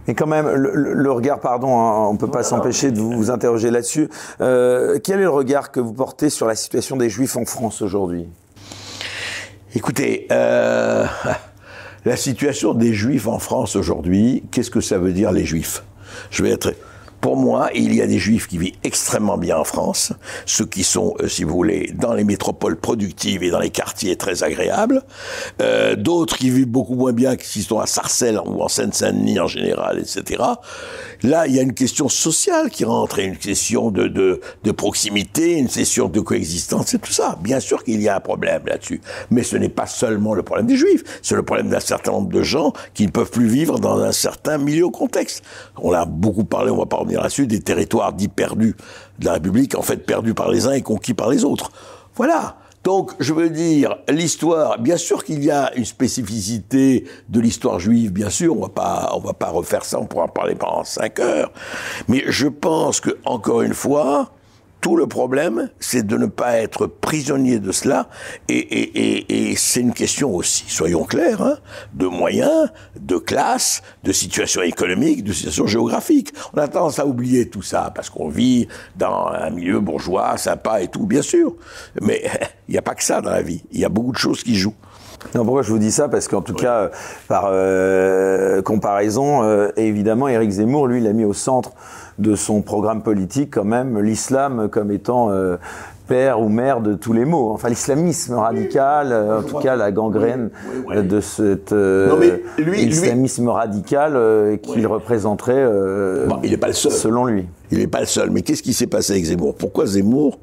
Et 0.08 0.14
quand 0.14 0.26
même, 0.26 0.48
le, 0.48 1.12
regard, 1.12 1.38
pardon, 1.38 1.78
hein, 1.78 2.08
on 2.08 2.14
ne 2.14 2.18
peut 2.18 2.30
pas 2.30 2.42
s'empêcher 2.42 2.90
de 2.90 2.98
vous, 2.98 3.30
interroger 3.30 3.70
là-dessus. 3.70 4.08
Euh, 4.40 4.98
quel 5.04 5.20
est 5.20 5.22
le 5.22 5.30
regard 5.30 5.70
que 5.70 5.78
vous 5.78 5.92
portez 5.92 6.30
sur 6.30 6.48
la 6.48 6.56
situation 6.56 6.96
des 6.96 7.08
Juifs 7.08 7.36
en 7.36 7.44
France 7.44 7.80
aujourd'hui? 7.80 8.26
Écoutez, 9.76 10.26
euh, 10.32 11.06
la 12.04 12.16
situation 12.16 12.74
des 12.74 12.92
Juifs 12.94 13.28
en 13.28 13.38
France 13.38 13.76
aujourd'hui, 13.76 14.42
qu'est-ce 14.50 14.70
que 14.70 14.80
ça 14.80 14.98
veut 14.98 15.12
dire 15.12 15.32
les 15.32 15.44
Juifs? 15.44 15.84
Je 16.30 16.42
vais 16.42 16.50
être 16.50 16.74
pour 17.22 17.36
moi, 17.36 17.70
il 17.72 17.94
y 17.94 18.02
a 18.02 18.06
des 18.08 18.18
juifs 18.18 18.48
qui 18.48 18.58
vivent 18.58 18.74
extrêmement 18.82 19.38
bien 19.38 19.56
en 19.56 19.62
France, 19.62 20.12
ceux 20.44 20.66
qui 20.66 20.82
sont, 20.82 21.14
euh, 21.20 21.28
si 21.28 21.44
vous 21.44 21.54
voulez, 21.54 21.92
dans 21.94 22.14
les 22.14 22.24
métropoles 22.24 22.76
productives 22.76 23.44
et 23.44 23.50
dans 23.50 23.60
les 23.60 23.70
quartiers 23.70 24.16
très 24.16 24.42
agréables, 24.42 25.04
euh, 25.62 25.94
d'autres 25.94 26.36
qui 26.36 26.50
vivent 26.50 26.66
beaucoup 26.66 26.96
moins 26.96 27.12
bien, 27.12 27.36
qui 27.36 27.62
sont 27.62 27.78
à 27.78 27.86
Sarcelles 27.86 28.40
ou 28.44 28.60
en 28.60 28.66
Seine-Saint-Denis 28.66 29.38
en 29.38 29.46
général, 29.46 30.00
etc. 30.00 30.42
Là, 31.22 31.46
il 31.46 31.54
y 31.54 31.60
a 31.60 31.62
une 31.62 31.74
question 31.74 32.08
sociale 32.08 32.70
qui 32.70 32.84
rentre, 32.84 33.20
et 33.20 33.24
une 33.24 33.36
question 33.36 33.92
de, 33.92 34.40
proximité, 34.76 35.52
une 35.52 35.68
question 35.68 36.08
de 36.08 36.18
coexistence, 36.18 36.86
c'est 36.88 37.00
tout 37.00 37.12
ça. 37.12 37.38
Bien 37.40 37.60
sûr 37.60 37.84
qu'il 37.84 38.02
y 38.02 38.08
a 38.08 38.16
un 38.16 38.20
problème 38.20 38.62
là-dessus, 38.66 39.00
mais 39.30 39.44
ce 39.44 39.56
n'est 39.56 39.68
pas 39.68 39.86
seulement 39.86 40.34
le 40.34 40.42
problème 40.42 40.66
des 40.66 40.76
juifs, 40.76 41.04
c'est 41.22 41.36
le 41.36 41.44
problème 41.44 41.68
d'un 41.68 41.78
certain 41.78 42.10
nombre 42.10 42.32
de 42.32 42.42
gens 42.42 42.72
qui 42.94 43.06
ne 43.06 43.12
peuvent 43.12 43.30
plus 43.30 43.46
vivre 43.46 43.78
dans 43.78 44.00
un 44.00 44.10
certain 44.10 44.58
milieu 44.58 44.88
contexte. 44.88 45.44
On 45.80 45.92
a 45.92 46.04
beaucoup 46.04 46.42
parlé, 46.42 46.72
on 46.72 46.78
va 46.78 46.86
pas 46.86 46.98
revenir 47.12 47.22
là-dessus, 47.22 47.46
des 47.46 47.60
territoires 47.60 48.12
dits 48.12 48.28
perdus 48.28 48.76
de 49.18 49.24
la 49.24 49.34
République, 49.34 49.74
en 49.74 49.82
fait 49.82 49.98
perdus 49.98 50.34
par 50.34 50.50
les 50.50 50.66
uns 50.66 50.72
et 50.72 50.82
conquis 50.82 51.14
par 51.14 51.30
les 51.30 51.44
autres. 51.44 51.70
Voilà. 52.14 52.56
Donc, 52.84 53.12
je 53.20 53.32
veux 53.32 53.48
dire, 53.48 53.98
l'histoire, 54.08 54.80
bien 54.80 54.96
sûr 54.96 55.22
qu'il 55.22 55.44
y 55.44 55.52
a 55.52 55.72
une 55.76 55.84
spécificité 55.84 57.04
de 57.28 57.38
l'histoire 57.38 57.78
juive, 57.78 58.12
bien 58.12 58.28
sûr, 58.28 58.56
on 58.56 58.62
va 58.62 58.68
pas, 58.70 59.12
on 59.14 59.20
va 59.20 59.34
pas 59.34 59.50
refaire 59.50 59.84
ça, 59.84 60.00
on 60.00 60.06
pourra 60.06 60.24
en 60.24 60.28
parler 60.28 60.56
pendant 60.56 60.82
cinq 60.82 61.20
heures. 61.20 61.52
Mais 62.08 62.24
je 62.26 62.48
pense 62.48 63.00
que, 63.00 63.10
encore 63.24 63.62
une 63.62 63.74
fois, 63.74 64.32
tout 64.82 64.96
le 64.96 65.06
problème, 65.06 65.70
c'est 65.78 66.04
de 66.04 66.16
ne 66.16 66.26
pas 66.26 66.56
être 66.56 66.88
prisonnier 66.88 67.60
de 67.60 67.70
cela, 67.70 68.08
et, 68.48 68.58
et, 68.58 68.98
et, 68.98 69.50
et 69.52 69.56
c'est 69.56 69.80
une 69.80 69.94
question 69.94 70.34
aussi, 70.34 70.64
soyons 70.66 71.04
clairs, 71.04 71.40
hein, 71.40 71.56
de 71.94 72.06
moyens, 72.06 72.68
de 72.98 73.16
classe, 73.16 73.82
de 74.02 74.10
situation 74.10 74.60
économique, 74.60 75.22
de 75.22 75.32
situation 75.32 75.68
géographique. 75.68 76.34
On 76.52 76.58
a 76.58 76.66
tendance 76.66 76.98
à 76.98 77.06
oublier 77.06 77.48
tout 77.48 77.62
ça, 77.62 77.92
parce 77.94 78.10
qu'on 78.10 78.28
vit 78.28 78.66
dans 78.96 79.28
un 79.28 79.50
milieu 79.50 79.78
bourgeois, 79.78 80.36
sympa 80.36 80.82
et 80.82 80.88
tout, 80.88 81.06
bien 81.06 81.22
sûr. 81.22 81.54
Mais 82.00 82.24
il 82.68 82.72
n'y 82.72 82.78
a 82.78 82.82
pas 82.82 82.96
que 82.96 83.04
ça 83.04 83.20
dans 83.20 83.30
la 83.30 83.42
vie, 83.42 83.62
il 83.70 83.78
y 83.78 83.84
a 83.84 83.88
beaucoup 83.88 84.12
de 84.12 84.18
choses 84.18 84.42
qui 84.42 84.56
jouent. 84.56 84.74
Non, 85.36 85.44
pourquoi 85.44 85.62
je 85.62 85.70
vous 85.70 85.78
dis 85.78 85.92
ça? 85.92 86.08
Parce 86.08 86.26
qu'en 86.26 86.42
tout 86.42 86.54
cas, 86.54 86.90
par 87.28 87.44
euh, 87.46 88.60
comparaison, 88.62 89.44
euh, 89.44 89.68
évidemment, 89.76 90.26
Éric 90.26 90.50
Zemmour, 90.50 90.88
lui, 90.88 91.00
l'a 91.00 91.12
mis 91.12 91.24
au 91.24 91.32
centre 91.32 91.70
de 92.18 92.34
son 92.34 92.62
programme 92.62 93.02
politique 93.02 93.50
quand 93.54 93.64
même 93.64 93.98
l'islam 93.98 94.68
comme 94.70 94.90
étant 94.90 95.30
euh, 95.30 95.56
père 96.08 96.40
ou 96.40 96.48
mère 96.48 96.80
de 96.80 96.94
tous 96.94 97.12
les 97.12 97.24
maux. 97.24 97.50
Enfin, 97.52 97.68
l'islamisme 97.68 98.34
radical, 98.34 99.12
euh, 99.12 99.40
en 99.40 99.42
tout 99.42 99.58
cas 99.58 99.76
la 99.76 99.92
gangrène 99.92 100.50
de 100.94 101.20
cet 101.20 101.72
euh, 101.72 102.38
islamisme 102.58 103.48
radical 103.48 104.58
qu'il 104.62 104.86
représenterait. 104.86 105.66
il 106.42 106.50
n'est 106.50 106.56
pas 106.56 106.68
le 106.68 106.72
seul. 106.72 106.92
Selon 106.92 107.24
lui. 107.24 107.46
Il 107.70 107.78
n'est 107.78 107.86
pas 107.86 108.00
le 108.00 108.06
seul. 108.06 108.30
Mais 108.30 108.42
qu'est-ce 108.42 108.62
qui 108.62 108.74
s'est 108.74 108.86
passé 108.86 109.14
avec 109.14 109.24
Zemmour? 109.24 109.54
Pourquoi 109.54 109.86
Zemmour 109.86 110.38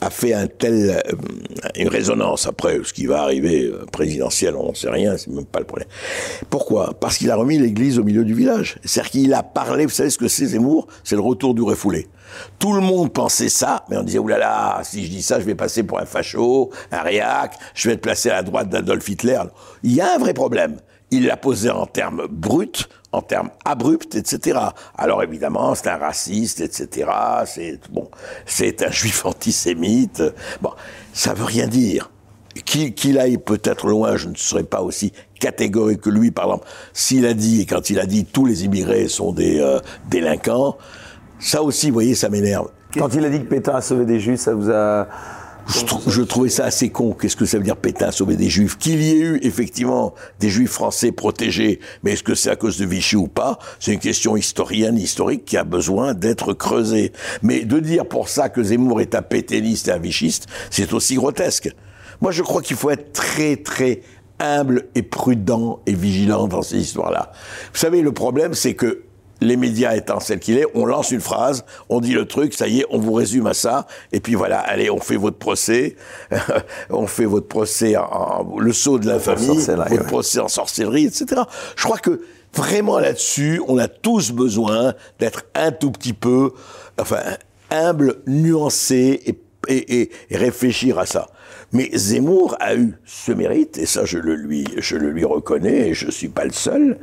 a 0.00 0.10
fait 0.10 0.32
un 0.32 0.46
tel, 0.46 0.90
euh, 0.90 1.16
une 1.76 1.88
résonance 1.88 2.46
après 2.46 2.80
ce 2.84 2.92
qui 2.92 3.06
va 3.06 3.22
arriver 3.22 3.64
euh, 3.64 3.84
présidentiel, 3.90 4.54
on 4.56 4.66
n'en 4.66 4.74
sait 4.74 4.90
rien, 4.90 5.16
c'est 5.16 5.28
même 5.28 5.44
pas 5.44 5.58
le 5.58 5.64
problème. 5.64 5.88
Pourquoi? 6.50 6.94
Parce 6.98 7.18
qu'il 7.18 7.30
a 7.30 7.36
remis 7.36 7.58
l'église 7.58 7.98
au 7.98 8.04
milieu 8.04 8.24
du 8.24 8.34
village. 8.34 8.78
C'est-à-dire 8.84 9.10
qu'il 9.10 9.34
a 9.34 9.42
parlé, 9.42 9.84
vous 9.86 9.92
savez 9.92 10.10
ce 10.10 10.18
que 10.18 10.28
c'est 10.28 10.46
Zemmour? 10.46 10.86
C'est 11.04 11.16
le 11.16 11.22
retour 11.22 11.54
du 11.54 11.62
refoulé. 11.62 12.08
Tout 12.58 12.74
le 12.74 12.80
monde 12.80 13.12
pensait 13.12 13.48
ça, 13.48 13.84
mais 13.88 13.96
on 13.96 14.02
disait, 14.02 14.18
oulala, 14.18 14.80
si 14.84 15.04
je 15.04 15.10
dis 15.10 15.22
ça, 15.22 15.40
je 15.40 15.44
vais 15.44 15.54
passer 15.54 15.82
pour 15.82 15.98
un 15.98 16.04
facho, 16.04 16.70
un 16.92 17.02
réac, 17.02 17.54
je 17.74 17.88
vais 17.88 17.94
être 17.94 18.02
placé 18.02 18.30
à 18.30 18.34
la 18.34 18.42
droite 18.42 18.68
d'Adolf 18.68 19.08
Hitler. 19.08 19.40
Il 19.82 19.94
y 19.94 20.00
a 20.00 20.14
un 20.14 20.18
vrai 20.18 20.34
problème 20.34 20.76
il 21.10 21.26
l'a 21.26 21.36
posé 21.36 21.70
en 21.70 21.86
termes 21.86 22.26
bruts, 22.30 22.86
en 23.12 23.22
termes 23.22 23.50
abrupts, 23.64 24.14
etc. 24.14 24.58
Alors 24.96 25.22
évidemment, 25.22 25.74
c'est 25.74 25.88
un 25.88 25.96
raciste, 25.96 26.60
etc. 26.60 27.10
C'est 27.46 27.80
bon, 27.90 28.10
c'est 28.46 28.82
un 28.82 28.90
juif 28.90 29.24
antisémite. 29.24 30.22
Bon, 30.60 30.72
ça 31.12 31.34
veut 31.34 31.44
rien 31.44 31.66
dire. 31.66 32.10
Qu'il 32.64 33.18
aille 33.20 33.38
peut-être 33.38 33.86
loin, 33.86 34.16
je 34.16 34.28
ne 34.28 34.34
serais 34.34 34.64
pas 34.64 34.82
aussi 34.82 35.12
catégorique 35.38 36.00
que 36.00 36.10
lui. 36.10 36.32
Par 36.32 36.46
exemple, 36.46 36.66
s'il 36.92 37.24
a 37.24 37.32
dit, 37.32 37.60
et 37.60 37.66
quand 37.66 37.88
il 37.88 38.00
a 38.00 38.06
dit 38.06 38.24
tous 38.24 38.46
les 38.46 38.64
immigrés 38.64 39.06
sont 39.06 39.32
des 39.32 39.60
euh, 39.60 39.78
délinquants, 40.08 40.76
ça 41.38 41.62
aussi, 41.62 41.88
vous 41.88 41.94
voyez, 41.94 42.16
ça 42.16 42.28
m'énerve. 42.28 42.68
Quand 42.94 43.14
il 43.14 43.24
a 43.24 43.30
dit 43.30 43.40
que 43.40 43.48
Pétain 43.48 43.76
a 43.76 43.80
sauvé 43.80 44.06
des 44.06 44.18
juifs, 44.18 44.40
ça 44.40 44.54
vous 44.54 44.70
a 44.70 45.06
je, 45.68 46.22
trouvais 46.22 46.48
ça 46.48 46.64
assez 46.64 46.88
con. 46.88 47.12
Qu'est-ce 47.12 47.36
que 47.36 47.44
ça 47.44 47.58
veut 47.58 47.64
dire 47.64 47.76
Pétain 47.76 48.10
sauver 48.10 48.36
des 48.36 48.48
juifs? 48.48 48.78
Qu'il 48.78 49.02
y 49.02 49.10
ait 49.10 49.20
eu 49.20 49.38
effectivement 49.42 50.14
des 50.40 50.48
juifs 50.48 50.70
français 50.70 51.12
protégés, 51.12 51.80
mais 52.02 52.12
est-ce 52.12 52.22
que 52.22 52.34
c'est 52.34 52.50
à 52.50 52.56
cause 52.56 52.78
de 52.78 52.86
Vichy 52.86 53.16
ou 53.16 53.28
pas? 53.28 53.58
C'est 53.78 53.92
une 53.92 53.98
question 53.98 54.36
historienne, 54.36 54.96
historique, 54.96 55.44
qui 55.44 55.56
a 55.56 55.64
besoin 55.64 56.14
d'être 56.14 56.54
creusée. 56.54 57.12
Mais 57.42 57.64
de 57.64 57.78
dire 57.80 58.06
pour 58.06 58.28
ça 58.28 58.48
que 58.48 58.62
Zemmour 58.62 59.00
est 59.00 59.14
un 59.14 59.22
pétainiste 59.22 59.88
et 59.88 59.92
un 59.92 59.98
vichiste, 59.98 60.46
c'est 60.70 60.92
aussi 60.92 61.16
grotesque. 61.16 61.70
Moi, 62.20 62.32
je 62.32 62.42
crois 62.42 62.62
qu'il 62.62 62.76
faut 62.76 62.90
être 62.90 63.12
très, 63.12 63.56
très 63.56 64.00
humble 64.40 64.86
et 64.94 65.02
prudent 65.02 65.80
et 65.86 65.94
vigilant 65.94 66.48
dans 66.48 66.62
ces 66.62 66.78
histoires-là. 66.78 67.32
Vous 67.72 67.78
savez, 67.78 68.02
le 68.02 68.12
problème, 68.12 68.54
c'est 68.54 68.74
que 68.74 69.02
les 69.40 69.56
médias 69.56 69.94
étant 69.94 70.20
celles 70.20 70.40
qu'il 70.40 70.58
est, 70.58 70.66
on 70.74 70.84
lance 70.84 71.10
une 71.10 71.20
phrase, 71.20 71.64
on 71.88 72.00
dit 72.00 72.12
le 72.12 72.26
truc, 72.26 72.54
ça 72.54 72.68
y 72.68 72.80
est, 72.80 72.86
on 72.90 72.98
vous 72.98 73.12
résume 73.12 73.46
à 73.46 73.54
ça, 73.54 73.86
et 74.12 74.20
puis 74.20 74.34
voilà, 74.34 74.60
allez, 74.60 74.90
on 74.90 75.00
fait 75.00 75.16
votre 75.16 75.38
procès, 75.38 75.96
on 76.90 77.06
fait 77.06 77.24
votre 77.24 77.48
procès 77.48 77.96
en, 77.96 78.56
le 78.58 78.72
saut 78.72 78.98
de 78.98 79.06
la 79.06 79.18
famille, 79.18 79.58
votre 79.58 80.06
procès 80.06 80.40
en 80.40 80.48
sorcellerie, 80.48 81.06
etc. 81.06 81.42
Je 81.76 81.84
crois 81.84 81.98
que 81.98 82.22
vraiment 82.54 82.98
là-dessus, 82.98 83.62
on 83.68 83.78
a 83.78 83.88
tous 83.88 84.32
besoin 84.32 84.94
d'être 85.18 85.44
un 85.54 85.70
tout 85.70 85.90
petit 85.90 86.12
peu, 86.14 86.52
enfin, 86.98 87.20
humble, 87.70 88.16
nuancé 88.26 89.22
et 89.26 89.38
et, 89.68 90.10
et 90.30 90.36
réfléchir 90.36 90.98
à 90.98 91.06
ça. 91.06 91.28
Mais 91.72 91.90
Zemmour 91.92 92.56
a 92.60 92.74
eu 92.76 92.94
ce 93.04 93.30
mérite, 93.30 93.76
et 93.76 93.84
ça 93.84 94.06
je 94.06 94.18
le 94.18 94.34
lui, 94.34 94.64
je 94.78 94.96
le 94.96 95.10
lui 95.10 95.26
reconnais, 95.26 95.88
et 95.88 95.94
je 95.94 96.10
suis 96.10 96.28
pas 96.28 96.44
le 96.44 96.52
seul, 96.52 96.98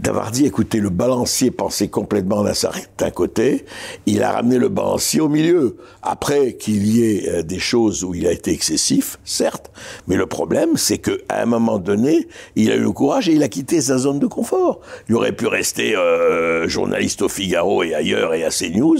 d'avoir 0.00 0.30
dit, 0.30 0.44
écoutez, 0.44 0.80
le 0.80 0.90
balancier 0.90 1.50
pensait 1.50 1.88
complètement 1.88 2.44
d'un 2.44 2.52
certain 2.52 3.10
côté, 3.10 3.64
il 4.04 4.22
a 4.22 4.32
ramené 4.32 4.58
le 4.58 4.68
balancier 4.68 5.20
au 5.20 5.28
milieu. 5.28 5.78
Après 6.02 6.54
qu'il 6.54 6.86
y 6.86 7.02
ait 7.02 7.28
euh, 7.28 7.42
des 7.42 7.58
choses 7.58 8.04
où 8.04 8.14
il 8.14 8.26
a 8.26 8.32
été 8.32 8.52
excessif, 8.52 9.18
certes, 9.24 9.70
mais 10.06 10.16
le 10.16 10.26
problème, 10.26 10.76
c'est 10.76 10.98
qu'à 10.98 11.12
un 11.30 11.46
moment 11.46 11.78
donné, 11.78 12.28
il 12.54 12.70
a 12.70 12.76
eu 12.76 12.82
le 12.82 12.92
courage 12.92 13.30
et 13.30 13.32
il 13.32 13.42
a 13.42 13.48
quitté 13.48 13.80
sa 13.80 13.96
zone 13.96 14.18
de 14.18 14.26
confort. 14.26 14.80
Il 15.08 15.14
aurait 15.14 15.32
pu 15.32 15.46
rester 15.46 15.96
euh, 15.96 16.68
journaliste 16.68 17.22
au 17.22 17.28
Figaro 17.30 17.82
et 17.82 17.94
ailleurs 17.94 18.34
et 18.34 18.44
à 18.44 18.50
CNews, 18.50 18.98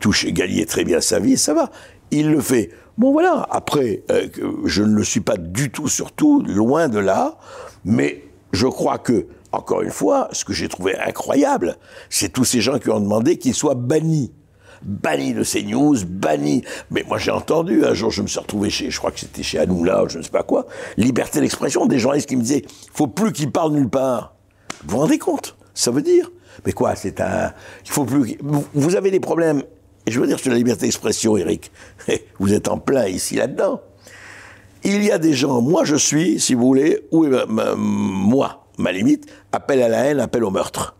touche, 0.00 0.26
gagner 0.26 0.66
très 0.66 0.84
bien 0.84 1.00
sa 1.00 1.18
vie, 1.18 1.32
et 1.32 1.38
ça 1.38 1.54
va. 1.54 1.70
Il 2.10 2.30
le 2.30 2.40
fait. 2.40 2.70
Bon 2.96 3.10
voilà, 3.10 3.46
après, 3.50 4.04
euh, 4.12 4.28
je 4.66 4.84
ne 4.84 4.94
le 4.94 5.02
suis 5.02 5.20
pas 5.20 5.36
du 5.36 5.70
tout 5.70 5.88
surtout, 5.88 6.42
loin 6.46 6.88
de 6.88 7.00
là, 7.00 7.38
mais 7.84 8.22
je 8.52 8.68
crois 8.68 8.98
que, 8.98 9.26
encore 9.50 9.82
une 9.82 9.90
fois, 9.90 10.28
ce 10.30 10.44
que 10.44 10.52
j'ai 10.52 10.68
trouvé 10.68 10.96
incroyable, 10.96 11.76
c'est 12.08 12.32
tous 12.32 12.44
ces 12.44 12.60
gens 12.60 12.78
qui 12.78 12.90
ont 12.90 13.00
demandé 13.00 13.36
qu'il 13.36 13.54
soit 13.54 13.74
banni. 13.74 14.32
Banni 14.82 15.34
de 15.34 15.42
ces 15.42 15.64
news, 15.64 15.96
banni. 16.06 16.62
Mais 16.92 17.04
moi 17.08 17.18
j'ai 17.18 17.32
entendu, 17.32 17.84
un 17.84 17.94
jour 17.94 18.10
je 18.10 18.22
me 18.22 18.28
suis 18.28 18.38
retrouvé 18.38 18.70
chez, 18.70 18.90
je 18.90 18.98
crois 18.98 19.10
que 19.10 19.18
c'était 19.18 19.42
chez 19.42 19.58
Hanoula 19.58 20.04
ou 20.04 20.08
je 20.08 20.18
ne 20.18 20.22
sais 20.22 20.30
pas 20.30 20.42
quoi, 20.42 20.66
liberté 20.96 21.40
d'expression, 21.40 21.86
des 21.86 21.98
journalistes 21.98 22.28
qui 22.28 22.36
me 22.36 22.42
disaient, 22.42 22.64
faut 22.92 23.08
plus 23.08 23.32
qu'ils 23.32 23.50
parlent 23.50 23.72
nulle 23.72 23.88
part. 23.88 24.36
Vous 24.84 24.90
vous 24.90 24.98
rendez 24.98 25.18
compte? 25.18 25.56
Ça 25.72 25.90
veut 25.90 26.02
dire? 26.02 26.30
Mais 26.64 26.72
quoi, 26.72 26.94
c'est 26.94 27.20
un. 27.20 27.52
Il 27.84 27.90
faut 27.90 28.04
plus. 28.04 28.38
Vous 28.74 28.94
avez 28.94 29.10
des 29.10 29.18
problèmes 29.20 29.64
et 30.06 30.10
je 30.10 30.20
veux 30.20 30.26
dire 30.26 30.38
sur 30.38 30.50
la 30.50 30.56
liberté 30.56 30.86
d'expression, 30.86 31.36
Eric, 31.36 31.70
vous 32.38 32.52
êtes 32.52 32.68
en 32.68 32.78
plein 32.78 33.06
ici 33.06 33.36
là-dedans. 33.36 33.80
Il 34.82 35.02
y 35.02 35.10
a 35.10 35.18
des 35.18 35.32
gens, 35.32 35.62
moi 35.62 35.84
je 35.84 35.96
suis, 35.96 36.38
si 36.38 36.54
vous 36.54 36.66
voulez, 36.66 37.06
où 37.10 37.26
moi, 37.76 38.66
ma 38.78 38.92
limite, 38.92 39.26
appel 39.52 39.82
à 39.82 39.88
la 39.88 40.04
haine, 40.04 40.20
appel 40.20 40.44
au 40.44 40.50
meurtre. 40.50 40.94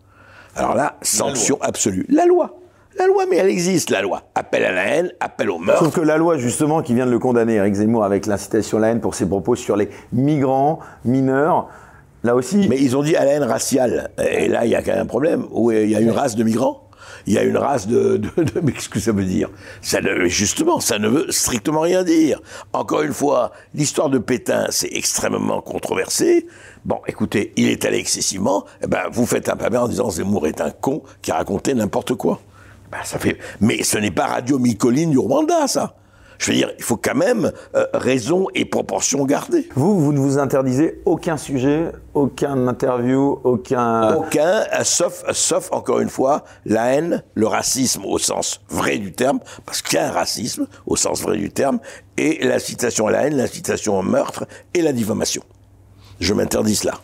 Alors 0.56 0.74
là, 0.74 0.96
sanction 1.02 1.58
absolue. 1.60 2.06
La 2.08 2.24
loi. 2.26 2.58
La 2.96 3.08
loi, 3.08 3.24
mais 3.28 3.38
elle 3.38 3.48
existe, 3.48 3.90
la 3.90 4.02
loi. 4.02 4.22
Appel 4.36 4.64
à 4.64 4.70
la 4.70 4.84
haine, 4.84 5.12
appel 5.18 5.50
au 5.50 5.58
meurtre. 5.58 5.84
Sauf 5.84 5.94
que 5.94 6.00
la 6.00 6.16
loi, 6.16 6.38
justement, 6.38 6.80
qui 6.80 6.94
vient 6.94 7.06
de 7.06 7.10
le 7.10 7.18
condamner, 7.18 7.54
Eric 7.54 7.74
Zemmour, 7.74 8.04
avec 8.04 8.26
l'incitation 8.26 8.78
à 8.78 8.82
la 8.82 8.88
haine 8.90 9.00
pour 9.00 9.16
ses 9.16 9.26
propos 9.26 9.56
sur 9.56 9.76
les 9.76 9.88
migrants, 10.12 10.78
mineurs, 11.04 11.68
là 12.22 12.36
aussi. 12.36 12.68
Mais 12.68 12.80
ils 12.80 12.96
ont 12.96 13.02
dit 13.02 13.16
à 13.16 13.24
la 13.24 13.32
haine 13.32 13.42
raciale. 13.42 14.12
Et 14.24 14.46
là, 14.46 14.64
il 14.64 14.70
y 14.70 14.76
a 14.76 14.82
quand 14.82 14.92
même 14.92 15.02
un 15.02 15.06
problème. 15.06 15.44
Où 15.50 15.72
il 15.72 15.90
y 15.90 15.96
a 15.96 16.00
une 16.00 16.12
race 16.12 16.36
de 16.36 16.44
migrants 16.44 16.83
il 17.26 17.34
y 17.34 17.38
a 17.38 17.42
une 17.42 17.56
race 17.56 17.86
de, 17.86 18.16
de, 18.16 18.30
de 18.42 18.60
mais 18.62 18.72
qu'est-ce 18.72 18.88
que 18.88 19.00
ça 19.00 19.12
veut 19.12 19.24
dire 19.24 19.48
Ça 19.80 20.00
ne, 20.00 20.26
justement, 20.26 20.80
ça 20.80 20.98
ne 20.98 21.08
veut 21.08 21.30
strictement 21.30 21.80
rien 21.80 22.04
dire. 22.04 22.40
Encore 22.72 23.02
une 23.02 23.12
fois, 23.12 23.52
l'histoire 23.74 24.10
de 24.10 24.18
Pétain, 24.18 24.66
c'est 24.70 24.90
extrêmement 24.92 25.60
controversé. 25.60 26.46
Bon, 26.84 27.00
écoutez, 27.06 27.52
il 27.56 27.68
est 27.68 27.84
allé 27.84 27.98
excessivement. 27.98 28.64
Eh 28.82 28.86
ben, 28.86 29.04
vous 29.10 29.26
faites 29.26 29.48
un 29.48 29.56
pavé 29.56 29.78
en 29.78 29.88
disant 29.88 30.10
Zemmour 30.10 30.46
est 30.46 30.60
un 30.60 30.70
con 30.70 31.02
qui 31.22 31.30
a 31.30 31.36
raconté 31.36 31.74
n'importe 31.74 32.14
quoi. 32.14 32.40
Ben, 32.90 32.98
ça 33.04 33.18
fait. 33.18 33.38
Mais 33.60 33.82
ce 33.82 33.98
n'est 33.98 34.10
pas 34.10 34.26
Radio 34.26 34.58
Micoline 34.58 35.10
du 35.10 35.18
Rwanda, 35.18 35.66
ça. 35.66 35.96
Je 36.44 36.50
veux 36.50 36.58
dire, 36.58 36.72
il 36.76 36.84
faut 36.84 36.98
quand 36.98 37.14
même 37.14 37.52
euh, 37.74 37.86
raison 37.94 38.48
et 38.54 38.66
proportion 38.66 39.24
garder. 39.24 39.66
Vous, 39.76 39.98
vous 39.98 40.12
ne 40.12 40.18
vous 40.18 40.36
interdisez 40.36 41.00
aucun 41.06 41.38
sujet, 41.38 41.90
aucun 42.12 42.68
interview, 42.68 43.40
aucun... 43.44 44.14
Aucun, 44.14 44.62
euh, 44.74 44.84
sauf, 44.84 45.24
sauf 45.32 45.72
encore 45.72 46.00
une 46.00 46.10
fois, 46.10 46.44
la 46.66 46.92
haine, 46.92 47.22
le 47.32 47.46
racisme 47.46 48.04
au 48.04 48.18
sens 48.18 48.60
vrai 48.68 48.98
du 48.98 49.12
terme, 49.12 49.40
parce 49.64 49.80
qu'il 49.80 49.96
y 49.96 50.02
a 50.02 50.08
un 50.08 50.10
racisme 50.10 50.66
au 50.86 50.96
sens 50.96 51.22
vrai 51.22 51.38
du 51.38 51.50
terme, 51.50 51.78
et 52.18 52.46
l'incitation 52.46 53.06
à 53.06 53.12
la 53.12 53.26
haine, 53.26 53.38
l'incitation 53.38 53.98
au 53.98 54.02
meurtre 54.02 54.44
et 54.74 54.82
la 54.82 54.92
diffamation. 54.92 55.42
Je 56.20 56.34
m'interdis 56.34 56.76
cela. 56.76 57.00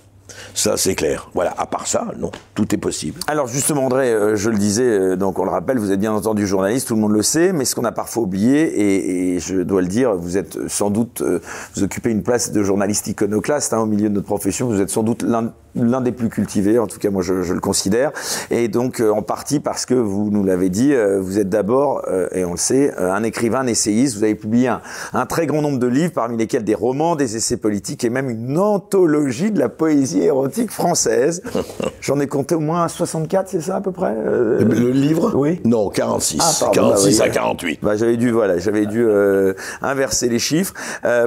Ça, 0.55 0.77
c'est 0.77 0.95
clair. 0.95 1.31
Voilà. 1.35 1.55
À 1.57 1.67
part 1.67 1.87
ça, 1.87 2.07
non, 2.19 2.31
tout 2.55 2.75
est 2.75 2.79
possible. 2.79 3.21
Alors 3.27 3.47
justement, 3.47 3.85
André, 3.85 4.11
euh, 4.11 4.37
je 4.37 4.51
le 4.51 4.59
disais, 4.59 4.85
euh, 4.85 5.17
donc 5.17 5.39
on 5.39 5.45
le 5.45 5.51
rappelle, 5.51 5.79
vous 5.79 5.93
êtes 5.93 6.01
bien 6.01 6.13
entendu 6.13 6.47
journaliste, 6.47 6.89
tout 6.89 6.95
le 6.95 7.01
monde 7.01 7.13
le 7.13 7.23
sait, 7.23 7.53
mais 7.53 7.65
ce 7.65 7.75
qu'on 7.75 7.85
a 7.85 7.93
parfois 7.93 8.23
oublié, 8.23 9.35
et, 9.35 9.39
je 9.41 9.63
dois 9.63 9.83
le 9.83 9.89
dire, 9.89 10.15
vous 10.15 10.37
êtes 10.37 10.69
sans 10.69 10.91
doute, 10.91 11.23
euh, 11.23 11.41
vous 11.75 11.83
occupez 11.83 12.11
une 12.11 12.23
place 12.23 12.53
de 12.53 12.63
journaliste 12.63 13.07
iconoclaste 13.07 13.73
hein, 13.73 13.79
au 13.79 13.87
milieu 13.87 14.09
de 14.09 14.15
notre 14.15 14.27
profession. 14.27 14.69
Vous 14.69 14.81
êtes 14.81 14.91
sans 14.91 15.03
doute 15.03 15.23
l'un 15.23 15.53
l'un 15.75 16.01
des 16.01 16.13
plus 16.13 16.29
cultivés, 16.29 16.79
en 16.79 16.87
tout 16.87 16.99
cas 16.99 17.11
moi 17.11 17.23
je, 17.23 17.43
je 17.43 17.55
le 17.55 17.61
considère, 17.61 18.13
et 18.51 18.69
donc 18.69 19.01
euh, 19.01 19.11
en 19.11 19.23
partie 19.23 19.61
parce 19.61 19.87
que 19.87 19.95
vous 19.95 20.31
nous 20.31 20.45
l'avez 20.45 20.69
dit, 20.69 20.93
euh, 20.93 21.21
vous 21.21 21.39
êtes 21.39 21.49
d'abord, 21.49 22.03
euh, 22.09 22.29
et 22.33 22.45
on 22.45 22.53
le 22.53 22.57
sait, 22.57 22.95
un 22.97 23.23
écrivain, 23.23 23.61
un 23.61 23.67
essayiste, 23.67 24.17
vous 24.17 24.25
avez 24.25 24.35
publié 24.35 24.69
un, 24.69 24.81
un, 25.13 25.27
très 25.27 25.47
grand 25.47 25.63
nombre 25.63 25.79
de 25.79 25.87
livres, 25.87 26.13
parmi 26.15 26.37
lesquels 26.37 26.65
des 26.65 26.75
romans, 26.75 27.17
des 27.17 27.37
essais 27.37 27.57
politiques 27.57 28.05
et 28.05 28.11
même 28.11 28.31
une 28.31 28.59
anthologie 28.59 29.51
de 29.51 29.59
la 29.59 29.69
poésie 29.69 30.23
érotique 30.23 30.71
française. 30.71 31.43
J'en 32.01 32.19
ai 32.21 32.27
compté 32.27 32.55
au 32.55 32.61
moins 32.61 32.89
64, 32.89 33.49
c'est 33.49 33.61
ça 33.61 33.77
à 33.77 33.81
peu 33.81 33.93
près 33.93 34.15
Le 34.15 34.91
livre? 34.91 35.33
Oui. 35.35 35.61
Non, 35.65 35.89
46. 35.91 36.65
46 36.73 37.19
bah 37.19 37.25
à 37.25 37.29
48. 37.29 37.79
Bah, 37.83 37.97
j'avais 37.97 38.17
dû, 38.17 38.31
voilà, 38.31 38.59
j'avais 38.59 38.87
dû 38.87 39.07
inverser 39.83 40.29
les 40.29 40.39
chiffres. 40.39 40.75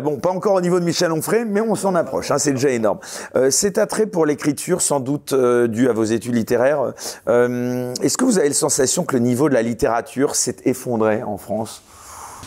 bon, 0.03 0.17
pas 0.17 0.31
encore 0.31 0.55
au 0.55 0.61
niveau 0.61 0.79
de 0.79 0.85
Michel 0.85 1.11
Onfray, 1.11 1.45
mais 1.45 1.61
on 1.61 1.75
s'en 1.75 1.95
approche, 1.95 2.31
hein, 2.31 2.37
c'est 2.37 2.51
déjà 2.51 2.69
énorme. 2.69 2.99
c'est 3.49 3.77
attrait 3.77 4.05
pour 4.05 4.25
les 4.25 4.32
sans 4.79 4.99
doute 4.99 5.33
euh, 5.33 5.67
dû 5.67 5.89
à 5.89 5.93
vos 5.93 6.03
études 6.03 6.35
littéraires. 6.35 6.93
Euh, 7.27 7.93
est-ce 8.01 8.17
que 8.17 8.25
vous 8.25 8.39
avez 8.39 8.49
la 8.49 8.53
sensation 8.53 9.03
que 9.03 9.15
le 9.15 9.21
niveau 9.21 9.49
de 9.49 9.53
la 9.53 9.61
littérature 9.61 10.35
s'est 10.35 10.57
effondré 10.65 11.23
en 11.23 11.37
France? 11.37 11.81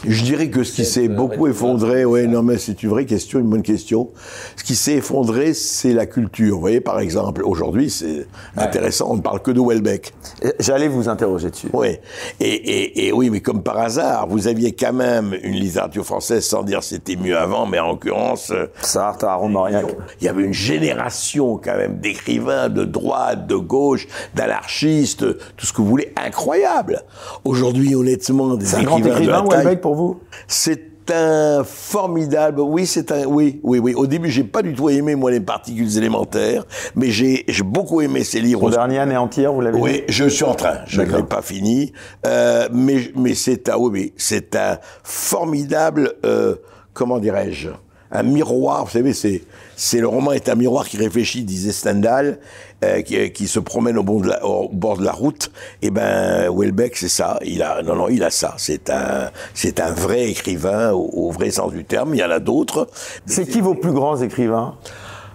Je 0.09 0.25
dirais 0.25 0.51
que 0.51 0.63
ce 0.65 0.73
qui 0.73 0.85
s'est 0.85 1.09
beaucoup 1.09 1.47
effondré, 1.47 2.05
ouais, 2.05 2.27
non 2.27 2.43
mais 2.43 2.59
c'est 2.59 2.83
une 2.83 2.91
vraie 2.91 3.07
question, 3.07 3.39
une 3.39 3.49
bonne 3.49 3.63
question. 3.63 4.11
Ce 4.57 4.65
qui 4.65 4.75
s'est 4.75 4.95
effondré, 4.95 5.55
c'est 5.55 5.93
la 5.93 6.07
culture. 6.07 6.55
Vous 6.55 6.61
voyez, 6.61 6.81
par 6.81 7.01
exemple, 7.01 7.43
aujourd'hui, 7.45 7.91
c'est 7.91 8.27
intéressant, 8.57 9.09
on 9.11 9.17
ne 9.17 9.23
parle 9.23 9.41
que 9.41 9.51
de 9.51 9.61
Welbeck. 9.61 10.13
Euh, 10.45 10.53
j'allais 10.61 10.89
vous 10.89 11.09
interroger 11.09 11.51
dessus. 11.51 11.69
Oui, 11.73 11.99
et, 12.41 12.47
et, 12.47 13.07
et, 13.07 13.13
oui, 13.13 13.31
mais 13.31 13.41
comme 13.41 13.63
par 13.63 13.79
hasard, 13.79 14.27
vous 14.29 14.49
aviez 14.49 14.73
quand 14.73 14.93
même 14.93 15.35
une 15.43 15.55
littérature 15.55 16.05
française, 16.05 16.45
sans 16.45 16.63
dire 16.63 16.83
c'était 16.83 17.17
mieux 17.17 17.37
avant, 17.37 17.67
mais 17.67 17.79
en 17.79 17.89
l'occurrence... 17.89 18.51
Euh, 18.51 18.67
Sartre, 18.81 19.25
Aaron 19.25 19.49
Mauriac. 19.49 19.87
Il 20.21 20.25
y 20.25 20.29
avait 20.29 20.45
une 20.45 20.55
génération 20.55 21.57
quand 21.63 21.77
même 21.77 21.99
d'écrivains 21.99 22.69
de 22.69 22.85
droite, 22.85 23.47
de 23.47 23.57
gauche, 23.57 24.07
d'anarchistes, 24.35 25.25
tout 25.57 25.67
ce 25.67 25.73
que 25.73 25.83
vous 25.83 25.89
voulez, 25.89 26.13
incroyable. 26.17 27.03
Aujourd'hui, 27.45 27.95
honnêtement, 27.95 28.55
des 28.55 28.67
écrivains... 28.67 28.81
Un 28.81 28.85
grand 28.85 29.05
écrivain, 29.05 29.45
Welbeck, 29.49 29.81
pour 29.81 29.95
vous 29.97 30.21
C'est 30.47 30.97
un 31.11 31.65
formidable. 31.65 32.61
Oui, 32.61 32.87
c'est 32.87 33.13
un. 33.13 33.25
Oui, 33.27 33.61
oui, 33.63 33.79
oui. 33.79 33.95
Au 33.95 34.07
début, 34.07 34.31
j'ai 34.31 34.45
pas 34.45 34.63
du 34.63 34.75
tout 34.75 34.89
aimé 34.89 35.15
moi 35.15 35.31
les 35.31 35.41
particules 35.41 35.97
élémentaires, 35.97 36.65
mais 36.95 37.11
j'ai 37.11 37.45
j'ai 37.49 37.63
beaucoup 37.63 38.01
aimé 38.01 38.25
ces 38.25 38.41
livres. 38.41 38.61
Son 38.63 38.71
dernier 38.71 38.99
anéantir, 38.99 39.53
vous 39.53 39.61
l'avez 39.61 39.79
Oui, 39.79 40.03
je 40.09 40.25
suis 40.29 40.45
en 40.45 40.55
train. 40.55 40.79
Je 40.87 41.03
ne 41.03 41.17
l'ai 41.17 41.23
pas 41.23 41.43
fini, 41.43 41.93
euh, 42.27 42.69
mais 42.73 43.11
mais 43.17 43.35
c'est 43.35 43.69
un. 43.69 43.77
Oui, 43.77 44.13
c'est 44.17 44.57
un 44.57 44.79
formidable. 45.03 46.15
Euh, 46.25 46.57
comment 46.93 47.19
dirais-je? 47.19 47.69
Un 48.11 48.23
miroir, 48.23 48.85
vous 48.85 48.91
savez, 48.91 49.13
c'est, 49.13 49.43
c'est 49.75 50.01
le 50.01 50.09
roman 50.09 50.33
est 50.33 50.49
un 50.49 50.55
miroir 50.55 50.89
qui 50.89 50.97
réfléchit, 50.97 51.43
disait 51.43 51.73
Stendhal, 51.73 52.39
euh, 52.85 53.03
qui, 53.03 53.31
qui, 53.33 53.49
se 53.49 53.59
promène 53.59 53.99
au, 53.99 54.03
bord 54.03 54.21
de 54.21 54.29
la, 54.29 54.45
au 54.47 54.69
bord 54.69 54.99
de 54.99 55.05
la 55.05 55.13
route. 55.13 55.51
Et 55.83 55.87
eh 55.87 55.91
ben, 55.91 56.49
Welbeck, 56.55 56.97
c'est 56.97 57.09
ça. 57.09 57.39
Il 57.45 57.63
a, 57.63 57.83
non, 57.83 57.97
non, 57.97 58.09
il 58.09 58.23
a 58.23 58.31
ça. 58.31 58.55
C'est 58.59 58.91
un, 58.91 59.31
c'est 59.55 59.81
un 59.81 59.91
vrai 59.91 60.29
écrivain 60.29 60.93
au, 60.93 61.31
vrai 61.31 61.51
sens 61.51 61.73
du 61.73 61.85
terme. 61.85 62.15
Il 62.15 62.19
y 62.19 62.25
en 62.25 62.31
a 62.31 62.39
d'autres. 62.39 62.89
C'est 63.27 63.47
qui 63.47 63.61
vos 63.61 63.75
plus 63.75 63.93
grands 63.93 64.21
écrivains? 64.21 64.75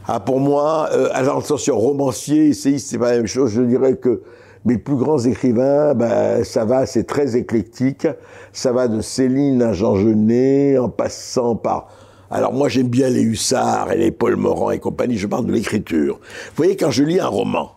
Ah, 0.07 0.19
pour 0.19 0.39
moi, 0.39 0.89
euh, 0.93 1.09
alors 1.13 1.39
attention, 1.39 1.77
romancier, 1.77 2.49
essayiste, 2.49 2.89
c'est 2.89 2.97
pas 2.97 3.11
la 3.11 3.17
même 3.17 3.27
chose. 3.27 3.51
Je 3.51 3.61
dirais 3.61 3.95
que 3.95 4.21
mes 4.65 4.77
plus 4.77 4.95
grands 4.95 5.19
écrivains, 5.19 5.93
ben, 5.93 6.43
ça 6.43 6.65
va, 6.65 6.85
c'est 6.85 7.03
très 7.03 7.35
éclectique. 7.35 8.07
Ça 8.53 8.71
va 8.71 8.87
de 8.87 9.01
Céline 9.01 9.61
à 9.61 9.73
Jean 9.73 9.95
Genet, 9.95 10.77
en 10.77 10.89
passant 10.89 11.55
par 11.55 11.87
alors 12.31 12.53
moi 12.53 12.69
j'aime 12.69 12.87
bien 12.87 13.09
les 13.09 13.21
Hussards 13.21 13.91
et 13.91 13.97
les 13.97 14.11
Paul 14.11 14.35
Morand 14.37 14.71
et 14.71 14.79
compagnie, 14.79 15.17
je 15.17 15.27
parle 15.27 15.45
de 15.45 15.51
l'écriture. 15.51 16.19
Vous 16.21 16.55
voyez, 16.55 16.75
quand 16.77 16.91
je 16.91 17.03
lis 17.03 17.19
un 17.19 17.27
roman, 17.27 17.73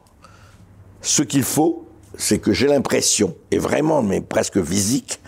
ce 1.03 1.23
qu'il 1.23 1.43
faut, 1.43 1.85
c'est 2.17 2.39
que 2.39 2.53
j'ai 2.53 2.69
l'impression, 2.69 3.35
et 3.51 3.59
vraiment, 3.59 4.03
mais 4.03 4.21
presque 4.21 4.63
physique, 4.63 5.21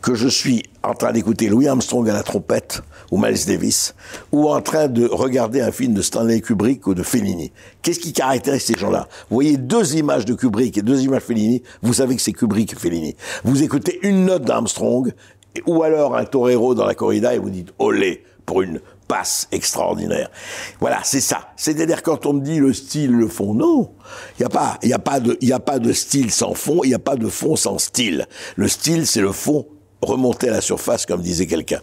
que 0.00 0.14
je 0.14 0.28
suis 0.28 0.62
en 0.84 0.94
train 0.94 1.12
d'écouter 1.12 1.48
Louis 1.48 1.66
Armstrong 1.66 2.08
à 2.08 2.12
la 2.12 2.22
trompette, 2.22 2.82
ou 3.10 3.18
Miles 3.18 3.44
Davis, 3.46 3.94
ou 4.30 4.48
en 4.48 4.60
train 4.60 4.86
de 4.86 5.06
regarder 5.06 5.60
un 5.60 5.72
film 5.72 5.94
de 5.94 6.02
Stanley 6.02 6.40
Kubrick 6.40 6.86
ou 6.86 6.94
de 6.94 7.02
Fellini. 7.02 7.50
Qu'est-ce 7.82 7.98
qui 7.98 8.12
caractérise 8.12 8.62
ces 8.62 8.78
gens-là? 8.78 9.08
Vous 9.30 9.34
voyez 9.34 9.56
deux 9.56 9.96
images 9.96 10.24
de 10.24 10.34
Kubrick 10.34 10.78
et 10.78 10.82
deux 10.82 11.02
images 11.02 11.22
de 11.22 11.26
Fellini, 11.26 11.62
vous 11.82 11.94
savez 11.94 12.14
que 12.14 12.22
c'est 12.22 12.32
Kubrick 12.32 12.72
et 12.72 12.76
Fellini. 12.76 13.16
Vous 13.42 13.62
écoutez 13.62 13.98
une 14.02 14.26
note 14.26 14.44
d'Armstrong, 14.44 15.12
ou 15.66 15.82
alors 15.82 16.16
un 16.16 16.24
torero 16.24 16.74
dans 16.74 16.86
la 16.86 16.94
corrida 16.94 17.34
et 17.34 17.38
vous 17.38 17.50
dites 17.50 17.72
olé 17.80 18.22
pour 18.48 18.62
une 18.62 18.80
passe 19.08 19.46
extraordinaire. 19.52 20.30
Voilà, 20.80 21.00
c'est 21.04 21.20
ça. 21.20 21.50
C'est-à-dire 21.56 22.02
quand 22.02 22.24
on 22.24 22.32
me 22.32 22.40
dit 22.40 22.58
le 22.58 22.72
style, 22.72 23.12
le 23.12 23.28
fond, 23.28 23.52
non. 23.52 23.92
Il 24.38 24.42
n'y 24.42 24.46
a 24.46 24.48
pas, 24.48 24.78
il 24.82 24.88
y 24.88 24.94
a 24.94 24.98
pas 24.98 25.20
de, 25.20 25.36
il 25.42 25.48
y 25.48 25.52
a 25.52 25.60
pas 25.60 25.78
de 25.78 25.92
style 25.92 26.30
sans 26.30 26.54
fond, 26.54 26.80
il 26.82 26.88
n'y 26.88 26.94
a 26.94 26.98
pas 26.98 27.16
de 27.16 27.28
fond 27.28 27.56
sans 27.56 27.76
style. 27.76 28.26
Le 28.56 28.66
style, 28.66 29.06
c'est 29.06 29.20
le 29.20 29.32
fond 29.32 29.66
remonter 30.00 30.48
à 30.48 30.52
la 30.52 30.60
surface, 30.62 31.04
comme 31.04 31.20
disait 31.20 31.46
quelqu'un. 31.46 31.80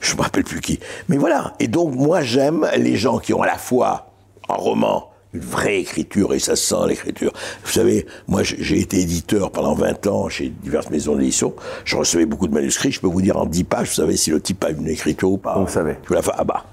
Je 0.00 0.16
me 0.16 0.22
rappelle 0.22 0.42
plus 0.42 0.60
qui. 0.60 0.80
Mais 1.08 1.16
voilà. 1.16 1.54
Et 1.60 1.68
donc, 1.68 1.94
moi, 1.94 2.22
j'aime 2.22 2.68
les 2.76 2.96
gens 2.96 3.18
qui 3.18 3.32
ont 3.32 3.42
à 3.42 3.46
la 3.46 3.58
fois 3.58 4.12
un 4.48 4.54
roman, 4.54 5.09
une 5.32 5.40
vraie 5.40 5.80
écriture, 5.80 6.34
et 6.34 6.38
ça 6.38 6.56
sent 6.56 6.74
l'écriture. 6.88 7.32
Vous 7.64 7.70
savez, 7.70 8.06
moi, 8.26 8.42
j'ai 8.42 8.80
été 8.80 9.00
éditeur 9.00 9.50
pendant 9.52 9.74
20 9.74 10.06
ans 10.08 10.28
chez 10.28 10.48
diverses 10.48 10.90
maisons 10.90 11.14
d'édition. 11.16 11.54
Je 11.84 11.96
recevais 11.96 12.26
beaucoup 12.26 12.48
de 12.48 12.54
manuscrits. 12.54 12.90
Je 12.90 13.00
peux 13.00 13.06
vous 13.06 13.22
dire 13.22 13.36
en 13.36 13.46
10 13.46 13.64
pages, 13.64 13.88
vous 13.88 13.94
savez 13.94 14.16
si 14.16 14.30
le 14.30 14.40
type 14.40 14.64
a 14.64 14.70
une 14.70 14.88
écriture 14.88 15.30
ou 15.30 15.38
pas. 15.38 15.56
Vous 15.58 15.68
savez. 15.68 15.96
Je 16.08 16.14
la 16.14 16.22
fin, 16.22 16.32
ah 16.36 16.44
bah. 16.44 16.64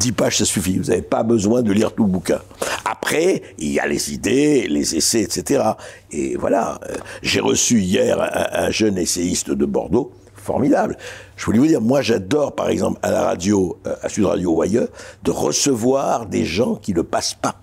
10 0.00 0.12
pages, 0.12 0.38
ça 0.38 0.44
suffit. 0.44 0.78
Vous 0.78 0.90
n'avez 0.90 1.02
pas 1.02 1.22
besoin 1.22 1.62
de 1.62 1.72
lire 1.72 1.94
tout 1.94 2.02
le 2.02 2.10
bouquin. 2.10 2.40
Après, 2.84 3.42
il 3.58 3.68
y 3.68 3.78
a 3.78 3.86
les 3.86 4.12
idées, 4.12 4.66
les 4.68 4.96
essais, 4.96 5.22
etc. 5.22 5.62
Et 6.10 6.36
voilà. 6.36 6.80
Euh, 6.88 6.96
j'ai 7.22 7.40
reçu 7.40 7.78
hier 7.78 8.20
un, 8.20 8.64
un 8.64 8.70
jeune 8.70 8.98
essayiste 8.98 9.50
de 9.52 9.64
Bordeaux 9.64 10.12
formidable. 10.40 10.96
Je 11.36 11.44
voulais 11.44 11.58
vous 11.58 11.66
dire, 11.66 11.80
moi 11.80 12.02
j'adore 12.02 12.54
par 12.54 12.68
exemple 12.68 12.98
à 13.02 13.10
la 13.10 13.22
radio, 13.22 13.78
euh, 13.86 13.94
à 14.02 14.08
Sud 14.08 14.24
Radio 14.24 14.52
ou 14.52 14.62
ailleurs, 14.62 14.88
de 15.22 15.30
recevoir 15.30 16.26
des 16.26 16.44
gens 16.44 16.74
qui 16.74 16.92
ne 16.92 17.02
passent 17.02 17.34
pas. 17.34 17.59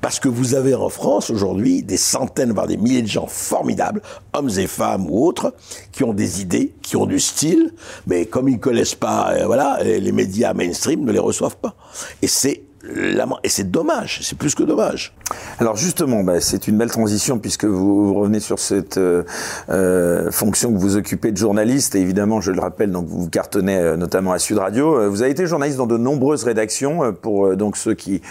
Parce 0.00 0.20
que 0.20 0.28
vous 0.28 0.54
avez 0.54 0.74
en 0.74 0.88
France 0.88 1.30
aujourd'hui 1.30 1.82
des 1.82 1.96
centaines, 1.96 2.52
voire 2.52 2.66
des 2.66 2.76
milliers 2.76 3.02
de 3.02 3.08
gens 3.08 3.26
formidables, 3.26 4.02
hommes 4.32 4.50
et 4.58 4.66
femmes 4.66 5.06
ou 5.08 5.26
autres, 5.26 5.54
qui 5.92 6.04
ont 6.04 6.14
des 6.14 6.40
idées, 6.40 6.72
qui 6.82 6.96
ont 6.96 7.06
du 7.06 7.20
style, 7.20 7.72
mais 8.06 8.26
comme 8.26 8.48
ils 8.48 8.54
ne 8.54 8.60
connaissent 8.60 8.94
pas, 8.94 9.32
euh, 9.32 9.46
voilà, 9.46 9.78
les 9.82 10.12
médias 10.12 10.54
mainstream 10.54 11.04
ne 11.04 11.12
les 11.12 11.18
reçoivent 11.18 11.56
pas. 11.56 11.74
Et 12.22 12.26
c'est 12.26 12.62
et 12.82 13.48
c'est 13.48 13.70
dommage, 13.70 14.20
c'est 14.22 14.38
plus 14.38 14.54
que 14.54 14.62
dommage. 14.62 15.12
Alors 15.58 15.76
justement, 15.76 16.24
bah, 16.24 16.40
c'est 16.40 16.66
une 16.66 16.78
belle 16.78 16.90
transition 16.90 17.38
puisque 17.38 17.66
vous, 17.66 18.14
revenez 18.14 18.40
sur 18.40 18.58
cette 18.58 18.96
euh, 18.96 19.22
euh, 19.68 20.30
fonction 20.30 20.72
que 20.72 20.78
vous 20.78 20.96
occupez 20.96 21.30
de 21.30 21.36
journaliste. 21.36 21.94
Et 21.94 22.00
évidemment, 22.00 22.40
je 22.40 22.52
le 22.52 22.60
rappelle, 22.60 22.90
donc 22.90 23.06
vous 23.06 23.28
cartonnez 23.28 23.76
euh, 23.76 23.96
notamment 23.96 24.32
à 24.32 24.38
Sud 24.38 24.58
Radio. 24.58 25.10
Vous 25.10 25.22
avez 25.22 25.30
été 25.30 25.46
journaliste 25.46 25.78
dans 25.78 25.86
de 25.86 25.98
nombreuses 25.98 26.44
rédactions. 26.44 27.12
Pour 27.12 27.56
donc 27.56 27.76
ceux 27.76 27.94
qui, 27.94 28.22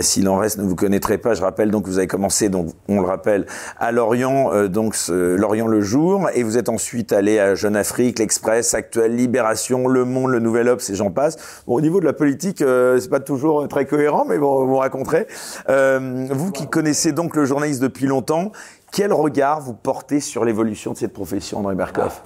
s'il 0.00 0.28
en 0.28 0.36
reste, 0.36 0.58
ne 0.58 0.64
vous 0.64 0.76
connaîtraient 0.76 1.18
pas, 1.18 1.34
je 1.34 1.42
rappelle 1.42 1.70
donc 1.70 1.86
vous 1.86 1.98
avez 1.98 2.06
commencé, 2.06 2.48
donc 2.48 2.68
on 2.88 3.00
le 3.00 3.06
rappelle, 3.06 3.46
à 3.78 3.92
Lorient, 3.92 4.68
donc 4.68 4.96
Lorient 5.08 5.66
le 5.66 5.80
jour, 5.80 6.28
et 6.34 6.42
vous 6.42 6.58
êtes 6.58 6.68
ensuite 6.68 7.12
allé 7.12 7.38
à 7.38 7.54
Jeune 7.54 7.76
Afrique, 7.76 8.18
l'Express, 8.18 8.74
Actuel, 8.74 9.14
Libération, 9.14 9.88
Le 9.88 10.04
Monde, 10.04 10.30
Le 10.30 10.40
Nouvel 10.40 10.68
Obs, 10.68 10.90
et 10.90 10.94
j'en 10.94 11.10
passe. 11.10 11.36
Bon, 11.66 11.74
au 11.74 11.80
niveau 11.80 12.00
de 12.00 12.04
la 12.04 12.12
politique, 12.12 12.58
c'est 12.58 13.10
pas 13.10 13.20
toujours 13.20 13.66
très 13.68 13.85
cohérent, 13.86 14.24
mais 14.24 14.38
bon, 14.38 14.66
vous 14.66 14.76
raconterez. 14.76 15.26
Euh, 15.68 16.26
vous 16.30 16.52
qui 16.52 16.66
connaissez 16.66 17.12
donc 17.12 17.36
le 17.36 17.44
journaliste 17.44 17.80
depuis 17.80 18.06
longtemps, 18.06 18.52
quel 18.92 19.12
regard 19.12 19.60
vous 19.60 19.74
portez 19.74 20.20
sur 20.20 20.44
l'évolution 20.44 20.92
de 20.92 20.98
cette 20.98 21.12
profession, 21.12 21.58
André 21.58 21.74
Berkoff? 21.74 22.22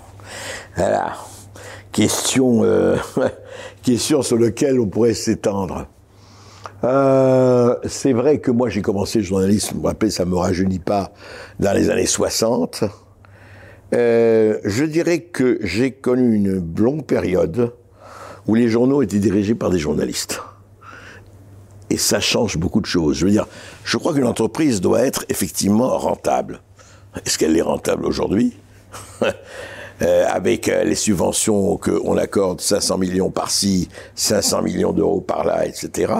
Voilà. 0.77 1.15
Question, 1.93 2.65
euh, 2.65 2.97
question 3.83 4.23
sur 4.23 4.39
laquelle 4.39 4.79
on 4.81 4.87
pourrait 4.87 5.15
s'étendre. 5.15 5.87
Euh, 6.83 7.77
c'est 7.87 8.13
vrai 8.13 8.39
que 8.39 8.51
moi 8.51 8.71
j'ai 8.71 8.81
commencé 8.81 9.19
le 9.19 9.25
journalisme, 9.25 9.75
vous 9.75 9.83
me 9.83 9.87
rappelez, 9.87 10.11
ça 10.11 10.25
me 10.25 10.37
rajeunit 10.37 10.79
pas, 10.79 11.13
dans 11.59 11.73
les 11.73 11.91
années 11.91 12.07
60. 12.07 12.85
je 13.93 14.85
dirais 14.85 15.21
que 15.21 15.59
j'ai 15.63 15.91
connu 15.93 16.35
une 16.35 16.75
longue 16.79 17.05
période 17.05 17.75
où 18.47 18.55
les 18.55 18.69
journaux 18.69 19.03
étaient 19.03 19.19
dirigés 19.19 19.55
par 19.55 19.69
des 19.69 19.79
journalistes 19.79 20.41
et 21.91 21.97
ça 21.97 22.21
change 22.21 22.57
beaucoup 22.57 22.81
de 22.81 22.87
choses. 22.87 23.19
Je 23.19 23.27
veux 23.27 23.33
dire, 23.33 23.47
je 23.85 23.97
crois 23.97 24.15
qu'une 24.15 24.27
entreprise 24.27 24.81
doit 24.81 25.03
être 25.03 25.25
effectivement 25.29 25.99
rentable. 25.99 26.63
Est-ce 27.27 27.37
qu'elle 27.37 27.57
est 27.57 27.63
rentable 27.63 28.07
aujourd'hui 28.07 28.57
euh, 30.03 30.27
Avec 30.29 30.69
euh, 30.69 30.85
les 30.85 30.95
subventions 30.95 31.77
qu'on 31.77 32.17
accorde, 32.17 32.61
500 32.61 32.99
millions 32.99 33.31
par-ci, 33.31 33.89
500 34.15 34.63
millions 34.63 34.93
d'euros 34.93 35.21
par-là, 35.21 35.67
etc. 35.67 36.13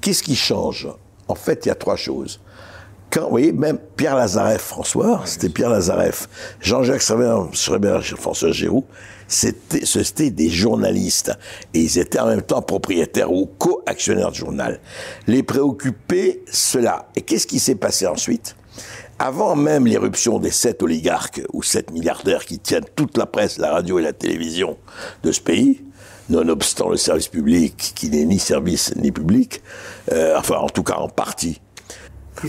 Qu'est-ce 0.00 0.22
qui 0.22 0.36
change? 0.36 0.86
En 1.26 1.34
fait, 1.34 1.64
il 1.64 1.68
y 1.68 1.72
a 1.72 1.74
trois 1.74 1.96
choses. 1.96 2.40
Quand, 3.10 3.22
vous 3.22 3.30
voyez, 3.30 3.52
même 3.52 3.78
Pierre 3.96 4.16
Lazareff, 4.16 4.60
François, 4.60 5.22
c'était 5.24 5.48
Pierre 5.48 5.70
Lazareff, 5.70 6.28
Jean-Jacques 6.60 7.00
Schreiber, 7.00 8.00
François 8.02 8.52
Giroud, 8.52 8.84
c'était 9.28 10.30
des 10.30 10.48
journalistes. 10.48 11.32
Et 11.74 11.80
ils 11.80 11.98
étaient 11.98 12.18
en 12.18 12.26
même 12.26 12.42
temps 12.42 12.62
propriétaires 12.62 13.32
ou 13.32 13.46
co-actionnaires 13.46 14.32
du 14.32 14.40
journal. 14.40 14.80
Les 15.26 15.42
préoccuper, 15.42 16.42
cela. 16.50 17.08
Et 17.14 17.20
qu'est-ce 17.20 17.46
qui 17.46 17.58
s'est 17.58 17.76
passé 17.76 18.06
ensuite? 18.06 18.56
Avant 19.18 19.56
même 19.56 19.86
l'éruption 19.86 20.38
des 20.38 20.50
sept 20.50 20.82
oligarques 20.82 21.42
ou 21.52 21.62
sept 21.62 21.90
milliardaires 21.90 22.44
qui 22.44 22.58
tiennent 22.58 22.86
toute 22.94 23.16
la 23.16 23.26
presse, 23.26 23.58
la 23.58 23.72
radio 23.72 23.98
et 23.98 24.02
la 24.02 24.12
télévision 24.12 24.78
de 25.24 25.32
ce 25.32 25.40
pays, 25.40 25.82
nonobstant 26.28 26.88
le 26.88 26.96
service 26.96 27.28
public 27.28 27.92
qui 27.94 28.10
n'est 28.10 28.24
ni 28.24 28.38
service 28.38 28.94
ni 28.96 29.10
public, 29.10 29.62
euh, 30.12 30.36
enfin 30.38 30.56
en 30.56 30.68
tout 30.68 30.84
cas 30.84 30.94
en 30.94 31.08
partie, 31.08 31.60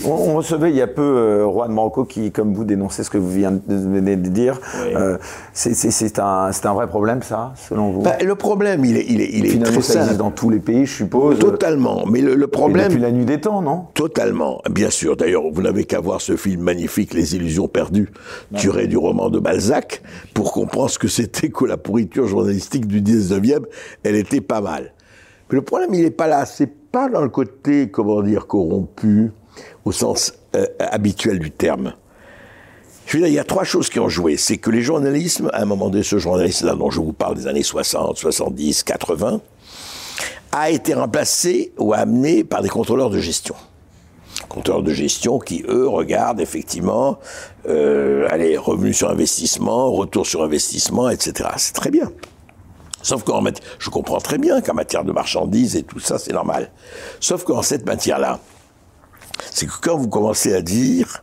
on, 0.04 0.34
recevait 0.34 0.70
il 0.70 0.76
y 0.76 0.82
a 0.82 0.86
peu 0.86 1.02
euh, 1.02 1.46
Roi 1.46 1.68
de 1.68 1.72
Marocco 1.72 2.04
qui, 2.04 2.30
comme 2.30 2.54
vous, 2.54 2.64
dénonçait 2.64 3.04
ce 3.04 3.10
que 3.10 3.18
vous 3.18 3.30
venez 3.30 4.16
de 4.16 4.28
dire. 4.28 4.60
Euh, 4.94 5.18
c'est 5.52 6.18
un, 6.18 6.50
un, 6.50 6.74
vrai 6.74 6.86
problème, 6.86 7.22
ça, 7.22 7.52
selon 7.68 7.90
vous? 7.90 8.02
Bah, 8.02 8.16
Le 8.22 8.34
problème, 8.34 8.84
il 8.84 8.96
est, 8.96 9.06
il 9.08 9.20
est, 9.20 9.30
il 9.32 9.46
est 9.46 9.50
Finalement, 9.50 9.80
ça 9.80 10.00
existe 10.00 10.18
dans 10.18 10.30
tous 10.30 10.50
les 10.50 10.60
pays, 10.60 10.86
je 10.86 10.94
suppose. 10.94 11.38
Totalement. 11.38 12.04
Mais 12.06 12.20
le, 12.20 12.46
problème. 12.46 12.88
depuis 12.88 13.00
la 13.00 13.12
nuit 13.12 13.24
des 13.24 13.40
temps, 13.40 13.62
non? 13.62 13.86
Totalement. 13.94 14.60
Bien 14.70 14.90
sûr. 14.90 15.16
D'ailleurs, 15.16 15.44
vous 15.52 15.62
n'avez 15.62 15.84
qu'à 15.84 16.00
voir 16.00 16.20
ce 16.20 16.36
film 16.36 16.62
magnifique, 16.62 17.14
Les 17.14 17.36
Illusions 17.36 17.68
perdues, 17.68 18.10
tiré 18.56 18.86
du 18.86 18.96
roman 18.96 19.30
de 19.30 19.38
Balzac, 19.38 20.02
pour 20.34 20.52
comprendre 20.52 20.90
ce 20.90 20.98
que 20.98 21.08
c'était 21.08 21.50
que 21.50 21.64
la 21.64 21.76
pourriture 21.76 22.26
journalistique 22.26 22.86
du 22.86 23.00
19e. 23.00 23.64
Elle 24.04 24.16
était 24.16 24.40
pas 24.40 24.60
mal. 24.60 24.92
Mais 25.50 25.56
le 25.56 25.62
problème, 25.62 25.94
il 25.94 26.02
n'est 26.02 26.10
pas 26.10 26.28
là. 26.28 26.46
C'est 26.46 26.70
pas 26.90 27.08
dans 27.08 27.22
le 27.22 27.28
côté, 27.28 27.88
comment 27.90 28.22
dire, 28.22 28.46
corrompu 28.46 29.32
au 29.84 29.92
sens 29.92 30.34
euh, 30.54 30.66
habituel 30.78 31.38
du 31.38 31.50
terme. 31.50 31.94
Je 33.06 33.16
veux 33.16 33.24
dire, 33.24 33.28
il 33.28 33.34
y 33.34 33.38
a 33.40 33.44
trois 33.44 33.64
choses 33.64 33.88
qui 33.88 33.98
ont 33.98 34.08
joué. 34.08 34.36
C'est 34.36 34.58
que 34.58 34.70
les 34.70 34.82
journalismes, 34.82 35.50
à 35.52 35.62
un 35.62 35.64
moment 35.64 35.88
donné, 35.88 36.04
ce 36.04 36.18
journaliste-là 36.18 36.76
dont 36.76 36.90
je 36.90 37.00
vous 37.00 37.12
parle 37.12 37.34
des 37.34 37.46
années 37.46 37.62
60, 37.62 38.16
70, 38.16 38.84
80, 38.84 39.40
a 40.52 40.70
été 40.70 40.94
remplacé 40.94 41.72
ou 41.78 41.92
amené 41.92 42.44
par 42.44 42.62
des 42.62 42.68
contrôleurs 42.68 43.10
de 43.10 43.18
gestion. 43.18 43.54
Contrôleurs 44.48 44.82
de 44.82 44.92
gestion 44.92 45.38
qui, 45.38 45.64
eux, 45.68 45.88
regardent 45.88 46.40
effectivement, 46.40 47.18
euh, 47.68 48.26
allez, 48.30 48.56
revenus 48.56 48.96
sur 48.96 49.10
investissement, 49.10 49.90
retour 49.90 50.26
sur 50.26 50.42
investissement, 50.42 51.10
etc. 51.10 51.50
C'est 51.56 51.74
très 51.74 51.90
bien. 51.90 52.10
Sauf 53.02 53.24
qu'en 53.24 53.40
matière, 53.40 53.66
je 53.78 53.90
comprends 53.90 54.18
très 54.18 54.38
bien 54.38 54.60
qu'en 54.60 54.74
matière 54.74 55.04
de 55.04 55.12
marchandises 55.12 55.76
et 55.76 55.82
tout 55.82 56.00
ça, 56.00 56.18
c'est 56.18 56.32
normal. 56.32 56.70
Sauf 57.18 57.44
qu'en 57.44 57.62
cette 57.62 57.86
matière-là, 57.86 58.40
c'est 59.50 59.66
que 59.66 59.72
quand 59.80 59.96
vous 59.96 60.08
commencez 60.08 60.54
à 60.54 60.62
dire 60.62 61.22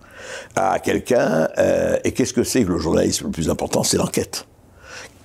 à 0.56 0.80
quelqu'un, 0.80 1.48
euh, 1.58 1.98
et 2.04 2.12
qu'est-ce 2.12 2.34
que 2.34 2.44
c'est 2.44 2.64
que 2.64 2.72
le 2.72 2.80
journalisme 2.80 3.26
le 3.26 3.32
plus 3.32 3.50
important 3.50 3.84
C'est 3.84 3.98
l'enquête. 3.98 4.46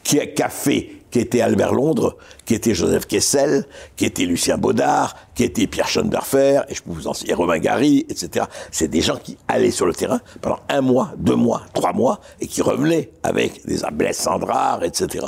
Qui 0.05 0.21
a, 0.21 0.49
fait 0.49 0.91
qui 1.13 1.21
était 1.21 1.41
Albert 1.41 1.73
Londres, 1.73 2.17
qui 2.45 2.55
était 2.55 2.75
Joseph 2.75 3.07
Kessel, 3.07 3.67
qui 3.97 4.05
était 4.05 4.25
Lucien 4.25 4.59
Baudard, 4.59 5.15
qui 5.35 5.45
était 5.45 5.69
Pierre 5.69 5.87
Schoenberfer, 5.87 6.63
et 6.69 6.75
je 6.75 6.83
peux 6.83 6.91
vous 6.91 7.07
en 7.07 7.15
citer 7.15 7.35
Romain 7.35 7.59
Gary, 7.59 8.05
etc. 8.09 8.47
C'est 8.73 8.89
des 8.89 9.01
gens 9.01 9.17
qui 9.17 9.39
allaient 9.47 9.71
sur 9.71 9.87
le 9.87 9.95
terrain 9.95 10.21
pendant 10.41 10.59
un 10.69 10.81
mois, 10.81 11.13
deux 11.19 11.37
mois, 11.37 11.63
trois 11.73 11.93
mois, 11.93 12.21
et 12.41 12.49
qui 12.49 12.63
revenaient 12.63 13.11
avec 13.23 13.65
des 13.65 13.79
Blaise 13.93 14.17
Sandrard, 14.17 14.83
etc. 14.83 15.27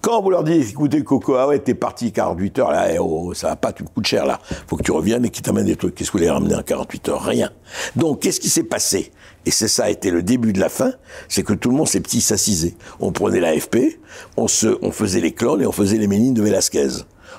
Quand 0.00 0.22
vous 0.22 0.30
leur 0.30 0.44
dites, 0.44 0.70
écoutez, 0.70 1.02
Coco, 1.02 1.34
ah 1.34 1.48
ouais, 1.48 1.58
t'es 1.58 1.74
parti 1.74 2.12
48 2.12 2.58
heures, 2.60 2.70
là, 2.70 2.92
eh, 2.92 2.98
oh, 3.00 3.34
ça 3.34 3.48
va 3.48 3.56
pas, 3.56 3.72
tu 3.72 3.82
me 3.82 3.88
coûtes 3.88 4.06
cher, 4.06 4.26
là. 4.26 4.38
Faut 4.68 4.76
que 4.76 4.84
tu 4.84 4.92
reviennes 4.92 5.24
et 5.24 5.30
qu'ils 5.30 5.42
t'amènent 5.42 5.66
des 5.66 5.74
trucs. 5.74 5.96
Qu'est-ce 5.96 6.12
que 6.12 6.18
vous 6.18 6.22
les 6.22 6.30
ramener 6.30 6.54
en 6.54 6.62
48 6.62 7.08
heures? 7.08 7.22
Rien. 7.24 7.50
Donc, 7.96 8.20
qu'est-ce 8.20 8.38
qui 8.38 8.48
s'est 8.48 8.62
passé? 8.62 9.10
Et 9.44 9.50
c'est 9.50 9.66
ça 9.66 9.84
a 9.84 9.90
été 9.90 10.10
le 10.10 10.22
début 10.22 10.52
de 10.52 10.60
la 10.60 10.68
fin, 10.68 10.92
c'est 11.28 11.42
que 11.42 11.52
tout 11.52 11.70
le 11.70 11.76
monde 11.76 11.88
s'est 11.88 12.00
petit 12.00 12.20
s'assisait. 12.20 12.74
On 13.00 13.10
prenait 13.10 13.40
l'AFP, 13.40 13.98
on 14.36 14.46
se, 14.46 14.78
on 14.82 14.92
faisait 14.92 15.20
les 15.20 15.32
clones 15.32 15.62
et 15.62 15.66
on 15.66 15.72
faisait 15.72 15.98
les 15.98 16.06
ménines 16.06 16.34
de 16.34 16.42
Velasquez. 16.42 16.88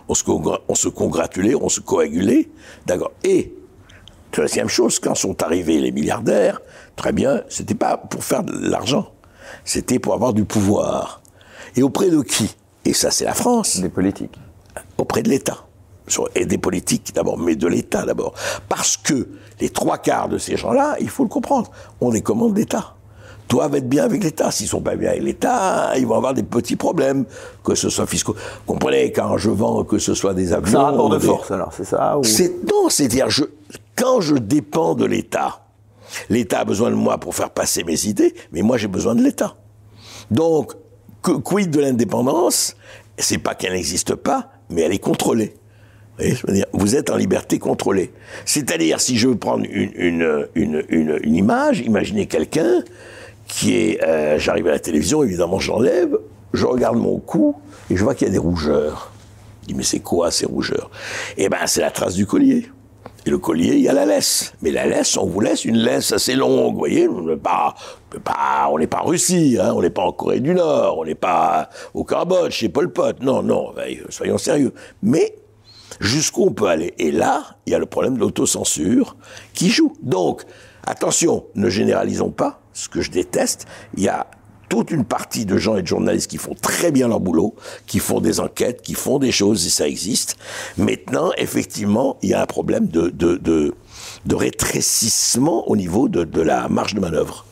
On 0.09 0.13
se, 0.13 0.23
on 0.67 0.75
se 0.75 0.89
congratulait, 0.89 1.55
on 1.55 1.69
se 1.69 1.79
coagulait, 1.79 2.49
d'accord. 2.87 3.11
Et, 3.23 3.53
deuxième 4.35 4.69
chose, 4.69 4.99
quand 4.99 5.15
sont 5.15 5.41
arrivés 5.43 5.79
les 5.79 5.91
milliardaires, 5.91 6.61
très 6.95 7.13
bien, 7.13 7.41
c'était 7.47 7.75
pas 7.75 7.95
pour 7.95 8.23
faire 8.23 8.43
de 8.43 8.69
l'argent. 8.69 9.11
C'était 9.63 9.99
pour 9.99 10.13
avoir 10.13 10.33
du 10.33 10.45
pouvoir. 10.45 11.18
Et 11.79 11.83
auprès 11.83 12.09
de 12.09 12.21
qui? 12.21 12.53
Et 12.83 12.91
ça, 12.91 13.09
c'est 13.09 13.23
la 13.23 13.33
France. 13.33 13.79
Des 13.79 13.87
politiques. 13.87 14.37
Auprès 14.97 15.23
de 15.23 15.29
l'État. 15.29 15.59
Et 16.35 16.45
des 16.45 16.57
politiques 16.57 17.13
d'abord, 17.15 17.37
mais 17.37 17.55
de 17.55 17.67
l'État 17.67 18.03
d'abord. 18.03 18.33
Parce 18.67 18.97
que 18.97 19.29
les 19.61 19.69
trois 19.69 19.97
quarts 19.97 20.27
de 20.27 20.37
ces 20.37 20.57
gens-là, 20.57 20.97
il 20.99 21.07
faut 21.07 21.23
le 21.23 21.29
comprendre, 21.29 21.71
ont 22.01 22.09
des 22.09 22.21
commandes 22.21 22.53
d'État 22.53 22.95
doivent 23.47 23.75
être 23.75 23.87
bien 23.87 24.03
avec 24.03 24.23
l'État. 24.23 24.51
S'ils 24.51 24.67
sont 24.67 24.81
pas 24.81 24.95
bien 24.95 25.11
avec 25.11 25.23
l'État, 25.23 25.93
ils 25.97 26.05
vont 26.05 26.15
avoir 26.15 26.33
des 26.33 26.43
petits 26.43 26.75
problèmes, 26.75 27.25
que 27.63 27.73
ce 27.75 27.89
soit 27.89 28.05
fiscaux. 28.05 28.35
Comprenez, 28.67 29.11
quand 29.13 29.37
je 29.37 29.49
vends, 29.49 29.83
que 29.85 29.97
ce 29.97 30.13
soit 30.13 30.35
des 30.35 30.53
avions... 30.53 30.71
C'est 30.71 30.75
un 30.75 30.83
rapport 30.83 31.09
de 31.09 31.17
force, 31.17 31.49
alors, 31.49 31.73
c'est 31.73 31.85
ça 31.85 32.19
Non, 32.69 32.89
c'est-à-dire, 32.89 33.29
je, 33.29 33.45
quand 33.95 34.21
je 34.21 34.35
dépends 34.35 34.93
de 34.93 35.05
l'État, 35.05 35.65
l'État 36.29 36.59
a 36.59 36.65
besoin 36.65 36.91
de 36.91 36.95
moi 36.95 37.17
pour 37.17 37.33
faire 37.33 37.49
passer 37.49 37.83
mes 37.83 38.05
idées, 38.05 38.35
mais 38.51 38.61
moi 38.61 38.77
j'ai 38.77 38.87
besoin 38.87 39.15
de 39.15 39.23
l'État. 39.23 39.55
Donc, 40.29 40.73
quid 41.21 41.69
de 41.69 41.79
l'indépendance? 41.79 42.75
C'est 43.17 43.37
pas 43.37 43.55
qu'elle 43.55 43.73
n'existe 43.73 44.15
pas, 44.15 44.51
mais 44.69 44.81
elle 44.81 44.93
est 44.93 44.99
contrôlée. 44.99 45.53
Vous, 46.73 46.95
êtes 46.95 47.09
en 47.09 47.15
liberté 47.15 47.59
contrôlée. 47.59 48.11
C'est-à-dire, 48.45 48.99
si 48.99 49.17
je 49.17 49.29
veux 49.29 49.37
prendre 49.37 49.65
une, 49.69 49.91
une, 49.95 50.47
une, 50.89 51.19
une 51.23 51.35
image, 51.35 51.79
imaginez 51.79 52.25
quelqu'un 52.25 52.83
qui 53.47 53.75
est... 53.75 54.03
Euh, 54.03 54.37
j'arrive 54.37 54.67
à 54.67 54.71
la 54.71 54.79
télévision, 54.79 55.23
évidemment, 55.23 55.59
j'enlève, 55.59 56.17
je 56.53 56.65
regarde 56.65 56.97
mon 56.97 57.19
cou, 57.19 57.55
et 57.89 57.95
je 57.95 58.03
vois 58.03 58.15
qu'il 58.15 58.27
y 58.27 58.29
a 58.29 58.33
des 58.33 58.39
rougeurs. 58.39 59.11
Je 59.61 59.67
dis, 59.67 59.73
mais 59.75 59.83
c'est 59.83 59.99
quoi 59.99 60.29
ces 60.29 60.45
rougeurs? 60.45 60.91
Eh 61.37 61.47
ben, 61.47 61.59
c'est 61.67 61.81
la 61.81 61.91
trace 61.91 62.15
du 62.15 62.25
collier. 62.25 62.69
Et 63.25 63.29
le 63.29 63.37
collier, 63.37 63.75
il 63.75 63.81
y 63.81 63.89
a 63.89 63.93
la 63.93 64.05
laisse. 64.05 64.53
Mais 64.61 64.71
la 64.71 64.85
laisse, 64.85 65.17
on 65.17 65.25
vous 65.25 65.41
laisse 65.41 65.65
une 65.65 65.77
laisse 65.77 66.11
assez 66.11 66.35
longue, 66.35 66.73
vous 66.73 66.79
voyez. 66.79 67.07
On 67.07 67.21
n'est 67.21 67.35
pas, 67.35 67.75
pas, 68.23 68.69
on 68.71 68.79
n'est 68.79 68.87
pas 68.87 69.01
en 69.01 69.07
Russie, 69.07 69.57
hein, 69.61 69.73
on 69.75 69.81
n'est 69.81 69.89
pas 69.89 70.03
en 70.03 70.11
Corée 70.11 70.39
du 70.39 70.53
Nord, 70.53 70.99
on 70.99 71.05
n'est 71.05 71.15
pas 71.15 71.69
au 71.93 72.03
Cambodge, 72.03 72.53
chez 72.53 72.69
Pol 72.69 72.91
Pot. 72.91 73.21
Non, 73.21 73.43
non, 73.43 73.73
soyons 74.09 74.37
sérieux. 74.37 74.73
Mais 75.03 75.35
jusqu'où 75.99 76.45
on 76.45 76.51
peut 76.51 76.67
aller? 76.67 76.93
Et 76.97 77.11
là, 77.11 77.57
il 77.65 77.71
y 77.71 77.75
a 77.75 77.79
le 77.79 77.85
problème 77.85 78.15
de 78.15 78.19
l'autocensure 78.19 79.17
qui 79.53 79.69
joue. 79.69 79.93
Donc, 80.01 80.43
attention, 80.85 81.45
ne 81.55 81.69
généralisons 81.69 82.31
pas, 82.31 82.61
ce 82.73 82.89
que 82.89 83.01
je 83.01 83.11
déteste. 83.11 83.67
Il 83.95 84.03
y 84.03 84.07
a 84.07 84.27
toute 84.69 84.91
une 84.91 85.03
partie 85.03 85.45
de 85.45 85.57
gens 85.57 85.75
et 85.75 85.81
de 85.81 85.87
journalistes 85.87 86.29
qui 86.29 86.37
font 86.37 86.55
très 86.61 86.91
bien 86.91 87.07
leur 87.07 87.19
boulot, 87.19 87.55
qui 87.87 87.99
font 87.99 88.21
des 88.21 88.39
enquêtes, 88.39 88.81
qui 88.81 88.93
font 88.93 89.19
des 89.19 89.31
choses, 89.31 89.65
et 89.65 89.69
ça 89.69 89.87
existe. 89.87 90.37
Maintenant, 90.77 91.31
effectivement, 91.37 92.17
il 92.21 92.29
y 92.29 92.33
a 92.33 92.41
un 92.41 92.45
problème 92.45 92.87
de, 92.87 93.09
de, 93.09 93.35
de, 93.35 93.73
de 94.25 94.35
rétrécissement 94.35 95.67
au 95.69 95.75
niveau 95.75 96.07
de, 96.07 96.23
de 96.23 96.41
la 96.41 96.69
marge 96.69 96.93
de 96.93 97.01
manœuvre. 97.01 97.45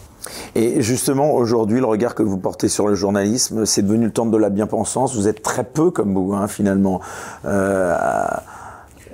Et 0.56 0.82
justement, 0.82 1.34
aujourd'hui, 1.34 1.80
le 1.80 1.86
regard 1.86 2.14
que 2.14 2.24
vous 2.24 2.38
portez 2.38 2.68
sur 2.70 2.88
le 2.88 2.96
journalisme, 2.96 3.66
c'est 3.66 3.82
devenu 3.82 4.06
le 4.06 4.12
temps 4.12 4.26
de 4.26 4.38
la 4.38 4.50
bien-pensance. 4.50 5.16
Vous 5.16 5.28
êtes 5.28 5.42
très 5.42 5.64
peu 5.64 5.90
comme 5.90 6.14
vous, 6.14 6.34
hein, 6.34 6.48
finalement. 6.48 7.02
Euh, 7.46 7.96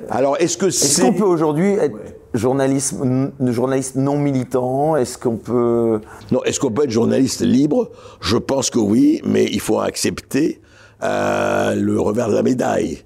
Alors, 0.09 0.35
est-ce 0.39 0.57
que 0.57 0.69
c'est... 0.69 0.85
Est-ce 0.85 1.01
qu'on 1.01 1.13
peut 1.13 1.23
aujourd'hui 1.23 1.73
être 1.73 1.95
journalisme, 2.33 3.31
journaliste 3.39 3.95
non 3.95 4.17
militant 4.17 4.95
Est-ce 4.95 5.17
qu'on 5.17 5.37
peut... 5.37 5.99
Non, 6.31 6.43
est-ce 6.43 6.59
qu'on 6.59 6.71
peut 6.71 6.83
être 6.83 6.91
journaliste 6.91 7.41
libre? 7.41 7.89
Je 8.21 8.37
pense 8.37 8.69
que 8.69 8.79
oui, 8.79 9.21
mais 9.25 9.45
il 9.45 9.59
faut 9.59 9.79
accepter 9.79 10.61
euh, 11.03 11.75
le 11.75 11.99
revers 11.99 12.29
de 12.29 12.35
la 12.35 12.43
médaille 12.43 13.03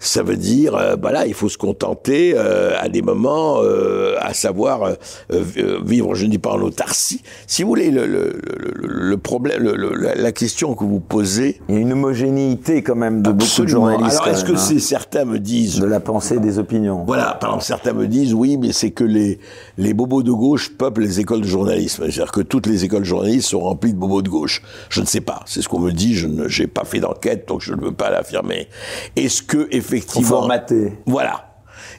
ça 0.00 0.22
veut 0.22 0.36
dire, 0.36 0.74
euh, 0.74 0.96
voilà, 1.00 1.26
il 1.26 1.34
faut 1.34 1.50
se 1.50 1.58
contenter 1.58 2.32
euh, 2.34 2.72
à 2.80 2.88
des 2.88 3.02
moments, 3.02 3.58
euh, 3.62 4.16
à 4.20 4.32
savoir 4.32 4.82
euh, 5.30 5.44
vivre, 5.84 6.14
je 6.14 6.24
ne 6.24 6.30
dis 6.30 6.38
pas 6.38 6.52
en 6.52 6.60
autarcie. 6.62 7.22
Si 7.46 7.62
vous 7.62 7.68
voulez, 7.68 7.90
le, 7.90 8.06
le, 8.06 8.40
le, 8.82 9.16
problème, 9.18 9.62
la 9.62 10.32
question 10.32 10.74
que 10.74 10.84
vous 10.84 11.00
posez, 11.00 11.60
il 11.68 11.74
y 11.74 11.78
a 11.78 11.80
une 11.82 11.92
homogénéité 11.92 12.82
quand 12.82 12.96
même 12.96 13.20
de 13.20 13.30
beaucoup 13.30 13.62
de 13.62 13.68
journalistes. 13.68 14.20
Alors, 14.22 14.28
est-ce 14.28 14.44
que 14.46 14.52
hein, 14.52 14.56
c'est 14.56 14.78
certains 14.78 15.26
me 15.26 15.38
disent 15.38 15.80
de 15.80 15.86
la 15.86 16.00
pensée, 16.00 16.38
des 16.38 16.58
opinions 16.58 17.04
Voilà, 17.06 17.36
par 17.38 17.50
exemple, 17.50 17.64
certains 17.64 17.92
me 17.92 18.06
disent, 18.06 18.32
oui, 18.32 18.56
mais 18.56 18.72
c'est 18.72 18.90
que 18.90 19.04
les 19.04 19.38
les 19.76 19.94
bobos 19.94 20.22
de 20.22 20.32
gauche 20.32 20.70
peuplent 20.76 21.02
les 21.02 21.20
écoles 21.20 21.42
de 21.42 21.46
journalisme. 21.46 22.04
C'est-à-dire 22.04 22.32
que 22.32 22.40
toutes 22.40 22.66
les 22.66 22.84
écoles 22.84 23.00
de 23.00 23.06
journalisme 23.06 23.48
sont 23.48 23.60
remplies 23.60 23.92
de 23.92 23.98
bobos 23.98 24.22
de 24.22 24.28
gauche. 24.28 24.62
Je 24.88 25.00
ne 25.00 25.06
sais 25.06 25.20
pas. 25.20 25.42
C'est 25.46 25.62
ce 25.62 25.68
qu'on 25.68 25.78
me 25.80 25.92
dit. 25.92 26.14
Je 26.14 26.26
n'ai 26.26 26.66
pas 26.66 26.84
fait 26.84 27.00
d'enquête, 27.00 27.46
donc 27.48 27.60
je 27.60 27.74
ne 27.74 27.80
veux 27.80 27.92
pas 27.92 28.10
l'affirmer. 28.10 28.68
Est-ce 29.16 29.42
que 29.42 29.68
effectivement, 29.70 29.89
formaté. 29.98 30.98
Voilà. 31.06 31.54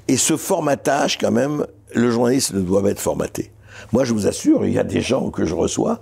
Et 0.08 0.18
ce 0.18 0.38
formatage, 0.38 1.18
quand 1.18 1.32
même, 1.32 1.66
le 1.94 2.12
journaliste 2.12 2.54
ne 2.54 2.62
doit 2.62 2.82
pas 2.82 2.92
être 2.92 3.00
formaté. 3.00 3.52
Moi, 3.94 4.04
je 4.04 4.14
vous 4.14 4.28
assure, 4.28 4.66
il 4.66 4.74
y 4.74 4.80
a 4.80 4.84
des 4.84 5.02
gens 5.02 5.30
que 5.30 5.46
je 5.46 5.56
reçois, 5.56 6.00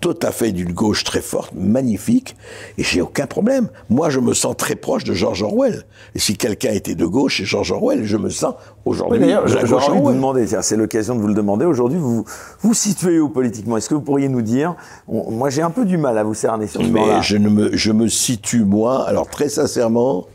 tout 0.00 0.18
à 0.22 0.30
fait 0.30 0.52
d'une 0.52 0.72
gauche 0.72 1.04
très 1.04 1.20
forte, 1.20 1.52
magnifique, 1.54 2.36
et 2.76 2.82
j'ai 2.82 3.00
aucun 3.00 3.26
problème. 3.26 3.68
Moi, 3.88 4.10
je 4.10 4.20
me 4.20 4.34
sens 4.34 4.56
très 4.56 4.74
proche 4.74 5.04
de 5.04 5.14
George 5.14 5.42
Orwell. 5.42 5.84
Et 6.14 6.18
si 6.18 6.36
quelqu'un 6.36 6.72
était 6.72 6.94
de 6.94 7.06
gauche, 7.06 7.38
c'est 7.38 7.44
George 7.44 7.72
Orwell. 7.72 8.04
Je 8.04 8.16
me 8.16 8.30
sens 8.30 8.54
aujourd'hui. 8.84 9.20
Oui, 9.22 9.34
J'ai 9.46 9.74
envie 9.74 9.98
de 9.98 10.02
vous 10.02 10.12
demander, 10.12 10.46
c'est 10.46 10.76
l'occasion 10.76 11.14
de 11.14 11.20
vous 11.20 11.28
le 11.28 11.34
demander. 11.34 11.64
Aujourd'hui, 11.64 11.98
vous 11.98 12.24
vous 12.60 12.74
situez 12.74 13.20
où 13.20 13.28
politiquement? 13.28 13.76
Est-ce 13.76 13.88
que 13.88 13.94
vous 13.94 14.00
pourriez 14.02 14.28
nous 14.28 14.42
dire? 14.42 14.74
Moi, 15.08 15.50
j'ai 15.50 15.62
un 15.62 15.70
peu 15.70 15.84
du 15.84 15.96
mal 15.96 16.18
à 16.18 16.24
vous 16.24 16.34
cerner 16.34 16.66
sur 16.66 16.82
ce 16.82 16.86
Mais 16.88 17.22
je, 17.22 17.36
ne 17.36 17.48
me, 17.48 17.76
je 17.76 17.92
me 17.92 18.08
situe, 18.08 18.64
moi, 18.64 19.06
alors 19.06 19.28
très 19.28 19.48
sincèrement, 19.48 20.26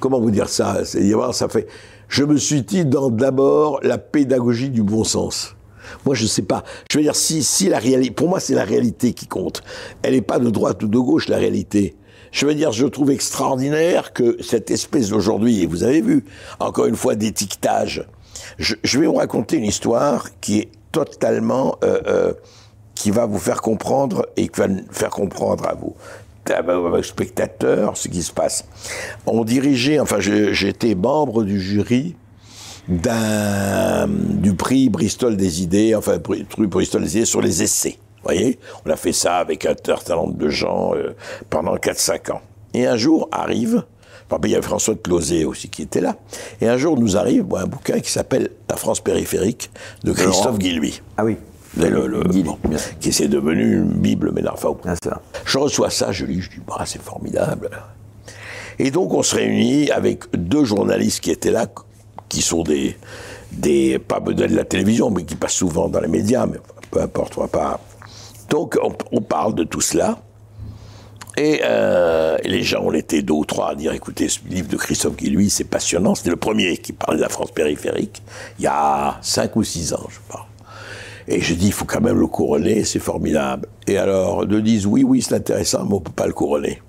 comment 0.00 0.20
vous 0.20 0.30
dire 0.30 0.48
ça? 0.48 0.84
Ça 0.84 1.48
fait. 1.48 1.66
Je 2.08 2.24
me 2.24 2.36
suis 2.36 2.62
dit 2.62 2.84
dans 2.84 3.10
d'abord 3.10 3.80
la 3.82 3.98
pédagogie 3.98 4.70
du 4.70 4.82
bon 4.82 5.04
sens. 5.04 5.56
Moi, 6.04 6.14
je 6.14 6.26
sais 6.26 6.42
pas. 6.42 6.64
Je 6.90 6.98
veux 6.98 7.04
dire, 7.04 7.16
si, 7.16 7.42
si 7.42 7.68
la 7.68 7.78
réalité, 7.78 8.10
pour 8.12 8.28
moi, 8.28 8.40
c'est 8.40 8.54
la 8.54 8.64
réalité 8.64 9.12
qui 9.12 9.26
compte. 9.26 9.62
Elle 10.02 10.14
n'est 10.14 10.20
pas 10.20 10.38
de 10.38 10.50
droite 10.50 10.82
ou 10.82 10.88
de 10.88 10.98
gauche, 10.98 11.28
la 11.28 11.36
réalité. 11.36 11.96
Je 12.32 12.46
veux 12.46 12.54
dire, 12.54 12.72
je 12.72 12.86
trouve 12.86 13.10
extraordinaire 13.10 14.12
que 14.12 14.36
cette 14.42 14.70
espèce 14.70 15.10
d'aujourd'hui, 15.10 15.62
et 15.62 15.66
vous 15.66 15.84
avez 15.84 16.00
vu, 16.00 16.24
encore 16.58 16.86
une 16.86 16.96
fois, 16.96 17.14
d'étiquetage. 17.14 18.06
Je, 18.58 18.74
je, 18.82 18.98
vais 18.98 19.06
vous 19.06 19.14
raconter 19.14 19.56
une 19.56 19.64
histoire 19.64 20.28
qui 20.40 20.58
est 20.60 20.68
totalement, 20.92 21.76
euh, 21.82 22.00
euh, 22.06 22.32
qui 22.94 23.10
va 23.10 23.26
vous 23.26 23.38
faire 23.38 23.62
comprendre 23.62 24.26
et 24.36 24.48
qui 24.48 24.60
va 24.60 24.68
faire 24.90 25.10
comprendre 25.10 25.66
à 25.66 25.74
vous 25.74 25.94
spectateurs 27.02 27.96
ce 27.96 28.08
qui 28.08 28.22
se 28.22 28.32
passe. 28.32 28.66
On 29.26 29.44
dirigeait, 29.44 29.98
enfin 29.98 30.18
j'étais 30.20 30.94
membre 30.94 31.44
du 31.44 31.60
jury 31.60 32.16
d'un 32.88 34.06
du 34.08 34.54
prix 34.54 34.88
Bristol 34.88 35.36
des 35.36 35.62
idées, 35.62 35.94
enfin 35.94 36.18
prix 36.18 36.66
Bristol 36.66 37.02
des 37.02 37.16
idées 37.16 37.26
sur 37.26 37.40
les 37.40 37.62
essais. 37.62 37.98
Vous 37.98 38.32
voyez, 38.32 38.58
on 38.84 38.90
a 38.90 38.96
fait 38.96 39.12
ça 39.12 39.36
avec 39.36 39.66
un 39.66 39.74
certain 39.84 40.16
nombre 40.16 40.34
de 40.34 40.48
gens 40.48 40.92
euh, 40.94 41.14
pendant 41.48 41.76
4-5 41.76 42.32
ans. 42.32 42.40
Et 42.74 42.84
un 42.84 42.96
jour 42.96 43.28
arrive, 43.30 43.84
enfin, 44.28 44.40
il 44.42 44.50
y 44.50 44.54
avait 44.54 44.66
François 44.66 44.94
de 44.94 44.98
Closet 44.98 45.44
aussi 45.44 45.68
qui 45.68 45.82
était 45.82 46.00
là, 46.00 46.16
et 46.60 46.68
un 46.68 46.76
jour 46.76 46.98
nous 46.98 47.16
arrive 47.16 47.44
bon, 47.44 47.56
un 47.56 47.66
bouquin 47.66 48.00
qui 48.00 48.10
s'appelle 48.10 48.50
La 48.68 48.76
France 48.76 49.00
périphérique 49.00 49.70
de 50.02 50.12
Christophe 50.12 50.58
Guilluy. 50.58 51.00
Ah 51.16 51.24
oui 51.24 51.36
le, 51.76 52.06
le 52.06 52.22
qui 53.00 53.08
est 53.08 53.28
devenu 53.28 53.76
une 53.76 53.92
Bible, 53.92 54.32
enfin, 54.52 54.74
Je 55.44 55.58
reçois 55.58 55.90
ça, 55.90 56.12
je 56.12 56.24
lis, 56.24 56.40
je 56.40 56.50
dis, 56.50 56.60
bah, 56.66 56.82
c'est 56.86 57.02
formidable. 57.02 57.70
Et 58.78 58.90
donc, 58.90 59.12
on 59.14 59.22
se 59.22 59.34
réunit 59.34 59.90
avec 59.90 60.24
deux 60.34 60.64
journalistes 60.64 61.20
qui 61.20 61.30
étaient 61.30 61.50
là, 61.50 61.66
qui 62.28 62.42
sont 62.42 62.62
des, 62.62 62.96
des 63.52 63.98
pas 63.98 64.20
de 64.20 64.44
la 64.44 64.64
télévision, 64.64 65.10
mais 65.10 65.24
qui 65.24 65.34
passent 65.34 65.54
souvent 65.54 65.88
dans 65.88 66.00
les 66.00 66.08
médias, 66.08 66.46
mais 66.46 66.58
peu 66.90 67.00
importe, 67.00 67.38
on 67.38 67.42
va 67.42 67.48
pas. 67.48 67.80
Donc, 68.50 68.78
on, 69.12 69.20
parle 69.20 69.54
de 69.54 69.64
tout 69.64 69.80
cela. 69.80 70.18
Et 71.36 71.60
euh, 71.64 72.38
les 72.44 72.62
gens, 72.62 72.82
on 72.82 72.92
était 72.92 73.22
deux 73.22 73.34
ou 73.34 73.44
trois 73.44 73.70
à 73.70 73.74
dire, 73.74 73.92
écoutez, 73.92 74.28
ce 74.28 74.40
livre 74.48 74.68
de 74.68 74.76
Christophe 74.76 75.16
Guilluy, 75.16 75.50
c'est 75.50 75.64
passionnant. 75.64 76.14
C'était 76.14 76.30
le 76.30 76.36
premier 76.36 76.76
qui 76.78 76.92
parlait 76.92 77.18
de 77.18 77.22
la 77.22 77.28
France 77.28 77.50
périphérique, 77.50 78.22
il 78.58 78.64
y 78.64 78.68
a 78.68 79.18
cinq 79.20 79.56
ou 79.56 79.64
six 79.64 79.92
ans, 79.92 80.06
je 80.08 80.18
parle. 80.32 80.46
Et 81.28 81.40
je 81.40 81.54
dis, 81.54 81.66
il 81.66 81.72
faut 81.72 81.84
quand 81.84 82.00
même 82.00 82.18
le 82.18 82.26
couronner, 82.26 82.84
c'est 82.84 83.00
formidable. 83.00 83.68
Et 83.86 83.98
alors, 83.98 84.46
de 84.46 84.60
disent, 84.60 84.86
oui, 84.86 85.02
oui, 85.02 85.22
c'est 85.22 85.34
intéressant, 85.34 85.84
mais 85.84 85.94
on 85.94 86.00
peut 86.00 86.12
pas 86.12 86.26
le 86.26 86.32
couronner. 86.32 86.80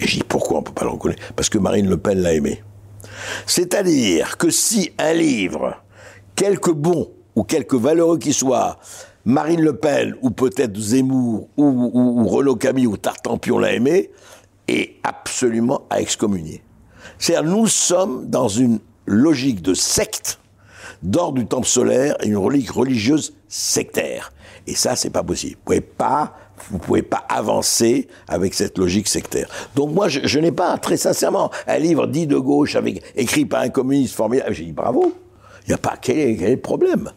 Et 0.00 0.06
je 0.06 0.16
dis, 0.16 0.22
pourquoi 0.26 0.58
on 0.58 0.62
peut 0.62 0.72
pas 0.72 0.84
le 0.84 0.92
couronner? 0.92 1.16
Parce 1.34 1.48
que 1.48 1.58
Marine 1.58 1.88
Le 1.88 1.96
Pen 1.96 2.18
l'a 2.18 2.34
aimé. 2.34 2.62
C'est-à-dire 3.46 4.36
que 4.36 4.50
si 4.50 4.92
un 4.98 5.12
livre, 5.12 5.76
quelque 6.36 6.70
bon 6.70 7.10
ou 7.34 7.42
quelque 7.42 7.76
valeureux 7.76 8.18
qu'il 8.18 8.34
soit, 8.34 8.78
Marine 9.24 9.62
Le 9.62 9.76
Pen 9.76 10.14
ou 10.22 10.30
peut-être 10.30 10.76
Zemmour 10.78 11.48
ou, 11.56 11.64
ou, 11.64 12.20
ou 12.20 12.28
Renaud 12.28 12.56
Camille 12.56 12.86
ou 12.86 12.96
Tartampion 12.96 13.58
l'a 13.58 13.72
aimé, 13.72 14.10
est 14.68 14.96
absolument 15.02 15.82
à 15.90 16.00
excommunier. 16.00 16.62
C'est-à-dire, 17.18 17.50
nous 17.50 17.66
sommes 17.66 18.28
dans 18.28 18.48
une 18.48 18.78
logique 19.06 19.62
de 19.62 19.74
secte 19.74 20.38
d'ordre 21.04 21.38
du 21.38 21.46
temple 21.46 21.66
solaire 21.66 22.16
et 22.22 22.26
une 22.26 22.36
relique 22.36 22.70
religieuse 22.70 23.34
sectaire. 23.48 24.32
Et 24.66 24.74
ça, 24.74 24.96
c'est 24.96 25.10
pas 25.10 25.22
possible. 25.22 25.56
Vous 25.56 25.64
pouvez 25.64 25.80
pas, 25.80 26.34
vous 26.70 26.78
pouvez 26.78 27.02
pas 27.02 27.24
avancer 27.28 28.08
avec 28.26 28.54
cette 28.54 28.78
logique 28.78 29.06
sectaire. 29.06 29.48
Donc 29.76 29.92
moi, 29.92 30.08
je, 30.08 30.38
n'ai 30.38 30.52
pas, 30.52 30.76
très 30.78 30.96
sincèrement, 30.96 31.50
un 31.66 31.78
livre 31.78 32.06
dit 32.06 32.26
de 32.26 32.38
gauche 32.38 32.74
avec 32.74 33.02
écrit 33.14 33.44
par 33.44 33.60
un 33.60 33.68
communiste 33.68 34.14
formidable. 34.14 34.54
J'ai 34.54 34.64
dit 34.64 34.72
bravo. 34.72 35.14
Il 35.66 35.70
n'y 35.70 35.74
a 35.74 35.78
pas 35.78 35.96
quel 36.00 36.36
quel 36.36 36.48
est 36.48 36.54
le 36.56 36.60
problème? 36.60 37.10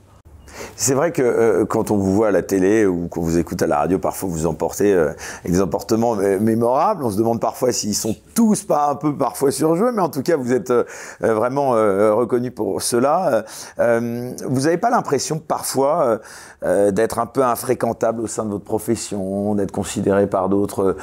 C'est 0.75 0.93
vrai 0.93 1.11
que 1.11 1.21
euh, 1.21 1.65
quand 1.65 1.91
on 1.91 1.97
vous 1.97 2.13
voit 2.13 2.27
à 2.27 2.31
la 2.31 2.41
télé 2.41 2.85
ou 2.85 3.07
qu'on 3.07 3.21
vous 3.21 3.37
écoute 3.37 3.61
à 3.61 3.67
la 3.67 3.79
radio, 3.79 3.99
parfois 3.99 4.29
vous 4.29 4.45
emportez 4.45 4.93
euh, 4.93 5.11
avec 5.39 5.51
des 5.51 5.61
emportements 5.61 6.15
mémorables. 6.15 7.03
On 7.03 7.09
se 7.09 7.17
demande 7.17 7.39
parfois 7.39 7.71
s'ils 7.71 7.95
sont 7.95 8.15
tous 8.35 8.63
pas 8.63 8.89
un 8.91 8.95
peu 8.95 9.15
parfois 9.15 9.51
surjoués, 9.51 9.91
mais 9.93 10.01
en 10.01 10.09
tout 10.09 10.21
cas 10.21 10.37
vous 10.37 10.53
êtes 10.53 10.71
euh, 10.71 10.83
vraiment 11.19 11.71
reconnu 11.71 12.51
pour 12.51 12.81
cela. 12.81 13.43
vous 13.77 14.61
n'avez 14.61 14.77
pas 14.77 14.89
l'impression 14.89 15.39
parfois 15.39 16.19
d'être 16.63 17.19
un 17.19 17.25
peu 17.25 17.43
infréquentable 17.43 18.21
au 18.21 18.27
sein 18.27 18.45
de 18.45 18.51
votre 18.51 18.63
profession, 18.63 19.55
d'être 19.55 19.71
considéré 19.71 20.27
par 20.27 20.49
d'autres 20.49 20.95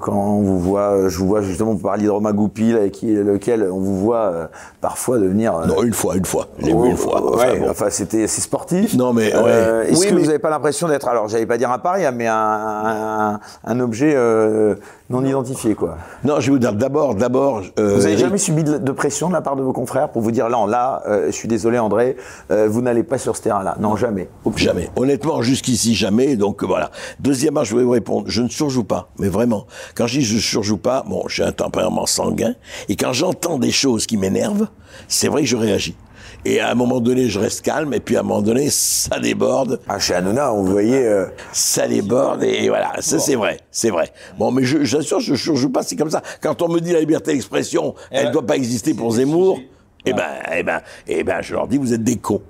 quand 0.00 0.14
on 0.14 0.42
vous 0.42 0.58
voit. 0.58 1.08
Je 1.08 1.18
vous 1.18 1.26
vois 1.26 1.42
justement, 1.42 1.72
vous 1.72 1.78
parliez 1.78 2.06
de 2.06 2.10
Romain 2.10 2.32
Goupil, 2.32 2.76
avec 2.76 2.92
qui, 2.92 3.14
lequel 3.14 3.68
on 3.70 3.78
vous 3.78 3.98
voit 3.98 4.50
parfois 4.80 5.18
devenir. 5.18 5.66
non, 5.66 5.82
une 5.82 5.94
fois, 5.94 6.16
une 6.16 6.24
fois. 6.24 6.48
J'ai 6.58 6.74
vu 6.74 6.90
une 6.90 6.96
fois. 6.96 7.34
Enfin, 7.34 7.52
ouais, 7.52 7.68
enfin 7.68 7.90
c'était 7.90 8.26
c'est 8.26 8.40
sportif. 8.40 8.91
Non, 8.96 9.12
mais, 9.12 9.34
Euh, 9.34 9.82
ouais. 9.82 9.90
Est-ce 9.90 10.00
Oui, 10.00 10.06
que 10.08 10.14
mais- 10.14 10.20
vous 10.20 10.26
n'avez 10.26 10.38
pas 10.38 10.50
l'impression 10.50 10.88
d'être, 10.88 11.08
alors 11.08 11.28
j'allais 11.28 11.46
pas 11.46 11.58
dire 11.58 11.70
un 11.70 11.78
paria, 11.78 12.10
mais 12.12 12.26
un, 12.26 12.34
un, 12.34 13.40
un 13.64 13.80
objet 13.80 14.12
euh, 14.14 14.74
non 15.10 15.24
identifié, 15.24 15.74
quoi 15.74 15.96
Non, 16.24 16.40
je 16.40 16.46
vais 16.46 16.52
vous 16.52 16.58
dire 16.58 16.72
d'abord, 16.72 17.14
d'abord. 17.14 17.62
euh, 17.78 17.94
Vous 17.96 18.06
avez 18.06 18.16
jamais 18.16 18.38
subi 18.38 18.64
de, 18.64 18.78
de 18.78 18.92
pression 18.92 19.28
de 19.28 19.32
la 19.34 19.40
part 19.40 19.56
de 19.56 19.62
vos 19.62 19.72
confrères 19.72 20.10
pour 20.10 20.22
vous 20.22 20.30
dire, 20.30 20.48
là, 20.48 20.66
là, 20.66 21.02
euh, 21.08 21.26
je 21.26 21.32
suis 21.32 21.48
désolé, 21.48 21.78
André, 21.78 22.16
euh, 22.50 22.68
vous 22.68 22.80
n'allez 22.82 23.02
pas 23.02 23.18
sur 23.18 23.36
ce 23.36 23.42
terrain-là. 23.42 23.76
Non, 23.80 23.96
jamais. 23.96 24.28
Jamais. 24.56 24.90
Honnêtement, 24.96 25.42
jusqu'ici, 25.42 25.94
jamais. 25.94 26.36
Donc 26.36 26.62
voilà. 26.64 26.90
Deuxièmement, 27.20 27.64
je 27.64 27.76
vais 27.76 27.82
vous 27.84 27.90
répondre. 27.90 28.24
Je 28.28 28.42
ne 28.42 28.48
surjoue 28.48 28.84
pas. 28.84 29.08
Mais 29.18 29.28
vraiment. 29.28 29.66
Quand 29.94 30.06
je 30.06 30.18
dis 30.20 30.24
je 30.24 30.38
surjoue 30.38 30.76
pas, 30.78 31.04
bon, 31.08 31.24
j'ai 31.28 31.42
un 31.44 31.52
tempérament 31.52 32.06
sanguin. 32.06 32.54
Et 32.88 32.96
quand 32.96 33.12
j'entends 33.12 33.58
des 33.58 33.70
choses 33.72 34.06
qui 34.06 34.16
m'énervent, 34.16 34.68
c'est 35.08 35.28
vrai 35.28 35.42
que 35.42 35.48
je 35.48 35.56
réagis. 35.56 35.96
Et 36.44 36.58
à 36.60 36.70
un 36.70 36.74
moment 36.74 37.00
donné, 37.00 37.28
je 37.28 37.38
reste 37.38 37.62
calme. 37.62 37.94
Et 37.94 38.00
puis 38.00 38.16
à 38.16 38.20
un 38.20 38.22
moment 38.24 38.42
donné, 38.42 38.68
ça 38.70 39.20
déborde. 39.20 39.80
Ah, 39.88 39.98
chez 39.98 40.14
Hanouna, 40.14 40.52
on 40.52 40.62
vous 40.64 40.72
voyait. 40.72 41.06
euh, 41.06 41.26
Ça 41.52 41.86
déborde. 41.86 42.42
Et 42.42 42.68
voilà. 42.68 42.92
Ça, 43.00 43.18
c'est 43.18 43.36
vrai. 43.36 43.58
C'est 43.70 43.90
vrai. 43.90 44.12
Bon, 44.38 44.50
mais 44.50 44.64
je, 44.64 44.82
j'assure, 44.84 45.20
je 45.20 45.34
surjoue 45.34 45.70
pas. 45.70 45.82
C'est 45.82 45.96
comme 45.96 46.10
ça. 46.10 46.22
Quand 46.40 46.60
on 46.62 46.68
me 46.68 46.80
dit 46.80 46.92
la 46.92 47.00
liberté 47.00 47.32
d'expression, 47.32 47.94
elle 48.10 48.28
ne 48.28 48.32
doit 48.32 48.46
pas 48.46 48.56
exister 48.56 48.92
pour 48.94 49.12
Zemmour. 49.12 49.60
Eh 50.04 50.12
ben, 50.12 50.24
eh 50.52 50.62
ben, 50.64 50.80
eh 51.06 51.22
ben, 51.22 51.40
je 51.42 51.54
leur 51.54 51.68
dis, 51.68 51.78
vous 51.78 51.92
êtes 51.92 52.02
des 52.02 52.16
cons. 52.16 52.42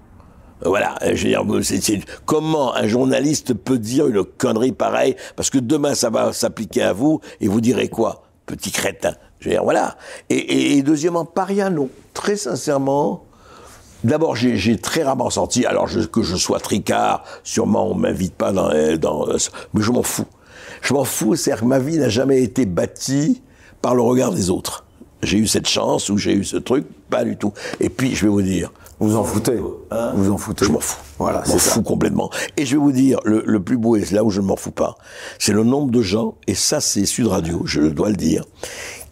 Voilà, 0.65 0.95
euh, 1.03 1.11
je 1.15 1.25
veux 1.25 1.29
dire, 1.29 1.65
c'est- 1.65 1.83
c'est- 1.83 2.01
comment 2.25 2.73
un 2.75 2.87
journaliste 2.87 3.53
peut 3.53 3.79
dire 3.79 4.07
une 4.07 4.23
connerie 4.25 4.71
pareille 4.73 5.17
Parce 5.37 5.51
que 5.51 5.59
demain, 5.59 5.95
ça 5.95 6.09
va 6.09 6.33
s'appliquer 6.33 6.83
à 6.83 6.93
vous, 6.93 7.21
et 7.41 7.49
vous 7.49 7.61
direz 7.61 7.89
quoi 7.89 8.23
Petit 8.47 8.71
crétin? 8.71 9.15
Je 9.41 9.47
veux 9.49 9.55
dire, 9.57 9.65
voilà. 9.65 9.97
Et, 10.31 10.37
et- 10.37 10.79
et 10.79 10.83
deuxièmement, 10.83 11.25
paria, 11.25 11.69
non. 11.69 11.89
Très 12.15 12.37
sincèrement, 12.37 13.25
D'abord, 14.05 14.35
j'ai 14.37 14.77
très 14.79 15.03
rarement 15.03 15.31
senti, 15.31 15.65
alors 15.67 15.87
je- 15.87 16.01
que 16.01 16.23
je 16.23 16.37
sois 16.37 16.59
tricard, 16.61 17.25
sûrement 17.45 17.89
on 17.91 17.95
m'invite 17.95 18.35
pas 18.35 18.53
dans, 18.53 18.71
euh, 18.71 18.97
dans, 18.97 19.29
euh, 19.29 19.37
mais 19.75 19.83
je 19.83 19.91
m'en 19.93 20.03
fous. 20.03 20.27
Je 20.81 20.95
m'en 20.95 21.05
fous, 21.05 21.37
c'est-à-dire 21.37 21.63
que 21.63 21.67
ma 21.69 21.79
vie 21.79 21.99
n'a 21.99 22.09
jamais 22.09 22.43
été 22.43 22.67
bâtie 22.67 23.43
par 23.81 23.95
le 23.95 24.03
regard 24.03 24.33
des 24.33 24.51
autres. 24.51 24.85
J'ai 25.23 25.39
eu 25.39 25.47
cette 25.47 25.69
chance 25.69 26.09
ou 26.09 26.19
j'ai 26.19 26.33
eu 26.35 26.43
ce 26.45 26.57
truc, 26.57 26.85
pas 27.09 27.23
du 27.25 27.37
tout. 27.37 27.53
Et 27.79 27.89
puis, 27.89 28.15
je 28.17 28.23
vais 28.27 28.29
vous 28.33 28.43
dire, 28.43 28.73
vous 28.99 29.15
en 29.15 29.23
foutez. 29.23 29.55
vous 29.57 30.31
en 30.33 30.37
foutez. 30.37 30.65
je 30.65 30.71
m'en 30.73 30.81
fous. 30.81 30.99
Voilà, 31.19 31.45
je 31.47 31.53
m'en 31.53 31.59
fous 31.59 31.83
complètement. 31.83 32.29
Et 32.57 32.67
je 32.67 32.73
vais 32.73 32.83
vous 32.83 32.91
dire, 32.91 33.21
le, 33.25 33.45
le 33.47 33.63
plus 33.63 33.77
beau, 33.77 33.95
et 33.95 34.05
c'est 34.05 34.17
là 34.17 34.25
où 34.25 34.31
je 34.31 34.41
ne 34.41 34.47
m'en 34.47 34.57
fous 34.57 34.73
pas, 34.73 34.97
c'est 35.39 35.53
le 35.53 35.63
nombre 35.63 35.93
de 35.93 36.03
gens, 36.03 36.35
et 36.49 36.55
ça 36.55 36.81
c'est 36.81 37.07
Sud 37.07 37.29
Radio, 37.29 37.63
je 37.65 37.83
dois 37.83 38.09
le 38.09 38.17
dire, 38.17 38.45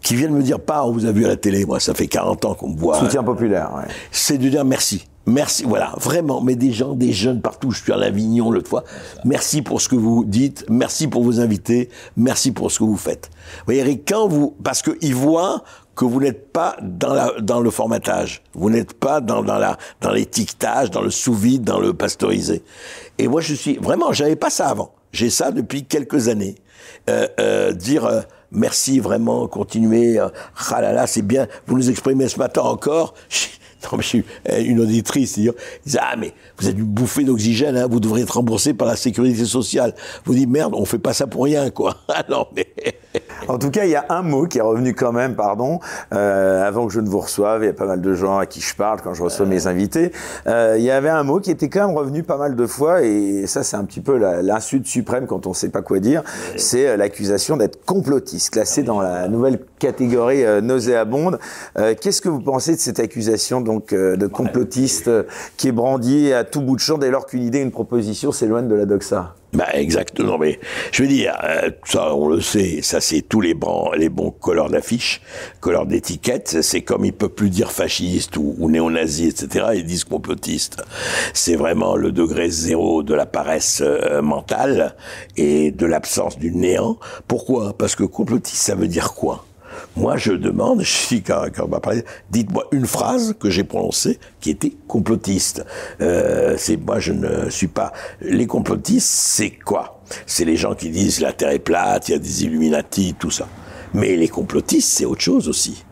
qui 0.01 0.15
viennent 0.15 0.33
me 0.33 0.43
dire, 0.43 0.59
pas, 0.59 0.85
on 0.85 0.91
vous 0.91 1.05
a 1.05 1.11
vu 1.11 1.25
à 1.25 1.29
la 1.29 1.37
télé, 1.37 1.65
moi 1.65 1.79
ça 1.79 1.93
fait 1.93 2.07
40 2.07 2.45
ans 2.45 2.53
qu'on 2.55 2.69
me 2.69 2.77
voit. 2.77 2.99
Soutien 2.99 3.23
populaire, 3.23 3.71
ouais. 3.75 3.91
C'est 4.11 4.37
de 4.37 4.49
dire 4.49 4.65
merci. 4.65 5.05
Merci, 5.27 5.63
voilà, 5.63 5.93
vraiment, 5.99 6.41
mais 6.41 6.55
des 6.55 6.71
gens, 6.71 6.95
des 6.95 7.13
jeunes 7.13 7.41
partout, 7.41 7.69
je 7.69 7.83
suis 7.83 7.93
à 7.93 7.95
l'Avignon 7.95 8.49
l'autre 8.49 8.69
fois, 8.69 8.83
merci 9.23 9.61
pour 9.61 9.79
ce 9.79 9.87
que 9.87 9.95
vous 9.95 10.25
dites, 10.25 10.65
merci 10.67 11.07
pour 11.07 11.23
vos 11.23 11.39
invités, 11.39 11.89
merci 12.17 12.51
pour 12.51 12.71
ce 12.71 12.79
que 12.79 12.85
vous 12.85 12.97
faites. 12.97 13.29
Vous 13.31 13.65
voyez, 13.65 13.81
Eric, 13.81 14.01
quand 14.07 14.27
vous, 14.27 14.55
parce 14.63 14.81
qu'ils 14.81 15.13
voient 15.13 15.63
que 15.95 16.05
vous 16.05 16.19
n'êtes 16.19 16.51
pas 16.51 16.75
dans, 16.81 17.13
la, 17.13 17.33
dans 17.39 17.59
le 17.59 17.69
formatage, 17.69 18.41
vous 18.55 18.71
n'êtes 18.71 18.93
pas 18.93 19.21
dans, 19.21 19.43
dans, 19.43 19.59
la, 19.59 19.77
dans 20.01 20.11
l'étiquetage, 20.11 20.89
dans 20.89 21.03
le 21.03 21.11
sous-vide, 21.11 21.63
dans 21.63 21.79
le 21.79 21.93
pasteurisé. 21.93 22.63
Et 23.19 23.27
moi, 23.27 23.41
je 23.41 23.53
suis, 23.53 23.77
vraiment, 23.77 24.13
j'avais 24.13 24.35
pas 24.35 24.49
ça 24.49 24.69
avant. 24.69 24.91
J'ai 25.11 25.29
ça 25.29 25.51
depuis 25.51 25.85
quelques 25.85 26.29
années. 26.29 26.55
Euh, 27.09 27.27
euh, 27.39 27.73
dire 27.73 28.05
euh, 28.05 28.21
merci 28.51 28.99
vraiment, 28.99 29.47
continuez, 29.47 30.19
euh, 30.19 30.29
ah 30.71 31.07
c'est 31.07 31.21
bien, 31.21 31.47
vous 31.67 31.77
nous 31.77 31.89
exprimez 31.89 32.27
ce 32.27 32.37
matin 32.37 32.61
encore. 32.61 33.13
Non, 33.91 33.97
mais 33.97 34.03
j'ai 34.03 34.23
euh, 34.51 34.63
une 34.63 34.79
auditrice 34.79 35.33
qui 35.33 35.49
disait 35.85 35.99
Ah, 36.01 36.15
mais 36.17 36.33
vous 36.59 36.69
êtes 36.69 36.77
une 36.77 36.85
bouffée 36.85 37.23
d'oxygène, 37.23 37.77
hein, 37.77 37.87
vous 37.89 37.99
devrez 37.99 38.21
être 38.21 38.35
remboursé 38.35 38.73
par 38.73 38.87
la 38.87 38.95
sécurité 38.95 39.45
sociale. 39.45 39.93
Vous 40.25 40.33
dites 40.33 40.49
Merde, 40.49 40.73
on 40.75 40.85
fait 40.85 40.99
pas 40.99 41.13
ça 41.13 41.27
pour 41.27 41.45
rien, 41.45 41.69
quoi. 41.69 41.95
Ah 42.13 42.23
non, 42.29 42.47
mais. 42.55 42.67
En 43.47 43.57
tout 43.57 43.71
cas, 43.71 43.85
il 43.85 43.91
y 43.91 43.95
a 43.95 44.05
un 44.09 44.21
mot 44.21 44.45
qui 44.45 44.59
est 44.59 44.61
revenu 44.61 44.93
quand 44.93 45.11
même, 45.11 45.35
pardon, 45.35 45.79
euh, 46.13 46.65
avant 46.65 46.87
que 46.87 46.93
je 46.93 46.99
ne 46.99 47.09
vous 47.09 47.19
reçoive. 47.19 47.63
Il 47.63 47.65
y 47.65 47.69
a 47.69 47.73
pas 47.73 47.87
mal 47.87 47.99
de 47.99 48.13
gens 48.13 48.37
à 48.37 48.45
qui 48.45 48.61
je 48.61 48.75
parle 48.75 49.01
quand 49.01 49.13
je 49.13 49.23
reçois 49.23 49.45
mes 49.45 49.67
invités. 49.67 50.11
Euh, 50.47 50.75
il 50.77 50.83
y 50.83 50.91
avait 50.91 51.09
un 51.09 51.23
mot 51.23 51.39
qui 51.39 51.51
était 51.51 51.67
quand 51.67 51.87
même 51.87 51.97
revenu 51.97 52.23
pas 52.23 52.37
mal 52.37 52.55
de 52.55 52.65
fois, 52.67 53.03
et 53.03 53.47
ça, 53.47 53.63
c'est 53.63 53.75
un 53.75 53.83
petit 53.83 54.01
peu 54.01 54.17
l'insulte 54.17 54.85
suprême 54.85 55.25
quand 55.25 55.47
on 55.47 55.49
ne 55.49 55.55
sait 55.55 55.69
pas 55.69 55.81
quoi 55.81 55.99
dire. 55.99 56.23
C'est 56.55 56.87
euh, 56.87 56.97
l'accusation 56.97 57.57
d'être 57.57 57.83
complotiste, 57.83 58.51
classé 58.51 58.83
dans 58.83 59.01
la 59.01 59.27
nouvelle 59.27 59.59
catégorie 59.79 60.45
euh, 60.45 60.61
nauséabonde. 60.61 61.39
Euh, 61.77 61.95
Qu'est-ce 61.99 62.21
que 62.21 62.29
vous 62.29 62.39
pensez 62.39 62.75
de 62.75 62.79
cette 62.79 62.99
accusation 62.99 63.61
donc 63.71 63.93
euh, 63.93 64.17
de 64.17 64.27
complotiste 64.27 65.07
euh, 65.07 65.23
qui 65.57 65.69
est 65.69 65.71
brandie 65.71 66.33
à 66.33 66.43
tout 66.43 66.61
bout 66.61 66.75
de 66.75 66.81
champ 66.81 66.97
dès 66.97 67.09
lors 67.09 67.25
qu'une 67.25 67.43
idée, 67.43 67.59
une 67.59 67.71
proposition 67.71 68.31
s'éloigne 68.31 68.67
de 68.67 68.75
la 68.75 68.85
doxa 68.85 69.35
Bah 69.53 69.67
exactement, 69.73 70.37
mais 70.37 70.59
je 70.91 71.03
veux 71.03 71.07
dire, 71.07 71.37
euh, 71.43 71.71
ça 71.85 72.13
on 72.13 72.27
le 72.27 72.41
sait, 72.41 72.81
ça 72.81 72.99
c'est 72.99 73.21
tous 73.21 73.39
les 73.39 73.53
bons, 73.53 73.91
les 73.93 74.09
bons 74.09 74.31
colleurs 74.31 74.69
d'affiches, 74.69 75.21
colleurs 75.61 75.85
d'étiquettes, 75.85 76.61
c'est 76.61 76.81
comme 76.81 77.05
ils 77.05 77.13
peuvent 77.13 77.29
plus 77.29 77.49
dire 77.49 77.71
fasciste 77.71 78.35
ou, 78.35 78.55
ou 78.59 78.69
néo-nazi, 78.69 79.27
etc., 79.27 79.67
ils 79.75 79.85
disent 79.85 80.03
complotiste. 80.03 80.83
C'est 81.33 81.55
vraiment 81.55 81.95
le 81.95 82.11
degré 82.11 82.49
zéro 82.49 83.03
de 83.03 83.13
la 83.13 83.25
paresse 83.25 83.81
euh, 83.85 84.21
mentale 84.21 84.95
et 85.37 85.71
de 85.71 85.85
l'absence 85.85 86.37
du 86.37 86.51
néant. 86.51 86.97
Pourquoi? 87.27 87.73
Parce 87.77 87.95
que 87.95 88.03
complotiste, 88.03 88.63
ça 88.63 88.75
veut 88.75 88.87
dire 88.89 89.13
quoi? 89.13 89.45
Moi, 89.95 90.17
je 90.17 90.33
demande, 90.33 90.81
dis 91.09 91.21
quand, 91.21 91.45
quand 91.53 91.65
on 91.65 91.67
m'a 91.67 91.79
parlé, 91.79 92.03
dites-moi 92.29 92.65
une 92.71 92.85
phrase 92.85 93.35
que 93.39 93.49
j'ai 93.49 93.63
prononcée 93.63 94.19
qui 94.39 94.49
était 94.49 94.73
complotiste. 94.87 95.65
Euh, 96.01 96.55
c'est 96.57 96.77
moi, 96.77 96.99
je 96.99 97.13
ne 97.13 97.49
suis 97.49 97.67
pas. 97.67 97.93
Les 98.21 98.47
complotistes, 98.47 99.07
c'est 99.07 99.51
quoi? 99.51 100.01
C'est 100.25 100.45
les 100.45 100.57
gens 100.57 100.75
qui 100.75 100.89
disent 100.89 101.21
la 101.21 101.33
Terre 101.33 101.51
est 101.51 101.59
plate, 101.59 102.09
il 102.09 102.11
y 102.11 102.15
a 102.15 102.19
des 102.19 102.43
Illuminati, 102.43 103.15
tout 103.17 103.31
ça. 103.31 103.47
Mais 103.93 104.15
les 104.15 104.27
complotistes, 104.27 104.89
c'est 104.89 105.05
autre 105.05 105.21
chose 105.21 105.47
aussi. 105.49 105.83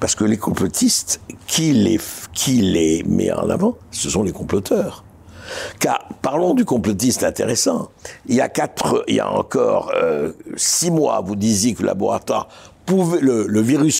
Parce 0.00 0.14
que 0.14 0.24
les 0.24 0.36
complotistes, 0.36 1.20
qui 1.46 1.72
les, 1.72 1.98
qui 2.34 2.60
les 2.60 3.02
met 3.04 3.32
en 3.32 3.48
avant 3.48 3.76
Ce 3.90 4.10
sont 4.10 4.22
les 4.22 4.32
comploteurs. 4.32 5.04
Car 5.78 6.08
parlons 6.22 6.54
du 6.54 6.64
complotiste 6.64 7.22
intéressant. 7.22 7.88
Il 8.26 8.34
y 8.34 8.40
a 8.40 8.48
quatre, 8.48 9.04
il 9.08 9.16
y 9.16 9.20
a 9.20 9.30
encore 9.30 9.92
euh, 9.94 10.32
six 10.56 10.90
mois, 10.90 11.20
vous 11.24 11.36
disiez 11.36 11.74
que 11.74 11.82
le 11.82 11.86
laboratoire 11.86 12.48
pouvait 12.86 13.20
le, 13.20 13.46
le 13.46 13.60
virus 13.60 13.98